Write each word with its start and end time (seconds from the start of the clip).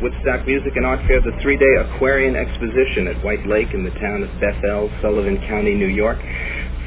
Woodstock 0.00 0.46
Music 0.46 0.72
and 0.76 0.86
Art 0.86 1.04
Fair, 1.06 1.20
the 1.20 1.36
three-day 1.42 1.76
Aquarian 1.84 2.32
Exposition 2.34 3.04
at 3.12 3.22
White 3.22 3.44
Lake 3.44 3.68
in 3.74 3.84
the 3.84 3.92
town 4.00 4.24
of 4.24 4.32
Bethel, 4.40 4.88
Sullivan 5.04 5.36
County, 5.44 5.74
New 5.74 5.92
York. 5.92 6.16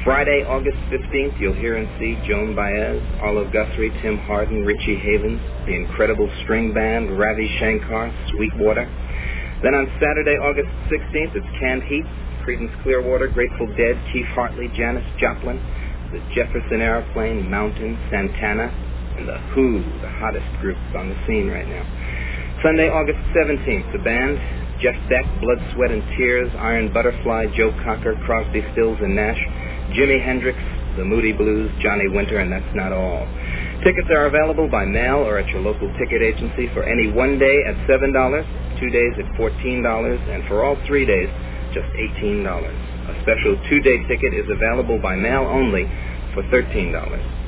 Friday, 0.02 0.42
August 0.42 0.76
15th, 0.90 1.38
you'll 1.38 1.54
hear 1.54 1.78
and 1.78 1.86
see 2.02 2.18
Joan 2.26 2.58
Baez, 2.58 2.98
Arlo 3.22 3.46
Guthrie, 3.54 3.94
Tim 4.02 4.18
Hardin, 4.18 4.66
Richie 4.66 4.98
Havens, 4.98 5.38
the 5.64 5.78
incredible 5.78 6.28
string 6.42 6.74
band, 6.74 7.16
Ravi 7.16 7.46
Shankar, 7.62 8.10
Sweetwater. 8.34 8.90
Then 9.62 9.78
on 9.78 9.86
Saturday, 10.02 10.34
August 10.34 10.74
16th, 10.90 11.38
it's 11.38 11.46
Canned 11.62 11.84
Heat, 11.84 12.04
Creedence 12.42 12.74
Clearwater, 12.82 13.28
Grateful 13.28 13.68
Dead, 13.78 13.94
Keef 14.12 14.26
Hartley, 14.34 14.66
Janis 14.74 15.06
Joplin, 15.22 15.62
the 16.10 16.18
Jefferson 16.34 16.82
Airplane, 16.82 17.48
Mountain, 17.48 17.94
Santana, 18.10 18.74
and 19.16 19.28
the 19.28 19.38
Who, 19.54 19.78
the 20.02 20.10
hottest 20.18 20.50
groups 20.60 20.82
on 20.98 21.08
the 21.08 21.16
scene 21.26 21.46
right 21.46 21.68
now. 21.68 21.86
Sunday, 22.64 22.88
August 22.88 23.20
17th, 23.36 23.92
the 23.92 24.00
band, 24.00 24.40
Jeff 24.80 24.96
Beck, 25.12 25.28
Blood, 25.44 25.60
Sweat, 25.76 25.92
and 25.92 26.00
Tears, 26.16 26.48
Iron 26.56 26.88
Butterfly, 26.96 27.52
Joe 27.52 27.76
Cocker, 27.84 28.16
Crosby, 28.24 28.64
Stills, 28.72 28.96
and 29.04 29.14
Nash, 29.14 29.36
Jimi 29.92 30.16
Hendrix, 30.16 30.56
the 30.96 31.04
Moody 31.04 31.36
Blues, 31.36 31.68
Johnny 31.84 32.08
Winter, 32.08 32.40
and 32.40 32.50
that's 32.50 32.74
not 32.74 32.88
all. 32.90 33.28
Tickets 33.84 34.08
are 34.08 34.32
available 34.32 34.64
by 34.72 34.86
mail 34.86 35.20
or 35.28 35.36
at 35.36 35.46
your 35.52 35.60
local 35.60 35.92
ticket 36.00 36.24
agency 36.24 36.72
for 36.72 36.88
any 36.88 37.12
one 37.12 37.38
day 37.38 37.60
at 37.68 37.76
$7, 37.84 38.00
two 38.80 38.88
days 38.88 39.12
at 39.20 39.28
$14, 39.36 39.84
and 40.32 40.48
for 40.48 40.64
all 40.64 40.80
three 40.86 41.04
days, 41.04 41.28
just 41.76 41.92
$18. 42.16 42.48
A 42.48 43.14
special 43.28 43.60
two-day 43.68 44.08
ticket 44.08 44.32
is 44.32 44.48
available 44.48 44.98
by 45.04 45.16
mail 45.16 45.44
only 45.44 45.84
for 46.32 46.42
$13. 46.48 47.43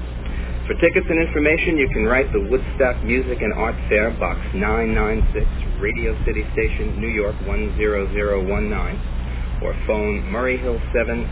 For 0.67 0.75
tickets 0.83 1.07
and 1.09 1.23
information, 1.23 1.79
you 1.79 1.87
can 1.95 2.11
write 2.11 2.27
the 2.35 2.43
Woodstock 2.43 2.99
Music 3.07 3.39
and 3.39 3.55
Art 3.55 3.79
Fair, 3.87 4.11
Box 4.19 4.43
996, 4.51 5.47
Radio 5.79 6.11
City 6.27 6.43
Station, 6.59 6.99
New 6.99 7.07
York 7.07 7.39
10019, 7.47 9.63
or 9.63 9.79
phone 9.87 10.27
Murray 10.27 10.59
Hill 10.59 10.83
7 10.91 11.23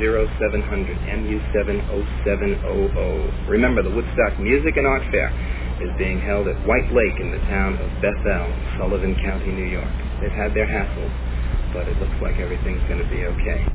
0700 0.00 0.96
MU70700. 1.04 3.48
Remember, 3.48 3.82
the 3.84 3.92
Woodstock 3.92 4.40
Music 4.40 4.80
and 4.80 4.86
Art 4.86 5.02
Fair 5.12 5.28
is 5.84 5.92
being 6.00 6.24
held 6.24 6.48
at 6.48 6.56
White 6.64 6.88
Lake 6.88 7.20
in 7.20 7.28
the 7.30 7.44
town 7.44 7.76
of 7.76 7.92
Bethel, 8.00 8.48
Sullivan 8.80 9.12
County, 9.20 9.52
New 9.52 9.68
York. 9.68 9.92
They've 10.24 10.32
had 10.32 10.56
their 10.56 10.64
hassles, 10.64 11.12
but 11.76 11.84
it 11.92 12.00
looks 12.00 12.16
like 12.24 12.40
everything's 12.40 12.80
going 12.88 13.04
to 13.04 13.10
be 13.12 13.28
okay. 13.36 13.68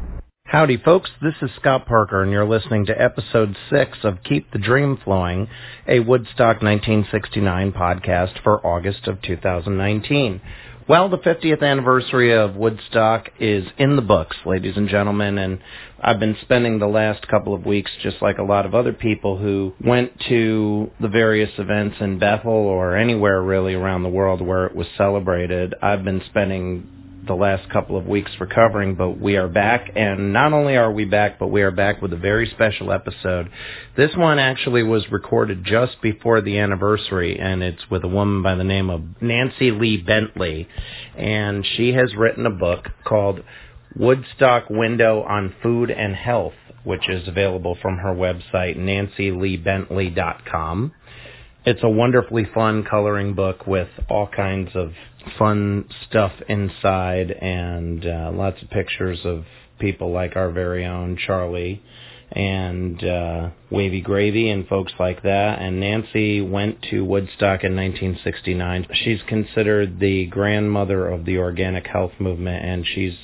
Howdy, 0.53 0.77
folks. 0.77 1.09
This 1.19 1.33
is 1.41 1.49
Scott 1.59 1.87
Parker, 1.87 2.21
and 2.21 2.31
you're 2.31 2.47
listening 2.47 2.85
to 2.85 3.01
episode 3.01 3.57
six 3.71 3.97
of 4.03 4.21
Keep 4.23 4.51
the 4.51 4.59
Dream 4.59 4.99
Flowing, 5.03 5.47
a 5.87 5.99
Woodstock 5.99 6.61
1969 6.61 7.71
podcast 7.71 8.39
for 8.43 8.63
August 8.63 9.07
of 9.07 9.19
2019. 9.23 10.41
Well, 10.87 11.09
the 11.09 11.17
50th 11.17 11.63
anniversary 11.63 12.35
of 12.35 12.55
Woodstock 12.55 13.29
is 13.39 13.65
in 13.79 13.95
the 13.95 14.03
books, 14.03 14.37
ladies 14.45 14.77
and 14.77 14.87
gentlemen, 14.87 15.39
and 15.39 15.57
I've 15.99 16.19
been 16.19 16.37
spending 16.43 16.77
the 16.77 16.85
last 16.85 17.27
couple 17.27 17.55
of 17.55 17.65
weeks, 17.65 17.89
just 18.03 18.21
like 18.21 18.37
a 18.37 18.43
lot 18.43 18.67
of 18.67 18.75
other 18.75 18.93
people 18.93 19.39
who 19.39 19.73
went 19.83 20.11
to 20.29 20.91
the 21.01 21.07
various 21.07 21.49
events 21.57 21.95
in 21.99 22.19
Bethel 22.19 22.51
or 22.51 22.95
anywhere 22.95 23.41
really 23.41 23.73
around 23.73 24.03
the 24.03 24.09
world 24.09 24.39
where 24.39 24.67
it 24.67 24.75
was 24.75 24.85
celebrated. 24.99 25.73
I've 25.81 26.03
been 26.03 26.21
spending 26.29 27.02
the 27.25 27.33
last 27.33 27.69
couple 27.69 27.97
of 27.97 28.05
weeks 28.05 28.31
recovering, 28.39 28.95
but 28.95 29.19
we 29.19 29.37
are 29.37 29.47
back. 29.47 29.91
And 29.95 30.33
not 30.33 30.53
only 30.53 30.75
are 30.75 30.91
we 30.91 31.05
back, 31.05 31.39
but 31.39 31.47
we 31.47 31.61
are 31.61 31.71
back 31.71 32.01
with 32.01 32.11
a 32.13 32.17
very 32.17 32.49
special 32.49 32.91
episode. 32.91 33.49
This 33.95 34.11
one 34.15 34.39
actually 34.39 34.83
was 34.83 35.09
recorded 35.11 35.63
just 35.63 36.01
before 36.01 36.41
the 36.41 36.57
anniversary, 36.59 37.39
and 37.39 37.63
it's 37.63 37.89
with 37.89 38.03
a 38.03 38.07
woman 38.07 38.43
by 38.43 38.55
the 38.55 38.63
name 38.63 38.89
of 38.89 39.01
Nancy 39.21 39.71
Lee 39.71 39.97
Bentley. 39.97 40.67
And 41.17 41.65
she 41.77 41.93
has 41.93 42.13
written 42.15 42.45
a 42.45 42.51
book 42.51 42.89
called 43.05 43.41
Woodstock 43.95 44.69
Window 44.69 45.23
on 45.23 45.55
Food 45.61 45.91
and 45.91 46.15
Health, 46.15 46.53
which 46.83 47.07
is 47.09 47.27
available 47.27 47.77
from 47.81 47.97
her 47.97 48.13
website, 48.13 48.77
nancyleebentley.com. 48.77 50.93
It's 51.65 51.81
a 51.81 51.89
wonderfully 51.89 52.45
fun 52.53 52.83
coloring 52.83 53.35
book 53.35 53.65
with 53.65 53.87
all 54.09 54.27
kinds 54.27 54.71
of 54.75 54.91
fun 55.39 55.85
stuff 56.09 56.33
inside 56.49 57.31
and 57.31 58.05
uh, 58.05 58.31
lots 58.33 58.61
of 58.61 58.69
pictures 58.69 59.21
of 59.23 59.45
people 59.79 60.11
like 60.11 60.35
our 60.35 60.51
very 60.51 60.85
own 60.85 61.17
Charlie 61.25 61.81
and 62.33 63.01
uh, 63.01 63.49
Wavy 63.69 64.01
Gravy 64.01 64.49
and 64.49 64.67
folks 64.67 64.91
like 64.99 65.23
that. 65.23 65.59
And 65.59 65.79
Nancy 65.79 66.41
went 66.41 66.81
to 66.91 67.05
Woodstock 67.05 67.63
in 67.63 67.77
1969. 67.77 68.87
She's 68.95 69.21
considered 69.29 70.01
the 70.01 70.25
grandmother 70.25 71.07
of 71.07 71.23
the 71.23 71.37
organic 71.37 71.87
health 71.87 72.11
movement, 72.19 72.65
and 72.65 72.85
she's 72.85 73.15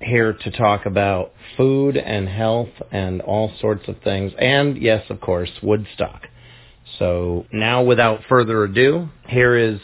here 0.00 0.32
to 0.32 0.50
talk 0.50 0.86
about 0.86 1.32
food 1.56 1.96
and 1.96 2.28
health 2.28 2.70
and 2.90 3.20
all 3.20 3.52
sorts 3.60 3.86
of 3.86 4.02
things. 4.02 4.32
And 4.40 4.76
yes, 4.76 5.04
of 5.08 5.20
course, 5.20 5.50
Woodstock. 5.62 6.22
So 6.98 7.46
now, 7.52 7.82
without 7.82 8.20
further 8.28 8.64
ado, 8.64 9.08
here 9.26 9.56
is 9.56 9.80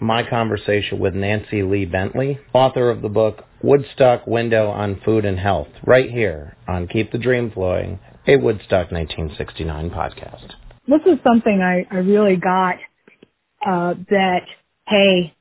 my 0.00 0.28
conversation 0.28 0.98
with 0.98 1.14
Nancy 1.14 1.62
Lee 1.62 1.84
Bentley, 1.84 2.38
author 2.52 2.90
of 2.90 3.02
the 3.02 3.08
book 3.08 3.44
Woodstock 3.62 4.26
Window 4.26 4.68
on 4.68 5.00
Food 5.04 5.24
and 5.24 5.38
Health, 5.38 5.68
right 5.86 6.10
here 6.10 6.56
on 6.66 6.88
Keep 6.88 7.12
the 7.12 7.18
Dream 7.18 7.50
Flowing, 7.52 8.00
a 8.26 8.36
Woodstock 8.36 8.90
1969 8.90 9.90
podcast. 9.90 10.54
This 10.88 11.00
is 11.06 11.18
something 11.22 11.60
I, 11.62 11.86
I 11.94 11.98
really 12.00 12.36
got 12.36 12.76
uh, 13.64 13.94
that, 14.10 14.42
hey, 14.88 15.32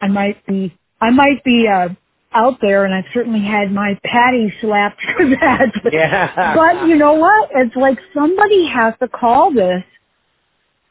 I 0.00 0.08
might 0.08 0.44
be, 0.46 0.74
I 1.00 1.10
might 1.10 1.44
be 1.44 1.68
uh, 1.68 1.88
out 2.32 2.58
there, 2.62 2.86
and 2.86 2.94
I've 2.94 3.04
certainly 3.12 3.44
had 3.44 3.70
my 3.70 3.98
patty 4.02 4.52
slapped 4.60 5.00
for 5.16 5.28
that. 5.28 5.72
Yeah. 5.92 6.54
but 6.54 6.86
you 6.86 6.96
know 6.96 7.14
what? 7.14 7.50
It's 7.54 7.76
like 7.76 7.98
somebody 8.14 8.66
has 8.68 8.94
to 9.00 9.08
call 9.08 9.52
this 9.52 9.82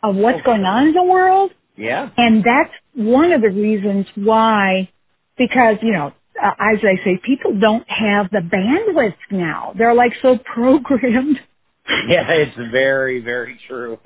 of 0.03 0.15
what's 0.15 0.41
going 0.43 0.63
on 0.63 0.87
in 0.87 0.93
the 0.93 1.03
world. 1.03 1.51
Yeah. 1.75 2.09
And 2.17 2.43
that's 2.43 2.73
one 2.95 3.31
of 3.31 3.41
the 3.41 3.49
reasons 3.49 4.07
why, 4.15 4.89
because, 5.37 5.77
you 5.81 5.93
know, 5.93 6.13
uh, 6.41 6.51
as 6.59 6.79
I 6.83 7.03
say, 7.03 7.19
people 7.23 7.59
don't 7.59 7.87
have 7.89 8.29
the 8.31 8.39
bandwidth 8.39 9.15
now. 9.31 9.73
They're 9.77 9.93
like 9.93 10.13
so 10.21 10.37
programmed. 10.53 11.39
Yeah, 12.07 12.29
it's 12.29 12.55
very, 12.71 13.21
very 13.21 13.59
true. 13.67 13.97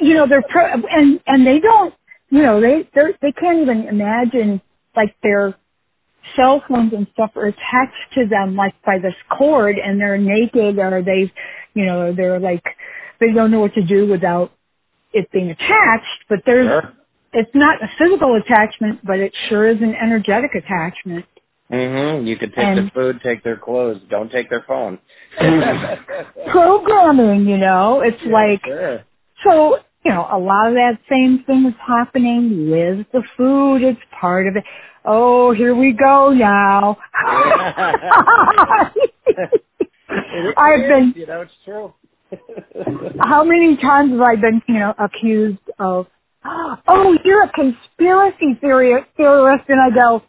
you 0.00 0.14
know, 0.14 0.26
they're 0.28 0.44
pro- 0.48 0.72
and 0.90 1.20
and 1.26 1.46
they 1.46 1.58
don't, 1.58 1.92
you 2.30 2.42
know, 2.42 2.60
they 2.60 2.88
they 2.94 3.02
they 3.20 3.32
can't 3.32 3.58
even 3.62 3.88
imagine 3.88 4.60
like 4.94 5.16
their 5.24 5.56
cell 6.36 6.62
phones 6.68 6.92
and 6.92 7.06
stuff 7.12 7.32
are 7.36 7.46
attached 7.46 8.14
to 8.14 8.26
them 8.28 8.54
like 8.56 8.74
by 8.84 8.98
this 8.98 9.14
cord, 9.36 9.76
and 9.76 10.00
they're 10.00 10.18
naked 10.18 10.78
or 10.78 11.02
they, 11.02 11.32
you 11.74 11.84
know, 11.84 12.14
they're 12.14 12.38
like 12.38 12.62
they 13.18 13.32
don't 13.32 13.50
know 13.50 13.60
what 13.60 13.74
to 13.74 13.82
do 13.82 14.06
without 14.06 14.52
it 15.16 15.30
being 15.32 15.50
attached. 15.50 16.20
But 16.28 16.40
there's 16.46 16.66
Sure. 16.66 16.92
it's 17.32 17.54
not 17.54 17.82
a 17.82 17.88
physical 17.98 18.34
attachment, 18.36 19.00
but 19.04 19.18
it 19.18 19.32
sure 19.48 19.66
is 19.68 19.80
an 19.82 19.94
energetic 19.94 20.54
attachment. 20.54 21.24
Mm-hmm. 21.72 22.26
You 22.26 22.36
could 22.36 22.54
take 22.54 22.64
And- 22.64 22.78
their 22.78 22.90
food, 22.94 23.20
take 23.22 23.42
their 23.42 23.56
clothes, 23.56 24.00
don't 24.08 24.30
take 24.30 24.48
their 24.50 24.62
phone. 24.68 24.98
Programming, 26.48 27.46
you 27.46 27.58
know, 27.58 28.00
it's 28.02 28.22
like 28.24 28.62
Sure. 28.64 29.00
So, 29.44 29.78
you 30.04 30.12
know, 30.12 30.26
a 30.30 30.38
lot 30.38 30.68
of 30.68 30.74
that 30.74 30.98
same 31.10 31.42
thing 31.46 31.66
is 31.66 31.74
happening 31.86 32.70
with 32.70 33.06
the 33.12 33.22
food. 33.36 33.82
It's 33.82 34.00
part 34.20 34.46
of 34.46 34.56
it. 34.56 34.64
Oh, 35.04 35.52
here 35.52 35.74
we 35.74 35.92
go 35.92 36.30
now. 36.32 36.96
I've 40.56 40.88
been, 40.88 41.12
you 41.16 41.26
know, 41.26 41.42
it's 41.42 41.52
true. 41.64 41.92
How 43.20 43.44
many 43.44 43.76
times 43.76 44.12
have 44.12 44.20
I 44.20 44.36
been, 44.36 44.62
you 44.68 44.78
know, 44.78 44.94
accused 44.98 45.58
of, 45.78 46.06
oh, 46.44 47.16
you're 47.24 47.44
a 47.44 47.52
conspiracy 47.52 48.58
theory, 48.60 48.94
theorist, 49.16 49.64
and 49.68 49.80
I 49.80 49.94
go, 49.94 50.22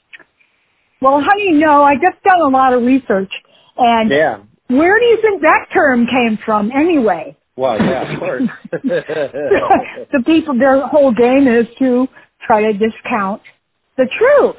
well, 1.01 1.21
how 1.21 1.33
do 1.36 1.44
you 1.44 1.57
know? 1.60 1.83
I 1.83 1.95
just 1.95 2.21
done 2.24 2.42
a 2.42 2.50
lot 2.50 2.74
of 2.74 2.83
research, 2.83 3.31
and 3.77 4.10
yeah. 4.10 4.38
where 4.68 5.00
do 5.00 5.06
you 5.06 5.19
think 5.21 5.42
that 5.42 5.68
term 5.74 6.07
came 6.07 6.39
from 6.44 6.71
anyway? 6.71 7.38
Well, 7.56 7.77
yeah, 7.77 8.13
of 8.13 8.19
course. 8.19 8.44
the 8.71 10.24
people, 10.25 10.57
their 10.57 10.86
whole 10.88 11.12
game 11.12 11.48
is 11.48 11.66
to 11.80 12.07
try 12.45 12.62
to 12.62 12.74
discount 12.74 13.42
the 13.98 14.07
truth. 14.18 14.56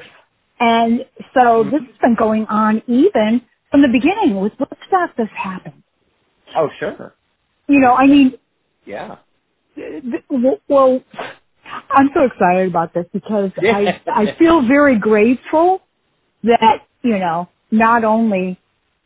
And 0.59 1.05
so 1.33 1.39
mm-hmm. 1.39 1.71
this 1.71 1.81
has 1.81 1.97
been 2.01 2.15
going 2.15 2.45
on 2.47 2.83
even 2.87 3.41
from 3.71 3.81
the 3.81 3.87
beginning 3.87 4.39
with 4.41 4.53
Woodstock 4.59 5.15
this 5.17 5.29
happened. 5.35 5.81
oh, 6.57 6.67
sure. 6.79 7.13
You 7.69 7.81
know, 7.81 7.95
I 7.95 8.07
mean, 8.07 8.35
Yeah. 8.85 9.17
th- 9.75 10.03
th- 10.29 10.61
well, 10.69 11.01
I'm 11.91 12.09
so 12.15 12.23
excited 12.25 12.69
about 12.69 12.93
this 12.93 13.05
because 13.13 13.51
I, 13.59 14.01
I 14.07 14.35
feel 14.39 14.67
very 14.67 14.99
grateful 14.99 15.81
that, 16.43 16.83
you 17.03 17.19
know, 17.19 17.49
not 17.71 18.03
only 18.05 18.59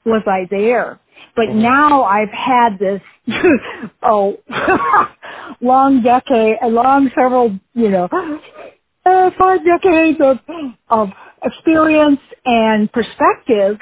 was 0.06 0.24
I 0.28 0.48
there, 0.52 1.00
but 1.36 1.50
now 1.52 2.04
I've 2.04 2.30
had 2.32 2.80
this, 2.80 3.02
oh, 4.04 4.38
long 5.62 6.04
decade, 6.04 6.58
a 6.64 6.68
long 6.70 7.12
several, 7.16 7.60
you 7.76 7.90
know, 7.90 8.10
uh, 9.06 9.32
five 9.40 9.62
decades 9.66 10.20
of 10.22 10.38
of 10.90 11.10
experience 11.44 12.22
and 12.46 12.92
perspective 12.92 13.78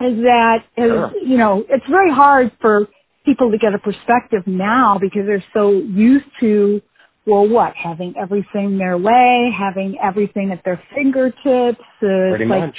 is 0.00 0.18
that 0.24 0.64
is 0.76 0.84
Sure. 0.84 1.12
you 1.24 1.38
know 1.38 1.64
it's 1.68 1.86
very 1.90 2.12
hard 2.12 2.52
for 2.60 2.88
people 3.28 3.52
to 3.52 3.58
get 3.58 3.74
a 3.74 3.78
perspective 3.80 4.44
now 4.46 4.98
because 5.00 5.22
they're 5.26 5.44
so 5.54 5.72
used 5.72 6.26
to 6.40 6.82
well 7.26 7.48
what 7.48 7.74
having 7.76 8.14
everything 8.20 8.78
their 8.78 8.98
way 8.98 9.50
having 9.58 9.98
everything 10.02 10.52
at 10.52 10.62
their 10.64 10.82
fingertips 10.94 11.80
uh, 12.02 12.08
Pretty 12.30 12.46
like- 12.46 12.60
much. 12.66 12.78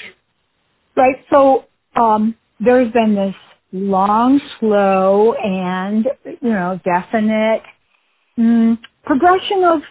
right 0.97 1.17
so 1.31 1.65
um 1.95 2.35
there's 2.59 2.91
been 2.93 3.15
this 3.15 3.35
long 3.73 4.41
slow 4.59 5.33
and 5.33 6.07
you 6.25 6.49
know 6.59 6.79
definite 6.85 7.63
mm, 8.39 8.77
progression 9.05 9.63
of 9.65 9.81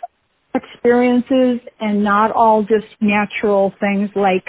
experiences 0.55 1.61
and 1.81 2.05
not 2.05 2.33
all 2.33 2.63
just 2.65 2.87
natural 3.01 3.73
things 3.81 4.11
like 4.17 4.45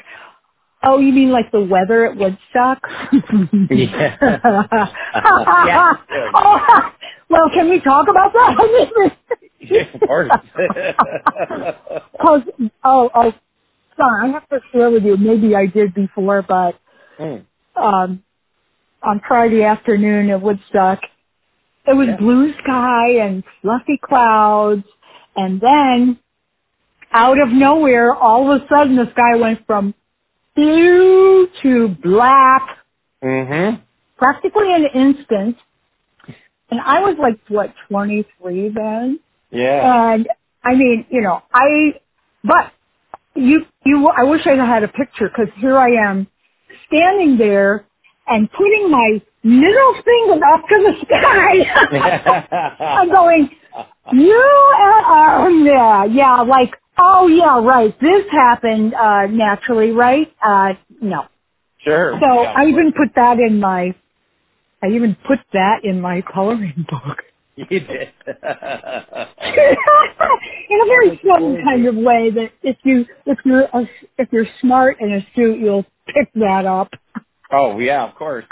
Oh, 0.84 1.00
you 1.00 1.12
mean 1.12 1.30
like 1.31 1.52
the 1.52 1.62
weather 1.62 2.06
at 2.06 2.16
Woodstock? 2.18 2.80
Yeah. 3.70 4.18
yeah. 4.22 5.94
oh, 6.36 6.92
well, 7.30 7.50
can 7.54 7.70
we 7.70 7.80
talk 7.81 8.08
about 8.10 8.34
that? 8.34 9.12
Yeah, 9.62 9.84
of 9.94 10.02
course. 10.02 10.31
Cause, 12.22 12.42
oh, 12.84 13.10
oh, 13.14 13.34
sorry, 13.98 14.30
I 14.30 14.31
have 14.31 14.48
to 14.50 14.60
share 14.72 14.90
with 14.90 15.04
you. 15.04 15.18
Maybe 15.18 15.56
I 15.56 15.66
did 15.68 15.94
before, 15.94 16.42
but 16.42 16.80
Mm. 17.20 17.46
um, 17.75 18.24
on 19.04 19.22
Friday 19.28 19.64
afternoon 19.64 20.30
at 20.30 20.42
Woodstock, 20.42 21.00
it 21.86 21.94
was 21.96 22.08
Yeah. 22.08 22.18
blue 22.18 22.54
sky 22.64 23.10
and 23.22 23.44
fluffy 23.62 23.98
clouds, 24.02 24.86
and 25.36 25.60
then 25.60 26.20
out 27.12 27.40
of 27.40 27.50
nowhere, 27.50 28.14
all 28.16 28.52
of 28.52 28.62
a 28.62 28.68
sudden, 28.68 28.96
the 28.96 29.10
sky 29.12 29.36
went 29.36 29.66
from 29.68 29.94
blue 30.60 31.48
to 31.64 31.90
black 32.04 32.78
Mm-hmm. 33.24 33.82
practically 34.18 34.74
an 34.74 34.86
instant. 34.96 35.58
And 36.72 36.80
I 36.80 37.02
was 37.02 37.18
like, 37.20 37.38
what, 37.50 37.74
23 37.90 38.70
then? 38.70 39.20
Yeah. 39.52 40.14
And 40.14 40.28
I 40.64 40.76
mean, 40.76 41.06
you 41.10 41.22
know, 41.22 41.42
I, 41.54 42.00
but 42.44 42.72
you, 43.36 43.66
you, 43.86 44.10
I 44.18 44.24
wish 44.24 44.48
I 44.48 44.56
had 44.56 44.84
a 44.84 44.88
picture 44.88 45.30
because 45.30 45.54
here 45.60 45.78
I 45.78 46.10
am 46.10 46.28
standing 46.88 47.38
there 47.38 47.86
and 48.28 48.50
putting 48.52 48.90
my 48.90 49.22
middle 49.44 49.94
finger 50.06 50.46
up 50.54 50.62
to 50.70 50.78
the 50.86 50.94
sky. 51.06 52.78
I'm 52.80 53.10
going, 53.10 53.50
you 54.14 54.74
are, 54.78 55.50
yeah, 55.52 56.06
yeah, 56.06 56.42
like, 56.44 56.72
oh 57.00 57.28
yeah, 57.28 57.60
right, 57.63 57.96
this 58.01 58.25
happened, 58.31 58.94
uh, 58.94 59.28
naturally, 59.28 59.92
right? 59.92 60.31
Uh, 60.46 60.74
no. 61.01 61.25
sure. 61.84 62.19
So 62.22 62.44
Yeah, 62.44 62.54
I 62.57 62.66
even 62.68 62.94
put 62.94 63.16
that 63.16 63.40
in 63.40 63.60
my, 63.60 63.96
I 64.84 64.88
even 64.90 65.16
put 65.28 65.40
that 65.54 65.84
in 65.84 66.01
my 66.01 66.22
coloring 66.22 66.86
book. 66.92 67.19
You 67.56 67.66
did. 67.66 67.90
in 70.69 70.81
a 70.81 70.86
very 70.88 71.19
subtle 71.28 71.57
kind 71.63 71.88
of 71.88 71.96
way 71.96 72.31
that 72.31 72.51
if 72.63 72.78
you, 72.84 73.06
if 73.25 73.38
you're, 73.46 73.63
a, 73.63 73.90
if 74.18 74.30
you're 74.31 74.48
smart 74.62 74.98
and 75.01 75.13
astute, 75.16 75.60
you'll 75.60 75.86
pick 76.07 76.31
that 76.36 76.66
up. 76.66 76.90
oh, 77.51 77.80
yeah, 77.80 78.07
of 78.07 78.16
course. 78.16 78.46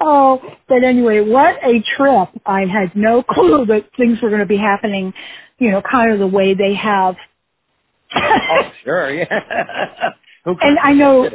oh, 0.00 0.40
but 0.68 0.84
anyway, 0.84 1.20
what 1.20 1.56
a 1.64 1.82
trip. 1.96 2.28
I 2.46 2.62
had 2.66 2.94
no 2.96 3.22
clue 3.22 3.66
that 3.66 3.88
things 3.96 4.20
were 4.22 4.28
going 4.30 4.40
to 4.40 4.46
be 4.46 4.58
happening, 4.58 5.14
you 5.58 5.70
know, 5.72 5.82
kind 5.82 6.12
of 6.12 6.18
the 6.20 6.26
way 6.28 6.54
they 6.54 6.74
have. 6.74 7.16
oh, 8.16 8.62
sure, 8.84 9.12
yeah. 9.14 10.10
And 10.46 10.78
I 10.82 10.92
know- 10.94 11.30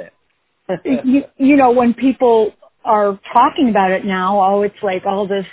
you, 0.85 1.23
you 1.37 1.57
know, 1.57 1.71
when 1.71 1.93
people 1.93 2.53
are 2.85 3.19
talking 3.33 3.69
about 3.69 3.91
it 3.91 4.05
now, 4.05 4.41
oh, 4.41 4.63
it's 4.63 4.75
like 4.83 5.05
all 5.05 5.27
this, 5.27 5.45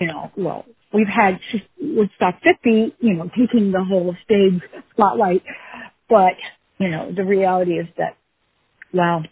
you 0.00 0.06
know, 0.08 0.30
well, 0.36 0.66
we've 0.92 1.08
had 1.08 1.40
Woodstock 1.80 2.36
50, 2.42 2.96
you 3.00 3.14
know, 3.14 3.30
taking 3.38 3.72
the 3.72 3.84
whole 3.84 4.14
stage 4.24 4.60
spotlight, 4.92 5.42
but, 6.08 6.34
you 6.78 6.88
know, 6.90 7.12
the 7.14 7.24
reality 7.24 7.74
is 7.78 7.86
that, 7.98 8.16
wow, 8.94 9.22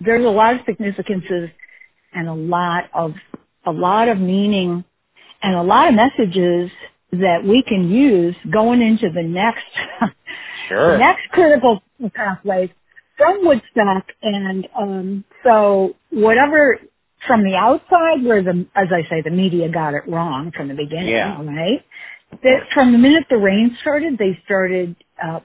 there's 0.00 0.24
a 0.24 0.28
lot 0.30 0.54
of 0.56 0.62
significances 0.66 1.50
and 2.14 2.28
a 2.28 2.34
lot 2.34 2.84
of, 2.94 3.14
a 3.66 3.72
lot 3.72 4.08
of 4.08 4.18
meaning 4.18 4.84
and 5.46 5.56
a 5.56 5.62
lot 5.64 5.88
of 5.88 5.94
messages 5.96 6.72
that 7.12 7.44
we 7.44 7.64
can 7.68 7.90
use 7.90 8.36
going 8.52 8.82
into 8.82 9.10
the 9.14 9.24
next 9.24 9.64
Sure. 10.68 10.98
next 10.98 11.28
critical 11.30 11.82
pathways 12.14 12.70
from 13.18 13.46
Woodstock, 13.46 14.06
and 14.22 14.68
um, 14.78 15.24
so 15.44 15.94
whatever 16.12 16.78
from 17.26 17.44
the 17.44 17.56
outside, 17.56 18.24
where 18.24 18.42
the 18.42 18.66
as 18.76 18.88
I 18.92 19.08
say, 19.10 19.22
the 19.24 19.30
media 19.32 19.70
got 19.70 19.94
it 19.94 20.04
wrong 20.08 20.52
from 20.56 20.68
the 20.68 20.74
beginning, 20.74 21.08
Yeah. 21.10 21.42
right? 21.44 21.84
That 22.44 22.68
from 22.74 22.92
the 22.92 22.98
minute 22.98 23.26
the 23.30 23.38
rain 23.38 23.76
started, 23.82 24.18
they 24.18 24.38
started 24.46 24.96
uh, 25.24 25.40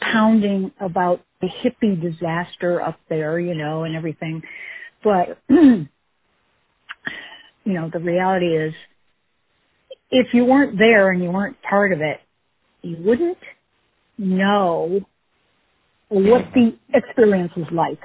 pounding 0.00 0.72
about 0.80 1.22
the 1.42 1.48
hippie 1.48 2.00
disaster 2.00 2.82
up 2.82 3.00
there, 3.10 3.40
you 3.40 3.54
know, 3.56 3.84
and 3.84 3.96
everything. 3.96 4.42
But 5.04 5.38
you 5.50 5.88
know, 7.66 7.90
the 7.92 8.00
reality 8.00 8.56
is, 8.56 8.74
if 10.10 10.34
you 10.34 10.44
weren't 10.44 10.78
there 10.78 11.10
and 11.10 11.22
you 11.22 11.30
weren't 11.30 11.56
part 11.62 11.92
of 11.92 12.00
it, 12.00 12.20
you 12.82 12.96
wouldn't 13.00 13.38
know 14.18 15.00
what 16.08 16.46
the 16.54 16.74
experience 16.94 17.52
was 17.56 17.66
like. 17.72 17.98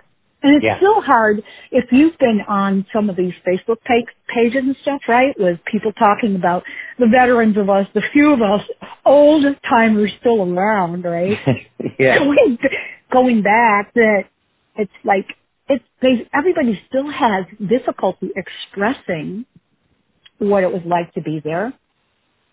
And 0.43 0.55
it's 0.55 0.65
Yeah. 0.65 0.77
still 0.77 1.01
hard 1.01 1.43
if 1.71 1.91
you've 1.91 2.17
been 2.17 2.41
on 2.47 2.85
some 2.91 3.11
of 3.11 3.15
these 3.15 3.33
Facebook 3.45 3.79
page, 3.83 4.07
pages 4.27 4.63
and 4.65 4.75
stuff, 4.77 5.01
right? 5.07 5.37
With 5.39 5.63
people 5.65 5.93
talking 5.93 6.35
about 6.35 6.63
the 6.97 7.07
veterans 7.07 7.57
of 7.57 7.69
us, 7.69 7.87
the 7.93 8.01
few 8.01 8.33
of 8.33 8.41
us 8.41 8.67
old 9.05 9.45
timers 9.69 10.11
still 10.19 10.41
around, 10.41 11.03
right? 11.05 11.37
yeah. 11.99 12.17
going, 12.19 12.57
going 13.11 13.41
back 13.43 13.93
that 13.93 14.25
it's 14.77 14.91
like 15.03 15.27
it's 15.69 15.85
they, 16.01 16.27
everybody 16.33 16.81
still 16.87 17.09
has 17.09 17.45
difficulty 17.69 18.31
expressing 18.35 19.45
what 20.39 20.63
it 20.63 20.73
was 20.73 20.81
like 20.85 21.13
to 21.13 21.21
be 21.21 21.39
there 21.39 21.73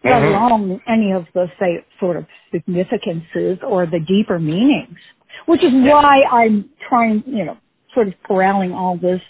let 0.05 0.23
Mhm. 0.23 0.29
alone 0.35 0.83
any 0.89 1.13
of 1.13 1.27
the 1.35 1.51
say 1.61 1.85
sort 2.01 2.17
of 2.17 2.27
significances 2.53 3.59
or 3.63 3.87
the 3.87 4.01
deeper 4.01 4.39
meanings. 4.39 4.99
Which 5.47 5.63
is 5.65 5.73
why 5.75 6.25
I'm 6.31 6.71
trying, 6.89 7.25
you 7.27 7.45
know, 7.47 7.57
sort 7.95 8.09
of 8.09 8.15
corralling 8.25 8.73
all 8.75 8.97
this 8.97 9.23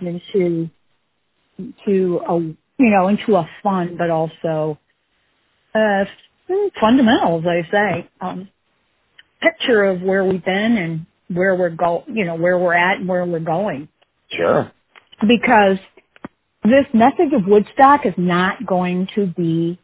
into 0.00 0.70
into 1.58 2.20
a 2.28 2.38
you 2.40 2.56
know 2.90 3.08
into 3.08 3.36
a 3.36 3.48
fun 3.62 3.96
but 3.98 4.10
also 4.10 4.78
uh 5.74 6.04
fundamental, 6.80 7.40
as 7.40 7.46
I 7.46 7.70
say, 7.70 8.08
um, 8.20 8.48
picture 9.42 9.84
of 9.84 10.02
where 10.02 10.24
we've 10.24 10.44
been 10.44 10.78
and 10.78 11.06
where 11.28 11.54
we're 11.56 11.70
go, 11.70 12.04
you 12.08 12.24
know, 12.24 12.36
where 12.36 12.58
we're 12.58 12.74
at 12.74 12.98
and 13.00 13.08
where 13.08 13.24
we're 13.26 13.40
going 13.40 13.88
Sure. 14.30 14.72
because 15.28 15.78
this 16.64 16.86
message 16.94 17.32
of 17.34 17.46
Woodstock 17.46 18.06
is 18.06 18.14
not 18.18 18.66
going 18.66 19.08
to 19.16 19.26
be, 19.26 19.78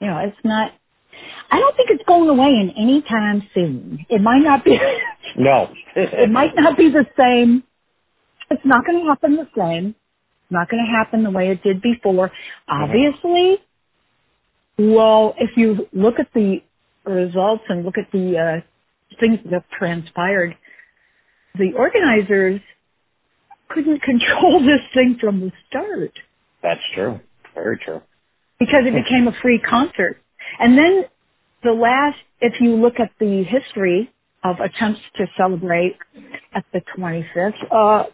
you 0.00 0.08
know, 0.08 0.18
it's 0.18 0.38
not, 0.44 0.72
I 1.50 1.60
don't 1.60 1.76
think 1.76 1.90
it's 1.90 2.04
going 2.08 2.28
away 2.28 2.48
in 2.48 2.72
any 2.78 3.02
time 3.02 3.42
soon. 3.54 4.06
It 4.10 4.22
might 4.22 4.42
not 4.42 4.64
be, 4.64 4.78
No. 5.36 5.68
it 5.96 6.30
might 6.30 6.56
not 6.56 6.76
be 6.78 6.90
the 6.90 7.06
same. 7.18 7.64
It's 8.50 8.62
not 8.64 8.86
going 8.86 9.02
to 9.02 9.08
happen 9.08 9.36
the 9.36 9.48
same. 9.58 9.88
It's 9.90 10.52
not 10.52 10.70
going 10.70 10.84
to 10.84 10.90
happen 10.92 11.24
the 11.24 11.30
way 11.30 11.50
it 11.50 11.62
did 11.62 11.82
before. 11.82 12.30
Obviously, 12.68 13.58
well, 14.78 15.34
if 15.38 15.50
you 15.56 15.88
look 15.92 16.16
at 16.20 16.28
the 16.34 16.62
results 17.06 17.64
and 17.68 17.84
look 17.84 17.98
at 17.98 18.10
the 18.12 18.38
uh, 18.38 19.18
things 19.20 19.40
that 19.44 19.52
have 19.54 19.68
transpired, 19.78 20.56
the 21.56 21.72
organizers 21.76 22.60
couldn't 23.74 24.02
control 24.02 24.60
this 24.66 24.82
thing 24.94 25.18
from 25.20 25.40
the 25.42 25.52
start 25.68 26.12
That's 26.62 26.82
true. 26.94 27.20
Very 27.54 27.78
true. 27.84 28.02
because 28.60 28.82
it 28.86 28.94
became 28.94 29.28
a 29.28 29.32
free 29.42 29.60
concert. 29.60 30.18
And 30.60 30.78
then 30.78 31.04
the 31.64 31.72
last, 31.72 32.18
if 32.40 32.60
you 32.60 32.76
look 32.76 32.94
at 33.00 33.10
the 33.20 33.44
history 33.44 34.10
of 34.44 34.56
attempts 34.60 35.00
to 35.16 35.26
celebrate 35.38 35.96
at 36.54 36.64
the 36.72 36.82
25th, 36.98 37.54
uh, 37.72 38.04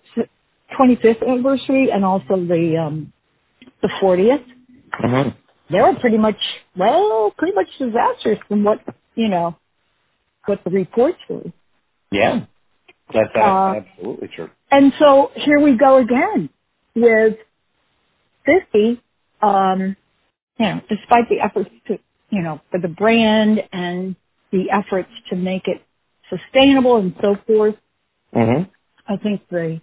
25th 0.78 1.28
anniversary 1.28 1.90
and 1.92 2.04
also 2.04 2.36
the, 2.36 2.76
um, 2.86 3.14
the 3.82 3.90
40th, 4.02 4.44
hmm 4.94 5.30
they 5.70 5.78
were 5.80 5.94
pretty 6.00 6.18
much, 6.18 6.36
well, 6.76 7.32
pretty 7.38 7.54
much 7.54 7.68
disastrous 7.78 8.38
from 8.48 8.64
what, 8.64 8.80
you 9.16 9.28
know, 9.28 9.56
what 10.46 10.62
the 10.64 10.70
reports 10.70 11.18
were. 11.28 11.44
Yeah. 12.12 12.46
That's 13.14 13.36
Uh, 13.36 13.76
absolutely 13.76 14.28
true. 14.28 14.50
And 14.70 14.92
so 14.98 15.30
here 15.36 15.60
we 15.60 15.76
go 15.76 15.98
again 15.98 16.50
with 16.96 17.36
50, 18.46 19.02
um, 19.42 19.96
you 20.58 20.66
know, 20.66 20.80
despite 20.88 21.28
the 21.30 21.40
efforts 21.40 21.70
to, 21.88 21.98
you 22.30 22.42
know, 22.42 22.60
for 22.70 22.80
the 22.80 22.88
brand 22.88 23.62
and 23.72 24.16
the 24.52 24.70
efforts 24.70 25.10
to 25.30 25.36
make 25.36 25.68
it 25.68 25.82
sustainable 26.30 26.96
and 26.98 27.14
so 27.22 27.36
forth, 27.46 27.76
hmm 28.34 28.62
I 29.08 29.16
think 29.18 29.42
the 29.50 29.80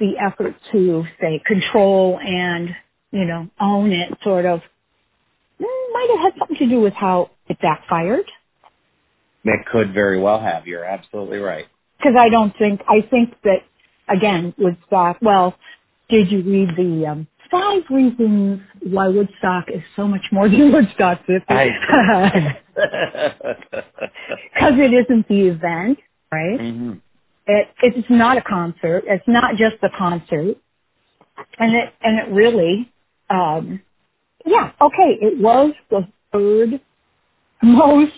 the 0.00 0.14
effort 0.18 0.54
to 0.72 1.04
say 1.20 1.42
control 1.46 2.18
and 2.20 2.70
you 3.12 3.24
know 3.26 3.48
own 3.60 3.92
it 3.92 4.10
sort 4.24 4.46
of 4.46 4.60
mm, 5.60 5.92
might 5.94 6.08
have 6.12 6.32
had 6.32 6.38
something 6.38 6.58
to 6.58 6.68
do 6.68 6.80
with 6.80 6.94
how 6.94 7.30
it 7.48 7.58
backfired. 7.60 8.26
It 9.44 9.66
could 9.72 9.94
very 9.94 10.20
well 10.20 10.40
have. 10.40 10.66
You're 10.66 10.84
absolutely 10.84 11.38
right. 11.38 11.66
Because 12.02 12.16
I 12.20 12.30
don't 12.30 12.56
think 12.58 12.82
I 12.88 13.02
think 13.10 13.34
that 13.44 13.60
again 14.08 14.54
Woodstock. 14.58 15.18
Well, 15.22 15.56
did 16.10 16.32
you 16.32 16.42
read 16.42 16.70
the 16.76 17.06
um, 17.08 17.28
five 17.50 17.84
reasons 17.90 18.62
why 18.82 19.08
Woodstock 19.08 19.66
is 19.74 19.82
so 19.96 20.08
much 20.08 20.22
more 20.32 20.48
than 20.50 20.72
Woodstock 20.72 21.20
50? 21.26 21.44
Because 21.48 21.54
it 24.78 24.94
isn't 24.94 25.28
the 25.28 25.48
event, 25.48 25.98
right? 26.32 26.60
hmm 26.60 26.92
It, 27.46 27.68
it's 27.82 28.10
not 28.10 28.38
a 28.38 28.42
concert. 28.42 29.04
It's 29.08 29.28
not 29.28 29.56
just 29.56 29.76
a 29.82 29.90
concert. 29.98 30.56
And 31.58 31.74
it, 31.76 31.94
and 32.02 32.18
it 32.20 32.34
really, 32.34 32.92
um, 33.30 33.82
yeah, 34.46 34.72
okay, 34.80 35.18
it 35.20 35.40
was 35.40 35.74
the 35.90 36.08
third 36.32 36.80
most 37.62 38.12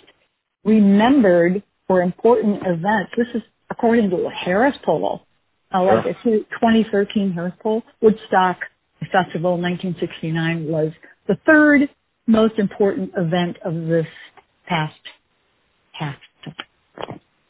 remembered 0.65 1.63
or 1.89 2.03
important 2.03 2.63
event. 2.67 3.11
This 3.17 3.29
is 3.35 3.43
according 3.77 4.11
to 4.11 4.17
a 4.27 4.31
Harris 4.31 4.77
poll. 4.85 5.23
Uh, 5.73 5.83
like 5.83 6.07
a 6.07 6.15
2013 6.23 7.33
Harris 7.33 7.55
poll. 7.61 7.83
Woodstock 8.01 8.59
Festival 9.01 9.59
1969 9.61 10.69
was 10.71 10.93
the 11.27 11.37
third 11.45 11.89
most 12.27 12.59
important 12.59 13.13
event 13.17 13.57
of 13.65 13.75
this 13.87 14.07
past 14.67 14.95
past 15.99 16.21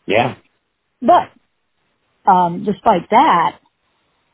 Yeah. 0.06 0.36
But 1.02 1.30
um, 2.30 2.64
despite 2.64 3.10
that, 3.10 3.58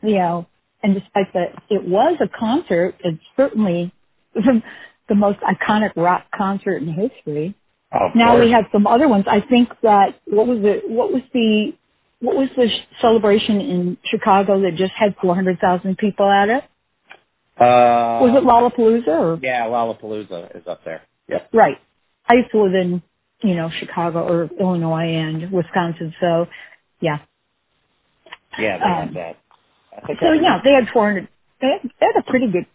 you 0.03 0.15
know, 0.15 0.47
and 0.83 0.95
despite 0.95 1.33
that 1.35 1.63
it 1.69 1.87
was 1.87 2.17
a 2.21 2.29
concert, 2.29 2.95
it's 3.01 3.23
certainly 3.37 3.93
the, 4.35 4.63
the 5.09 5.15
most 5.15 5.39
iconic 5.41 5.91
rock 5.97 6.27
concert 6.35 6.77
in 6.83 6.89
history. 6.89 7.55
Now 8.15 8.33
course. 8.33 8.45
we 8.45 8.53
have 8.53 8.67
some 8.73 8.87
other 8.87 9.09
ones. 9.09 9.25
I 9.27 9.41
think 9.41 9.71
that 9.83 10.21
what 10.27 10.47
was 10.47 10.59
it? 10.63 10.89
What 10.89 11.13
was 11.13 11.23
the 11.35 11.73
what 12.21 12.37
was 12.37 12.49
the 12.57 12.69
sh- 12.69 12.87
celebration 13.03 13.61
in 13.61 13.99
Chicago 14.05 14.61
that 14.63 14.77
just 14.77 14.93
had 14.95 15.17
400,000 15.23 15.99
people 15.99 16.29
at 16.31 16.51
it? 16.51 16.65
Uh, 17.59 18.21
Was 18.23 18.35
it 18.37 18.45
Lollapalooza 18.45 19.09
or 19.09 19.41
Yeah, 19.43 19.67
Lollapalooza 19.67 20.57
is 20.57 20.67
up 20.69 20.85
there. 20.85 21.03
Yep. 21.29 21.51
right? 21.55 21.79
I 22.29 22.35
used 22.35 22.51
to 22.53 22.63
live 22.63 22.75
in 22.75 23.03
you 23.43 23.55
know 23.57 23.71
Chicago 23.81 24.21
or 24.29 24.51
Illinois 24.61 25.15
and 25.17 25.53
Wisconsin, 25.53 26.15
so 26.21 26.47
yeah. 27.01 27.19
Yeah, 28.59 28.79
they 28.79 28.85
Um, 28.85 28.97
had 29.09 29.15
that. 29.15 29.37
I 29.97 30.07
think 30.07 30.21
So 30.21 30.33
yeah, 30.33 30.61
they 30.65 30.73
had 30.73 30.89
400. 30.93 31.29
They 31.61 31.69
had, 31.69 31.83
they 32.01 32.07
had 32.07 32.17
a 32.21 32.31
pretty 32.31 32.51
good 32.53 32.67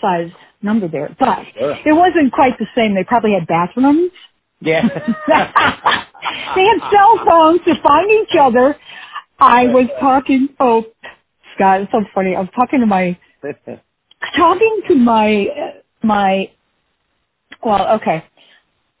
size 0.00 0.30
number 0.62 0.88
there, 0.88 1.14
but 1.18 1.46
Sure. 1.58 1.78
it 1.86 1.92
wasn't 1.92 2.32
quite 2.32 2.58
the 2.58 2.66
same. 2.76 2.94
They 2.94 3.04
probably 3.04 3.34
had 3.34 3.46
bathrooms. 3.46 4.12
Yeah. 4.64 4.82
they 6.56 6.64
had 6.64 6.90
cell 6.90 7.20
phones 7.26 7.60
to 7.66 7.74
find 7.82 8.10
each 8.10 8.36
other. 8.40 8.76
I 9.38 9.66
was 9.66 9.88
talking. 10.00 10.48
Oh, 10.58 10.84
Scott, 11.54 11.82
it's 11.82 11.92
so 11.92 12.00
funny. 12.14 12.34
I 12.34 12.40
was 12.40 12.48
talking 12.56 12.80
to 12.80 12.86
my 12.86 13.18
talking 14.36 14.80
to 14.88 14.94
my 14.94 15.46
my. 16.02 16.50
Well, 17.62 17.96
okay. 17.96 18.24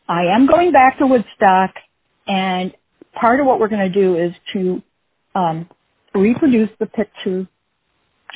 I 0.08 0.24
am 0.34 0.46
going 0.46 0.70
back 0.70 0.98
to 0.98 1.06
Woodstock, 1.06 1.70
and 2.26 2.74
part 3.14 3.40
of 3.40 3.46
what 3.46 3.58
we're 3.58 3.68
going 3.68 3.90
to 3.90 4.00
do 4.00 4.18
is 4.18 4.32
to 4.52 4.82
um, 5.34 5.68
reproduce 6.14 6.68
the 6.78 6.86
picture 6.86 7.48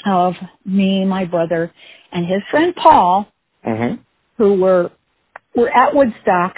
of 0.06 0.35
me, 0.64 1.04
my 1.04 1.26
brother, 1.26 1.73
and 2.12 2.25
his 2.26 2.42
friend 2.50 2.75
Paul, 2.75 3.28
hmm 3.64 3.94
who 4.38 4.54
were 4.54 4.90
were 5.54 5.68
at 5.68 5.94
Woodstock, 5.94 6.54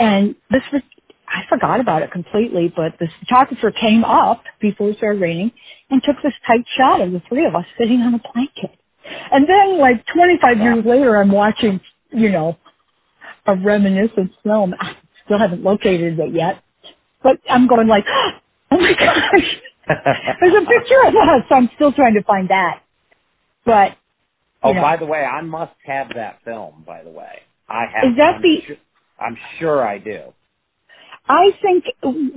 and 0.00 0.36
this 0.50 0.62
was 0.72 0.82
I 1.28 1.42
forgot 1.50 1.80
about 1.80 2.02
it 2.02 2.12
completely, 2.12 2.72
but 2.76 2.98
the 3.00 3.08
photographer 3.20 3.72
came 3.72 4.04
up 4.04 4.44
before 4.60 4.90
it 4.90 4.98
started 4.98 5.22
raining 5.22 5.52
and 5.90 6.02
took 6.04 6.16
this 6.24 6.34
tight 6.46 6.66
shot 6.78 7.02
of 7.02 7.12
the 7.12 7.22
three 7.28 7.46
of 7.46 7.56
us 7.56 7.66
sitting 7.78 8.00
on 8.02 8.14
a 8.14 8.20
blanket. 8.34 8.78
And 9.32 9.48
then 9.48 9.78
like 9.80 10.06
25 10.14 10.58
years 10.58 10.86
later, 10.86 11.18
I'm 11.18 11.32
watching, 11.32 11.80
you 12.12 12.30
know, 12.32 12.58
a 13.46 13.56
reminiscent 13.56 14.32
film. 14.44 14.74
I 14.80 14.96
still 15.26 15.38
haven't 15.38 15.64
located 15.64 16.18
it 16.20 16.34
yet, 16.34 16.62
but 17.22 17.38
I'm 17.50 17.68
going 17.68 17.88
like, 17.88 18.06
oh 18.72 18.78
my 18.78 18.94
gosh, 18.94 19.56
there's 20.40 20.54
a 20.54 20.66
picture 20.66 21.02
of 21.08 21.14
us. 21.16 21.44
So 21.48 21.56
I'm 21.56 21.70
still 21.76 21.92
trying 21.92 22.14
to 22.14 22.24
find 22.24 22.50
that. 22.50 22.82
But 23.66 23.96
Oh, 24.62 24.74
know. 24.74 24.82
by 24.82 24.96
the 24.98 25.06
way, 25.06 25.20
I 25.24 25.42
must 25.42 25.74
have 25.86 26.08
that 26.16 26.40
film. 26.44 26.84
By 26.86 27.02
the 27.04 27.10
way, 27.10 27.40
I 27.68 27.86
have. 27.94 28.10
Is 28.12 28.16
that 28.18 28.36
I'm 28.36 28.42
the- 28.42 28.62
Sure, 28.66 28.76
I'm 29.20 29.38
sure 29.60 29.86
I 29.86 29.98
do. 29.98 30.22
I 31.28 31.52
think 31.62 31.86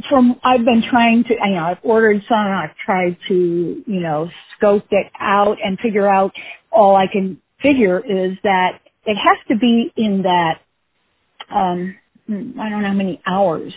from 0.10 0.40
I've 0.44 0.66
been 0.66 0.84
trying 0.90 1.26
to, 1.26 1.34
you 1.34 1.56
know, 1.56 1.66
I've 1.66 1.80
ordered 1.84 2.24
some. 2.30 2.38
I've 2.40 2.76
tried 2.86 3.18
to, 3.30 3.84
you 3.88 4.02
know, 4.02 4.30
scope 4.58 4.86
it 4.92 5.08
out 5.20 5.58
and 5.64 5.80
figure 5.80 6.08
out. 6.08 6.34
All 6.72 6.96
I 6.96 7.08
can 7.12 7.42
figure 7.62 8.00
is 8.00 8.38
that 8.46 8.82
it 9.06 9.16
has 9.18 9.38
to 9.50 9.58
be 9.58 9.94
in 9.98 10.24
that. 10.24 10.62
Um, 11.54 11.98
hmm, 12.28 12.60
I 12.60 12.70
don't 12.70 12.82
know 12.84 12.90
how 12.90 12.94
many 12.96 13.22
hours, 13.28 13.74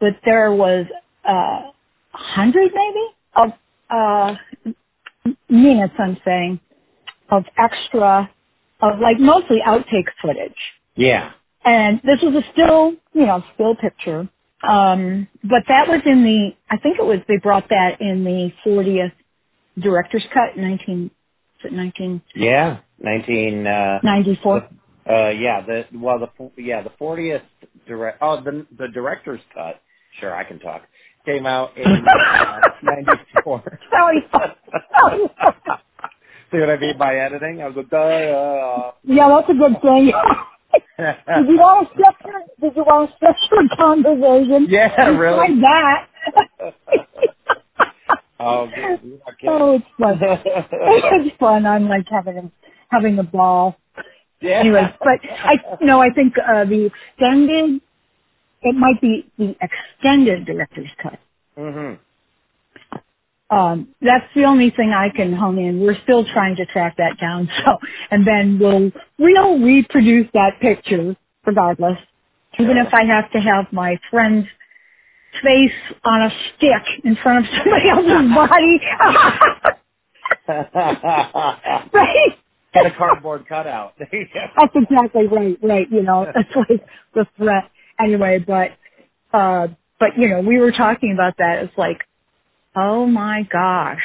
but 0.00 0.14
there 0.24 0.52
was 0.52 0.86
uh, 1.28 1.32
a 1.32 1.72
hundred 2.12 2.72
maybe 2.74 3.06
of 3.36 3.50
uh, 3.90 4.34
minutes. 5.50 5.94
I'm 5.98 6.18
saying 6.24 6.60
of 7.30 7.44
extra, 7.58 8.30
of 8.82 9.00
like 9.00 9.20
mostly 9.20 9.58
outtake 9.66 10.08
footage. 10.22 10.56
Yeah. 10.96 11.32
And 11.66 12.00
this 12.04 12.20
was 12.22 12.36
a 12.36 12.52
still, 12.54 12.94
you 13.14 13.26
know, 13.26 13.44
still 13.54 13.76
picture. 13.76 14.28
Um, 14.68 15.28
but 15.44 15.64
that 15.68 15.88
was 15.88 16.02
in 16.06 16.24
the, 16.24 16.52
I 16.70 16.78
think 16.78 16.98
it 17.00 17.06
was, 17.06 17.20
they 17.28 17.38
brought 17.38 17.70
that 17.70 18.00
in 18.02 18.24
the 18.24 18.52
40th 18.66 19.12
director's 19.80 20.24
cut, 20.34 20.56
19, 20.58 21.06
is 21.06 21.66
it 21.66 21.72
Yeah. 22.34 22.78
Nineteen. 23.00 23.66
Uh, 23.66 24.00
1994? 24.02 24.70
uh, 25.10 25.30
yeah. 25.30 25.62
The 25.66 25.86
well, 25.98 26.18
the 26.20 26.28
yeah 26.62 26.82
the 26.82 26.90
fortieth 26.98 27.42
direct. 27.88 28.18
Oh, 28.22 28.40
the 28.42 28.66
the 28.78 28.88
director's 28.88 29.40
cut. 29.54 29.82
Sure, 30.20 30.34
I 30.34 30.44
can 30.44 30.60
talk. 30.60 30.82
Came 31.26 31.46
out 31.46 31.76
in 31.76 31.86
uh, 31.86 32.60
'94. 32.82 33.80
Sorry. 33.90 34.24
See 36.52 36.58
what 36.60 36.70
I 36.70 36.78
mean 36.78 36.98
by 36.98 37.16
editing? 37.16 37.62
I 37.62 37.68
was 37.68 37.76
like, 37.76 37.90
duh. 37.90 38.92
yeah, 39.04 39.28
that's 39.28 39.50
a 39.50 39.54
good 39.54 39.82
thing. 39.82 40.12
did 40.98 41.48
you 41.48 41.56
want 41.58 41.88
to 41.88 41.94
structure, 41.94 42.40
did 42.60 42.76
you 42.76 42.82
want 42.84 43.10
a 43.22 43.76
conversation? 43.76 44.66
Yeah, 44.68 45.10
You 45.12 45.18
really. 45.18 45.36
tried 45.36 45.62
that. 45.62 46.74
oh, 48.40 48.66
good. 48.68 49.00
You're 49.04 49.18
not 49.18 49.38
kidding. 49.38 49.48
oh, 49.48 49.74
it's 49.76 49.86
fun. 49.98 50.18
it's 50.22 51.36
fun. 51.38 51.66
I'm 51.66 51.88
like 51.88 52.06
having 52.10 52.38
a, 52.38 52.50
having 52.90 53.18
a 53.18 53.22
ball. 53.24 53.76
yeah. 54.40 54.60
anyways, 54.60 54.88
but 55.00 55.20
I 55.30 55.56
no, 55.80 56.00
I 56.00 56.10
think 56.10 56.34
uh, 56.38 56.64
the 56.64 56.90
extended 57.18 57.80
it 58.62 58.74
might 58.74 59.00
be 59.00 59.26
the 59.38 59.54
extended 59.60 60.46
director's 60.46 60.90
cut. 61.02 61.18
Mhm. 61.58 61.98
Um, 63.50 63.88
that's 64.02 64.26
the 64.34 64.44
only 64.44 64.70
thing 64.70 64.92
I 64.92 65.10
can 65.14 65.32
hone 65.34 65.58
in. 65.58 65.80
We're 65.80 65.98
still 66.04 66.24
trying 66.24 66.56
to 66.56 66.66
track 66.66 66.96
that 66.98 67.18
down. 67.20 67.48
So, 67.64 67.78
and 68.10 68.26
then 68.26 68.58
we'll 68.60 68.92
we'll 69.18 69.58
reproduce 69.60 70.28
that 70.34 70.60
picture 70.60 71.16
regardless, 71.46 71.98
even 72.58 72.76
if 72.78 72.92
I 72.94 73.04
have 73.06 73.30
to 73.32 73.40
have 73.40 73.72
my 73.72 73.98
friend's 74.10 74.48
face 75.42 75.72
on 76.04 76.22
a 76.22 76.30
stick 76.56 77.04
in 77.04 77.16
front 77.16 77.46
of 77.46 77.52
somebody 77.58 77.90
else's 77.90 78.34
body. 78.34 78.80
right? 81.94 82.38
Get 82.74 82.86
a 82.86 82.90
cardboard 82.96 83.46
cutout. 83.48 83.94
That's 83.98 84.72
exactly 84.76 85.26
right, 85.28 85.58
right. 85.62 85.86
You 85.90 86.02
know, 86.02 86.26
that's 86.34 86.48
like 86.56 86.86
the 87.14 87.26
threat. 87.38 87.70
Anyway, 88.00 88.44
but, 88.46 88.72
uh, 89.36 89.68
but 90.00 90.10
you 90.18 90.28
know, 90.28 90.40
we 90.40 90.58
were 90.58 90.72
talking 90.72 91.12
about 91.14 91.36
that. 91.38 91.64
It's 91.64 91.78
like, 91.78 91.98
oh 92.76 93.06
my 93.06 93.44
gosh, 93.52 94.04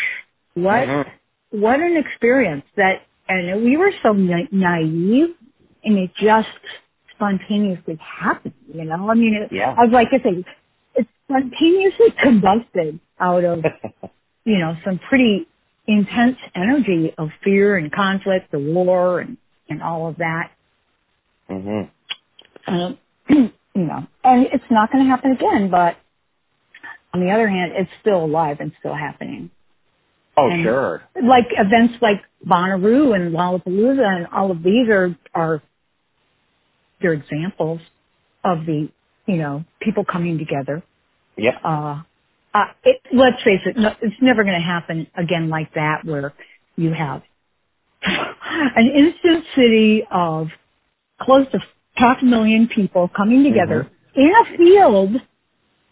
what, 0.56 0.88
Mhm. 0.88 1.08
what 1.52 1.82
an 1.82 1.98
experience 1.98 2.66
that, 2.78 3.04
and 3.30 3.64
we 3.64 3.78
were 3.78 3.94
so 4.04 4.14
na- 4.14 4.48
naive 4.52 5.36
and 5.86 6.00
it 6.00 6.12
just 6.16 6.50
spontaneously 7.16 7.98
happened, 7.98 8.56
you 8.74 8.86
know? 8.86 9.10
I 9.12 9.16
mean, 9.16 9.36
it, 9.36 9.54
Yeah. 9.54 9.76
I 9.78 9.86
was 9.86 9.94
like, 9.94 10.10
it's 10.14 10.26
a, 10.26 10.46
it's 10.96 11.10
spontaneously 11.26 12.12
combusted 12.24 13.00
out 13.20 13.46
of, 13.46 13.66
you 14.46 14.60
know, 14.60 14.78
some 14.86 15.00
pretty 15.00 15.48
intense 15.88 16.38
energy 16.56 17.14
of 17.18 17.32
fear 17.44 17.78
and 17.78 17.92
conflict, 17.92 18.52
the 18.52 18.60
war 18.60 19.22
and, 19.22 19.38
and 19.70 19.84
all 19.84 20.08
of 20.10 20.18
that. 20.18 20.52
Mhm. 21.50 21.90
Um, 22.68 22.98
you 23.30 23.52
know, 23.76 24.08
and 24.24 24.48
it's 24.54 24.66
not 24.72 24.92
going 24.92 25.04
to 25.06 25.10
happen 25.10 25.32
again. 25.34 25.70
But 25.72 25.98
on 27.14 27.20
the 27.26 27.32
other 27.32 27.48
hand, 27.48 27.74
it's 27.76 27.90
still 28.02 28.24
alive 28.26 28.58
and 28.60 28.72
still 28.80 28.96
happening. 28.96 29.50
Oh, 30.38 30.50
And- 30.50 30.64
sure. 30.64 31.04
Like 31.22 31.48
events 31.52 31.96
like 32.02 32.22
Bonnaroo 32.46 33.14
and 33.16 33.34
Lollapalooza 33.34 34.06
and 34.18 34.28
all 34.28 34.52
of 34.52 34.64
these 34.64 34.88
are 34.90 35.16
are 35.34 35.62
they're 37.02 37.14
examples 37.14 37.82
of 38.44 38.66
the 38.66 38.90
you 39.26 39.38
know 39.38 39.66
people 39.82 40.06
coming 40.06 40.38
together. 40.38 40.84
Yeah. 41.38 41.58
Uh, 41.64 42.02
uh, 42.54 42.66
it, 42.84 43.02
let's 43.14 43.42
face 43.44 43.62
it, 43.66 43.78
no, 43.78 43.94
it's 44.02 44.16
never 44.22 44.44
going 44.44 44.60
to 44.60 44.66
happen 44.66 45.08
again 45.16 45.50
like 45.50 45.74
that 45.74 46.04
where 46.04 46.34
you 46.76 46.94
have 46.94 47.22
an 48.04 48.88
instant 48.88 49.46
city 49.56 50.04
of 50.12 50.48
close 51.22 51.48
to 51.52 51.60
half 51.94 52.18
a 52.22 52.26
million 52.26 52.68
people 52.68 53.10
coming 53.16 53.44
together 53.44 53.90
in 54.16 54.30
a 54.30 54.58
field, 54.58 55.16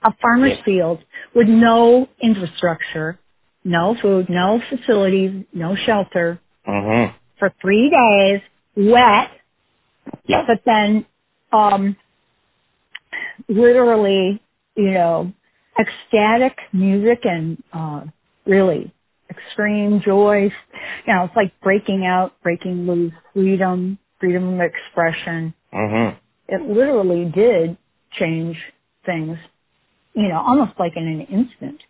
a 0.03 0.13
farmer's 0.21 0.57
Yeah. 0.57 0.63
field 0.63 1.05
with 1.35 1.47
no 1.47 2.07
infrastructure, 2.21 3.19
no 3.63 3.95
food, 3.95 4.29
no 4.29 4.59
facilities, 4.69 5.45
no 5.53 5.75
shelter 5.75 6.39
Mhm. 6.67 7.13
for 7.37 7.49
three 7.61 7.89
days, 7.89 8.41
wet, 8.75 9.31
Yep. 10.25 10.47
but 10.47 10.63
then 10.65 11.05
um 11.51 11.95
literally, 13.47 14.41
you 14.75 14.91
know, 14.91 15.31
ecstatic 15.79 16.57
music 16.73 17.25
and 17.25 17.61
uh 17.73 18.01
really 18.45 18.91
extreme 19.29 20.01
joy. 20.01 20.51
You 21.07 21.13
know, 21.13 21.25
it's 21.25 21.35
like 21.35 21.59
breaking 21.61 22.05
out, 22.05 22.33
breaking 22.41 22.87
loose, 22.87 23.13
freedom, 23.33 23.97
freedom 24.19 24.55
of 24.55 24.61
expression. 24.61 25.53
Mhm. 25.73 26.15
It 26.47 26.61
literally 26.69 27.25
did 27.25 27.77
change 28.11 28.57
things, 29.05 29.37
you 30.19 30.29
know, 30.29 30.39
almost 30.47 30.73
like 30.79 30.93
in 30.97 31.07
an 31.07 31.21
instant. 31.23 31.81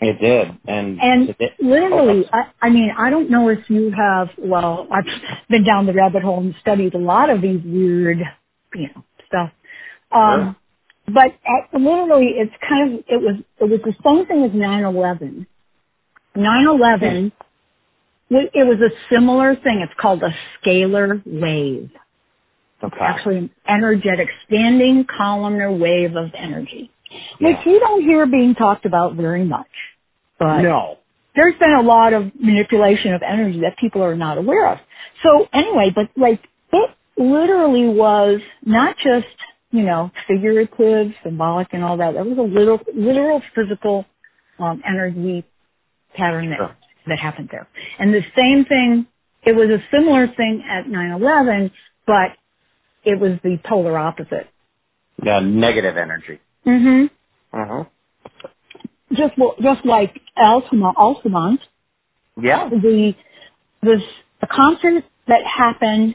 It 0.00 0.20
did, 0.20 0.48
and 0.68 1.00
And 1.00 1.30
it- 1.40 1.54
literally, 1.60 2.26
Oh, 2.32 2.38
I, 2.38 2.66
I 2.66 2.70
mean, 2.70 2.92
I 2.98 3.10
don't 3.10 3.30
know 3.30 3.48
if 3.50 3.70
you 3.70 3.92
have, 3.92 4.30
well, 4.38 4.88
I've 4.92 5.06
been 5.50 5.64
down 5.64 5.86
the 5.86 5.94
rabbit 5.94 6.22
hole 6.22 6.40
and 6.40 6.54
studied 6.60 6.94
a 6.94 6.98
lot 6.98 7.30
of 7.30 7.42
these 7.42 7.60
weird, 7.64 8.18
you 8.74 8.88
know, 8.94 9.04
stuff. 9.28 9.50
Um, 10.12 10.56
but 11.06 11.34
at, 11.46 11.80
literally, 11.80 12.28
it's 12.36 12.54
kind 12.68 12.94
of, 12.94 13.00
it 13.08 13.20
was, 13.22 13.36
it 13.60 13.64
was 13.64 13.80
the 13.84 13.94
same 14.04 14.26
thing 14.26 14.44
as 14.44 14.52
9-11. 14.52 15.46
9-11, 16.36 17.32
it 18.30 18.50
it 18.54 18.64
was 18.64 18.78
a 18.80 18.90
similar 19.14 19.56
thing. 19.56 19.80
It's 19.82 19.92
called 20.00 20.22
a 20.22 20.34
scalar 20.64 21.22
wave. 21.26 21.90
okay. 22.84 22.96
Actually, 23.00 23.38
an 23.38 23.50
energetic 23.68 24.28
standing 24.46 25.06
columnar 25.06 25.72
wave 25.72 26.16
of 26.16 26.30
energy, 26.36 26.90
which 27.40 27.56
Yeah. 27.64 27.72
you 27.72 27.80
don't 27.80 28.02
hear 28.02 28.26
being 28.26 28.54
talked 28.54 28.86
about 28.86 29.14
very 29.14 29.44
much. 29.44 29.66
But 30.38 30.62
no. 30.62 30.98
there's 31.36 31.56
been 31.58 31.72
a 31.72 31.82
lot 31.82 32.12
of 32.12 32.32
manipulation 32.40 33.14
of 33.14 33.22
energy 33.22 33.60
that 33.60 33.76
people 33.78 34.02
are 34.02 34.16
not 34.16 34.38
aware 34.38 34.68
of. 34.72 34.78
So 35.22 35.48
anyway, 35.52 35.90
but 35.94 36.08
like 36.16 36.40
it 36.72 36.90
literally 37.16 37.88
was 37.88 38.40
not 38.64 38.96
just, 38.98 39.26
you 39.70 39.82
know, 39.82 40.10
figurative, 40.28 41.12
symbolic 41.22 41.68
and 41.72 41.84
all 41.84 41.98
that. 41.98 42.14
There 42.14 42.24
was 42.24 42.38
a 42.38 42.42
little, 42.42 42.80
literal 42.94 43.42
physical 43.54 44.06
um, 44.58 44.82
energy 44.86 45.44
pattern 46.14 46.50
that, 46.50 46.56
Sure. 46.58 46.76
that 47.08 47.18
happened 47.18 47.48
there. 47.52 47.68
And 47.98 48.14
the 48.14 48.22
same 48.36 48.64
thing, 48.64 49.06
it 49.44 49.52
was 49.54 49.68
a 49.70 49.82
similar 49.90 50.28
thing 50.28 50.64
at 50.68 50.86
9-11, 50.86 51.70
but 52.06 52.32
it 53.04 53.18
was 53.20 53.38
the 53.42 53.58
polar 53.64 53.96
opposite. 53.98 54.48
Yeah, 55.22 55.40
negative 55.40 55.96
energy. 55.96 56.40
Hmm 56.64 57.06
Mhm. 57.54 57.86
Just, 59.12 59.36
well, 59.38 59.54
just 59.60 59.84
like 59.84 60.20
Altamont, 60.36 60.96
Altamont 60.96 61.60
Yeah. 62.40 62.68
the 62.68 63.14
the 63.82 64.02
a 64.42 64.46
concert 64.46 65.04
that 65.28 65.44
happened 65.44 66.14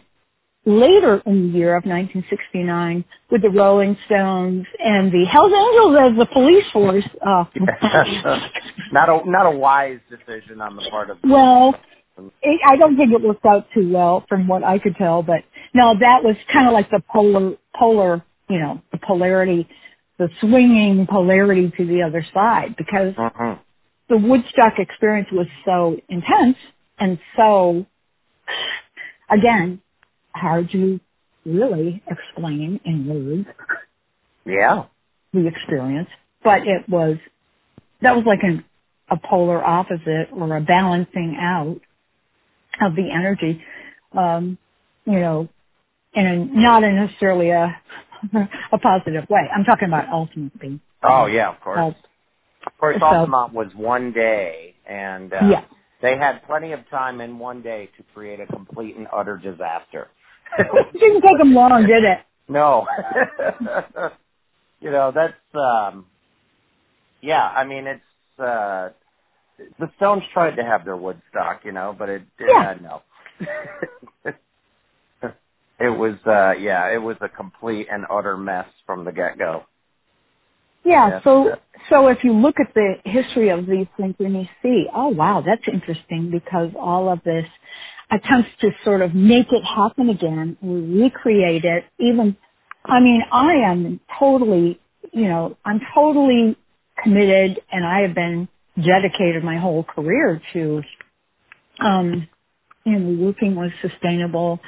later 0.65 1.21
in 1.25 1.51
the 1.51 1.57
year 1.59 1.75
of 1.75 1.85
1969 1.85 3.05
with 3.31 3.41
the 3.41 3.49
Rolling 3.49 3.97
Stones 4.07 4.65
and 4.83 5.11
the 5.11 5.25
Hells 5.25 5.53
Angels 5.53 5.97
as 6.01 6.17
the 6.17 6.25
police 6.33 6.65
force. 6.73 7.05
Uh, 7.25 7.45
not 8.91 9.09
a 9.09 9.29
not 9.29 9.45
a 9.45 9.51
wise 9.57 9.99
decision 10.09 10.61
on 10.61 10.75
the 10.75 10.87
part 10.89 11.09
of. 11.09 11.17
well, 11.23 11.75
it, 12.41 12.61
I 12.67 12.77
don't 12.77 12.97
think 12.97 13.11
it 13.13 13.21
worked 13.21 13.45
out 13.45 13.67
too 13.73 13.91
well 13.91 14.25
from 14.29 14.47
what 14.47 14.63
I 14.63 14.79
could 14.79 14.95
tell, 14.95 15.23
but 15.23 15.41
no, 15.73 15.93
that 15.99 16.23
was 16.23 16.35
kind 16.51 16.67
of 16.67 16.73
like 16.73 16.89
the 16.89 17.01
polar 17.11 17.55
polar, 17.79 18.23
you 18.49 18.59
know, 18.59 18.81
the 18.91 18.97
polarity, 18.99 19.67
the 20.19 20.29
swinging 20.41 21.07
polarity 21.07 21.71
to 21.77 21.85
the 21.87 22.03
other 22.03 22.25
side 22.33 22.75
because 22.77 23.15
Mhm. 23.15 23.59
the 24.09 24.17
Woodstock 24.17 24.79
experience 24.79 25.29
was 25.31 25.47
so 25.65 25.99
intense 26.09 26.57
and 26.99 27.19
so, 27.37 27.85
again, 29.29 29.81
hard 30.35 30.69
to 30.71 30.99
really 31.45 32.03
explain 32.07 32.79
in 32.85 33.07
words 33.07 33.49
Yeah. 34.45 34.85
the 35.33 35.47
experience, 35.47 36.09
but 36.43 36.67
it 36.67 36.87
was, 36.89 37.17
that 38.01 38.15
was 38.15 38.25
like 38.25 38.43
an, 38.43 38.65
a 39.09 39.17
polar 39.17 39.63
opposite 39.63 40.29
or 40.33 40.55
a 40.57 40.61
balancing 40.61 41.37
out 41.39 41.81
of 42.81 42.95
the 42.95 43.11
energy, 43.11 43.63
um, 44.13 44.57
you 45.05 45.19
know, 45.19 45.49
in 46.13 46.27
a, 46.27 46.37
not 46.45 46.81
necessarily 46.81 47.51
a, 47.51 47.75
a 48.71 48.77
positive 48.77 49.25
way. 49.29 49.41
I'm 49.55 49.63
talking 49.63 49.87
about 49.87 50.09
ultimately. 50.09 50.79
Oh 51.03 51.25
yeah, 51.27 51.49
of 51.53 51.59
course. 51.61 51.79
Uh, 51.79 52.67
Of 52.67 52.77
course, 52.79 52.97
so- 52.99 53.05
Altamont 53.05 53.53
was 53.53 53.67
one 53.75 54.11
day, 54.11 54.75
and 54.87 55.31
uh, 55.33 55.39
yeah. 55.51 55.63
they 56.01 56.17
had 56.17 56.43
plenty 56.47 56.71
of 56.73 56.87
time 56.89 57.21
in 57.21 57.37
one 57.39 57.61
day 57.61 57.89
to 57.97 58.03
create 58.13 58.39
a 58.39 58.47
complete 58.47 58.95
and 58.95 59.07
utter 59.13 59.37
disaster. 59.37 60.07
It 60.57 60.99
didn't 60.99 61.21
take 61.21 61.37
them 61.37 61.53
long, 61.53 61.85
did 61.85 62.03
it? 62.03 62.19
no, 62.47 62.87
you 64.79 64.91
know 64.91 65.11
that's 65.13 65.33
um, 65.55 66.05
yeah. 67.21 67.43
I 67.43 67.63
mean, 67.65 67.87
it's 67.87 68.39
uh, 68.39 68.89
the 69.79 69.89
Stones 69.97 70.23
tried 70.33 70.55
to 70.57 70.63
have 70.63 70.85
their 70.85 70.95
Woodstock, 70.97 71.61
you 71.65 71.71
know, 71.71 71.95
but 71.97 72.09
it 72.09 72.21
Yeah. 72.39 72.75
uh, 72.75 72.75
no. 72.81 74.33
It 75.79 75.89
was 75.89 76.15
uh, 76.25 76.53
yeah, 76.59 76.93
it 76.93 77.01
was 77.01 77.17
a 77.21 77.29
complete 77.29 77.87
and 77.91 78.05
utter 78.11 78.37
mess 78.37 78.67
from 78.85 79.05
the 79.05 79.11
get 79.11 79.37
go. 79.37 79.63
Yeah, 80.85 81.21
so 81.23 81.55
so 81.89 82.07
if 82.07 82.23
you 82.23 82.33
look 82.33 82.55
at 82.59 82.73
the 82.73 82.95
history 83.05 83.49
of 83.49 83.65
these 83.65 83.87
things 83.97 84.15
and 84.19 84.35
you 84.35 84.47
see, 84.63 84.85
oh 84.95 85.09
wow, 85.09 85.43
that's 85.45 85.63
interesting 85.71 86.31
because 86.31 86.71
all 86.79 87.11
of 87.11 87.23
this 87.23 87.45
attempts 88.11 88.49
to 88.61 88.71
sort 88.83 89.01
of 89.01 89.15
make 89.15 89.47
it 89.51 89.63
happen 89.63 90.09
again, 90.09 90.57
recreate 90.61 91.65
it, 91.65 91.85
even 91.99 92.37
I 92.85 92.99
mean, 92.99 93.21
I 93.31 93.53
am 93.67 93.99
totally, 94.19 94.79
you 95.11 95.27
know, 95.27 95.57
I'm 95.65 95.81
totally 95.95 96.55
committed 97.03 97.59
and 97.71 97.85
I 97.85 98.01
have 98.01 98.15
been 98.15 98.47
dedicated 98.77 99.43
my 99.43 99.57
whole 99.57 99.83
career 99.83 100.41
to 100.53 100.81
um 101.83 102.27
you 102.85 102.99
know, 102.99 103.25
working 103.25 103.55
with 103.55 103.71
sustainable 103.81 104.59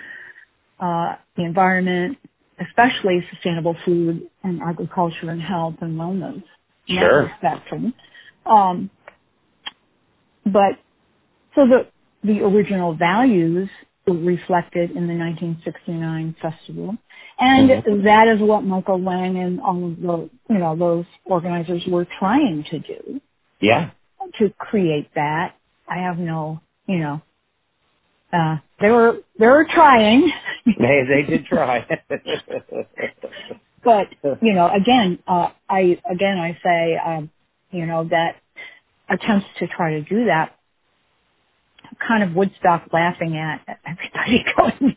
uh 0.80 1.16
the 1.38 1.44
environment, 1.46 2.18
especially 2.62 3.26
sustainable 3.34 3.76
food 3.86 4.30
and 4.44 4.62
agriculture 4.62 5.30
and 5.32 5.42
health 5.42 5.76
and 5.82 5.98
wellness 6.00 6.44
Sure. 6.88 7.32
spectrum. 7.40 7.94
Um, 8.46 8.92
but 10.46 10.74
so 11.56 11.68
the 11.68 11.88
the 12.24 12.42
original 12.44 12.96
values 12.96 13.70
were 14.08 14.16
reflected 14.16 14.92
in 14.92 15.08
the 15.08 15.16
1969 15.16 16.36
festival, 16.42 16.98
and 17.40 17.70
Mhm. 17.72 18.04
that 18.04 18.28
is 18.30 18.42
what 18.42 18.64
Michael 18.66 19.00
Lang 19.02 19.38
and 19.38 19.62
all 19.62 19.86
of 19.86 20.02
the 20.02 20.30
you 20.50 20.60
know 20.60 20.76
those 20.76 21.06
organizers 21.26 21.86
were 21.88 22.06
trying 22.20 22.64
to 22.66 22.80
do 22.80 23.22
Yeah. 23.62 23.92
to 24.40 24.50
create 24.60 25.14
that. 25.16 25.56
I 25.88 25.98
have 26.00 26.20
no 26.20 26.62
you 26.88 27.00
know. 27.00 27.22
Uh, 28.34 28.58
they 28.82 28.90
were 28.92 29.18
they 29.40 29.48
were 29.48 29.66
trying, 29.66 30.32
They 30.80 31.04
they 31.08 31.24
did 31.24 31.46
try. 31.46 31.88
but 33.84 34.08
you 34.42 34.54
know 34.54 34.70
again 34.70 35.20
uh, 35.28 35.50
I 35.70 36.00
again 36.10 36.38
I 36.38 36.58
say 36.64 36.98
um, 36.98 37.30
you 37.72 37.86
know 37.86 38.08
that 38.10 38.36
attempts 39.10 39.48
to 39.60 39.68
try 39.68 39.92
to 39.92 40.02
do 40.02 40.26
that 40.26 40.58
kind 42.06 42.24
of 42.24 42.36
Woodstock 42.36 42.90
laughing 42.92 43.38
at 43.38 43.80
everybody 43.86 44.46
going, 44.58 44.96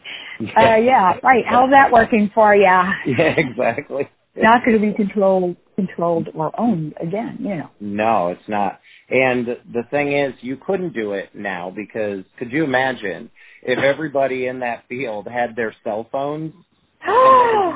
uh, 0.56 0.76
yeah, 0.76 1.18
right, 1.22 1.44
how's 1.46 1.70
that 1.70 1.92
working 1.92 2.30
for 2.34 2.54
you? 2.54 2.62
yeah, 2.64 2.94
exactly. 3.36 4.08
Not 4.36 4.64
going 4.64 4.80
to 4.80 4.86
be 4.86 4.92
controlled, 4.94 5.56
controlled 5.76 6.28
or 6.34 6.58
owned 6.58 6.94
again, 7.00 7.38
you 7.40 7.56
know. 7.56 7.70
No, 7.80 8.28
it's 8.28 8.48
not. 8.48 8.80
And 9.08 9.46
the 9.46 9.82
thing 9.90 10.12
is, 10.12 10.34
you 10.40 10.56
couldn't 10.56 10.94
do 10.94 11.12
it 11.12 11.30
now 11.34 11.72
because 11.74 12.24
could 12.38 12.52
you 12.52 12.64
imagine 12.64 13.30
if 13.62 13.78
everybody 13.78 14.46
in 14.46 14.60
that 14.60 14.84
field 14.88 15.26
had 15.28 15.56
their 15.56 15.74
cell 15.84 16.08
phones 16.10 16.52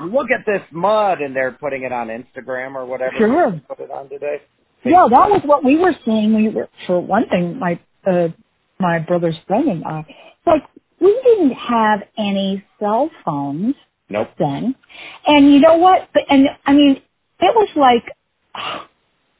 Look 0.04 0.28
at 0.30 0.44
this 0.44 0.60
mud, 0.70 1.20
and 1.20 1.34
they're 1.34 1.52
putting 1.52 1.84
it 1.84 1.92
on 1.92 2.08
Instagram 2.08 2.74
or 2.74 2.84
whatever. 2.84 3.16
Sure. 3.16 3.60
Put 3.68 3.80
it 3.80 3.90
on 3.90 4.08
today. 4.10 4.42
Yeah, 4.84 5.06
that 5.08 5.30
was 5.30 5.40
what 5.46 5.64
we 5.64 5.78
were 5.78 5.94
seeing. 6.04 6.34
We 6.34 6.50
were, 6.50 6.68
for 6.86 7.00
one 7.00 7.26
thing, 7.30 7.58
my 7.58 7.80
uh, 8.06 8.28
my 8.78 8.98
brother's 8.98 9.36
friend 9.46 9.66
and 9.68 9.84
I, 9.84 10.04
like 10.46 10.64
we 11.00 11.18
didn't 11.24 11.52
have 11.52 12.00
any 12.18 12.62
cell 12.78 13.10
phones 13.24 13.76
Nope. 14.10 14.28
then, 14.38 14.74
and 15.26 15.54
you 15.54 15.60
know 15.60 15.76
what? 15.76 16.10
But 16.12 16.24
and 16.28 16.48
I 16.66 16.74
mean, 16.74 17.00
it 17.40 17.54
was 17.54 17.68
like 17.76 18.04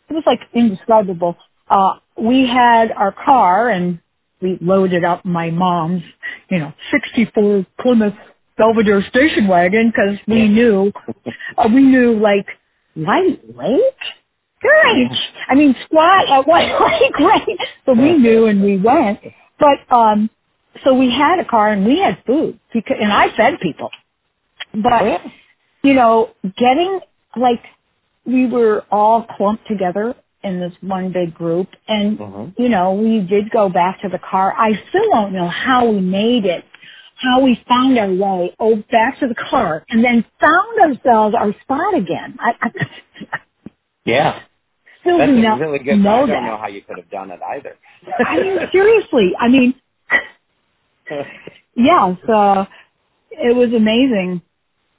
it 0.08 0.14
was 0.14 0.24
like 0.24 0.40
indescribable. 0.54 1.36
Uh, 1.68 1.98
we 2.16 2.46
had 2.46 2.90
our 2.90 3.12
car 3.12 3.68
and 3.68 3.98
we 4.44 4.58
loaded 4.60 5.04
up 5.04 5.24
my 5.24 5.50
mom's, 5.50 6.02
you 6.50 6.60
know, 6.60 6.74
64 6.92 7.66
Plymouth 7.80 8.14
Belvedere 8.58 9.02
station 9.08 9.48
wagon 9.48 9.88
because 9.90 10.18
we 10.28 10.48
knew, 10.48 10.92
uh, 11.58 11.68
we 11.74 11.82
knew 11.82 12.20
like 12.20 12.46
White 12.94 13.40
Lake? 13.56 13.80
Great! 14.60 15.10
I 15.48 15.56
mean, 15.56 15.74
squat 15.86 16.28
at 16.28 16.46
White 16.46 16.78
Lake, 16.80 17.18
right? 17.18 17.58
So 17.86 17.94
we 17.94 18.18
knew 18.18 18.46
and 18.46 18.62
we 18.62 18.78
went. 18.78 19.20
But, 19.58 19.94
um, 19.94 20.30
so 20.84 20.94
we 20.94 21.10
had 21.10 21.40
a 21.40 21.46
car 21.46 21.70
and 21.72 21.86
we 21.86 21.98
had 22.00 22.18
food 22.26 22.60
because, 22.72 22.98
and 23.00 23.12
I 23.12 23.34
fed 23.36 23.54
people. 23.62 23.90
But, 24.74 25.22
you 25.82 25.94
know, 25.94 26.30
getting 26.56 27.00
like 27.36 27.62
we 28.26 28.46
were 28.46 28.84
all 28.90 29.26
clumped 29.36 29.66
together 29.68 30.14
in 30.44 30.60
this 30.60 30.74
one 30.82 31.12
big 31.12 31.34
group 31.34 31.68
and 31.88 32.18
Mhm. 32.18 32.54
you 32.58 32.70
know 32.70 32.94
we 32.94 33.20
did 33.20 33.50
go 33.50 33.68
back 33.70 34.02
to 34.02 34.10
the 34.10 34.18
car 34.20 34.54
i 34.58 34.72
still 34.90 35.10
don't 35.12 35.34
know 35.34 35.48
how 35.48 35.90
we 35.90 36.00
made 36.00 36.46
it 36.46 36.64
how 37.16 37.42
we 37.42 37.60
found 37.68 37.98
our 37.98 38.12
way 38.12 38.54
oh 38.60 38.76
back 38.92 39.20
to 39.20 39.28
the 39.28 39.36
car 39.36 39.84
and 39.90 40.04
then 40.04 40.24
found 40.40 40.80
ourselves 40.98 41.36
our 41.38 41.54
spot 41.62 41.94
again 41.96 42.36
i, 42.40 42.52
I 42.62 42.70
Yeah. 44.06 44.40
still 45.02 45.18
That's 45.18 45.32
do 45.32 45.42
not 45.42 45.60
really 45.60 45.80
good. 45.80 45.98
know 46.00 46.10
I 46.10 46.18
don't 46.20 46.28
that 46.30 46.42
know 46.44 46.58
how 46.58 46.68
you 46.68 46.82
could 46.82 46.98
have 46.98 47.10
done 47.10 47.30
it 47.32 47.40
either. 47.42 47.76
i 48.26 48.40
mean 48.40 48.58
seriously 48.72 49.32
i 49.40 49.48
mean 49.48 49.74
yeah 51.76 52.14
so 52.26 52.66
it 53.32 53.56
was 53.56 53.72
amazing 53.74 54.42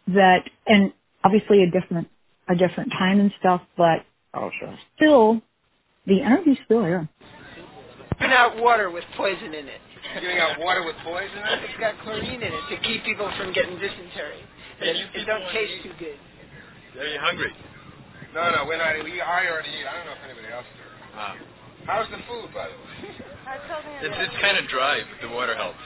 that 0.10 0.44
and 0.68 0.94
obviously 1.24 1.64
a 1.64 1.72
different 1.72 2.10
a 2.50 2.56
different 2.56 2.92
time 2.92 3.20
and 3.20 3.34
stuff 3.40 3.62
but 3.78 4.06
oh 4.36 4.52
sure. 4.60 4.78
still 4.96 5.42
the 6.08 6.22
energy's 6.22 6.58
still 6.66 6.84
here 6.84 7.08
Giving 8.20 8.32
out 8.32 8.56
water 8.64 8.90
with 8.92 9.04
poison 9.18 9.52
in 9.54 9.68
it. 9.68 9.82
Giving 10.22 10.38
out 10.40 10.56
water 10.60 10.84
with 10.88 10.96
poison 11.04 11.36
in 11.36 11.60
it? 11.60 11.68
It's 11.68 11.80
got 11.80 12.00
chlorine 12.00 12.40
in 12.40 12.48
it 12.54 12.64
to 12.72 12.78
keep 12.88 13.04
people 13.04 13.28
from 13.38 13.52
getting 13.52 13.76
dysentery. 13.76 14.40
Hey, 14.80 14.96
It, 14.96 15.20
it 15.20 15.26
don't 15.28 15.44
taste 15.52 15.84
eat? 15.84 15.84
too 15.84 15.92
good. 16.00 16.16
Are 16.96 17.08
you 17.12 17.20
hungry? 17.20 17.52
No, 18.34 18.56
no, 18.56 18.64
we're 18.64 18.78
not. 18.80 18.96
We, 19.04 19.20
I 19.20 19.52
already 19.52 19.68
eat. 19.76 19.84
I 19.84 19.98
don't 20.00 20.06
know 20.08 20.16
if 20.16 20.24
anybody 20.32 20.48
else 20.48 20.64
did. 20.80 20.88
Ah. 21.20 21.36
How's 21.86 22.08
the 22.08 22.24
food, 22.24 22.48
by 22.56 22.72
the 22.72 22.78
way? 22.80 23.12
It's, 24.08 24.16
it's 24.18 24.38
kind 24.42 24.58
of 24.58 24.68
dry, 24.72 25.02
but 25.04 25.28
the 25.28 25.34
water 25.36 25.56
helps. 25.56 25.84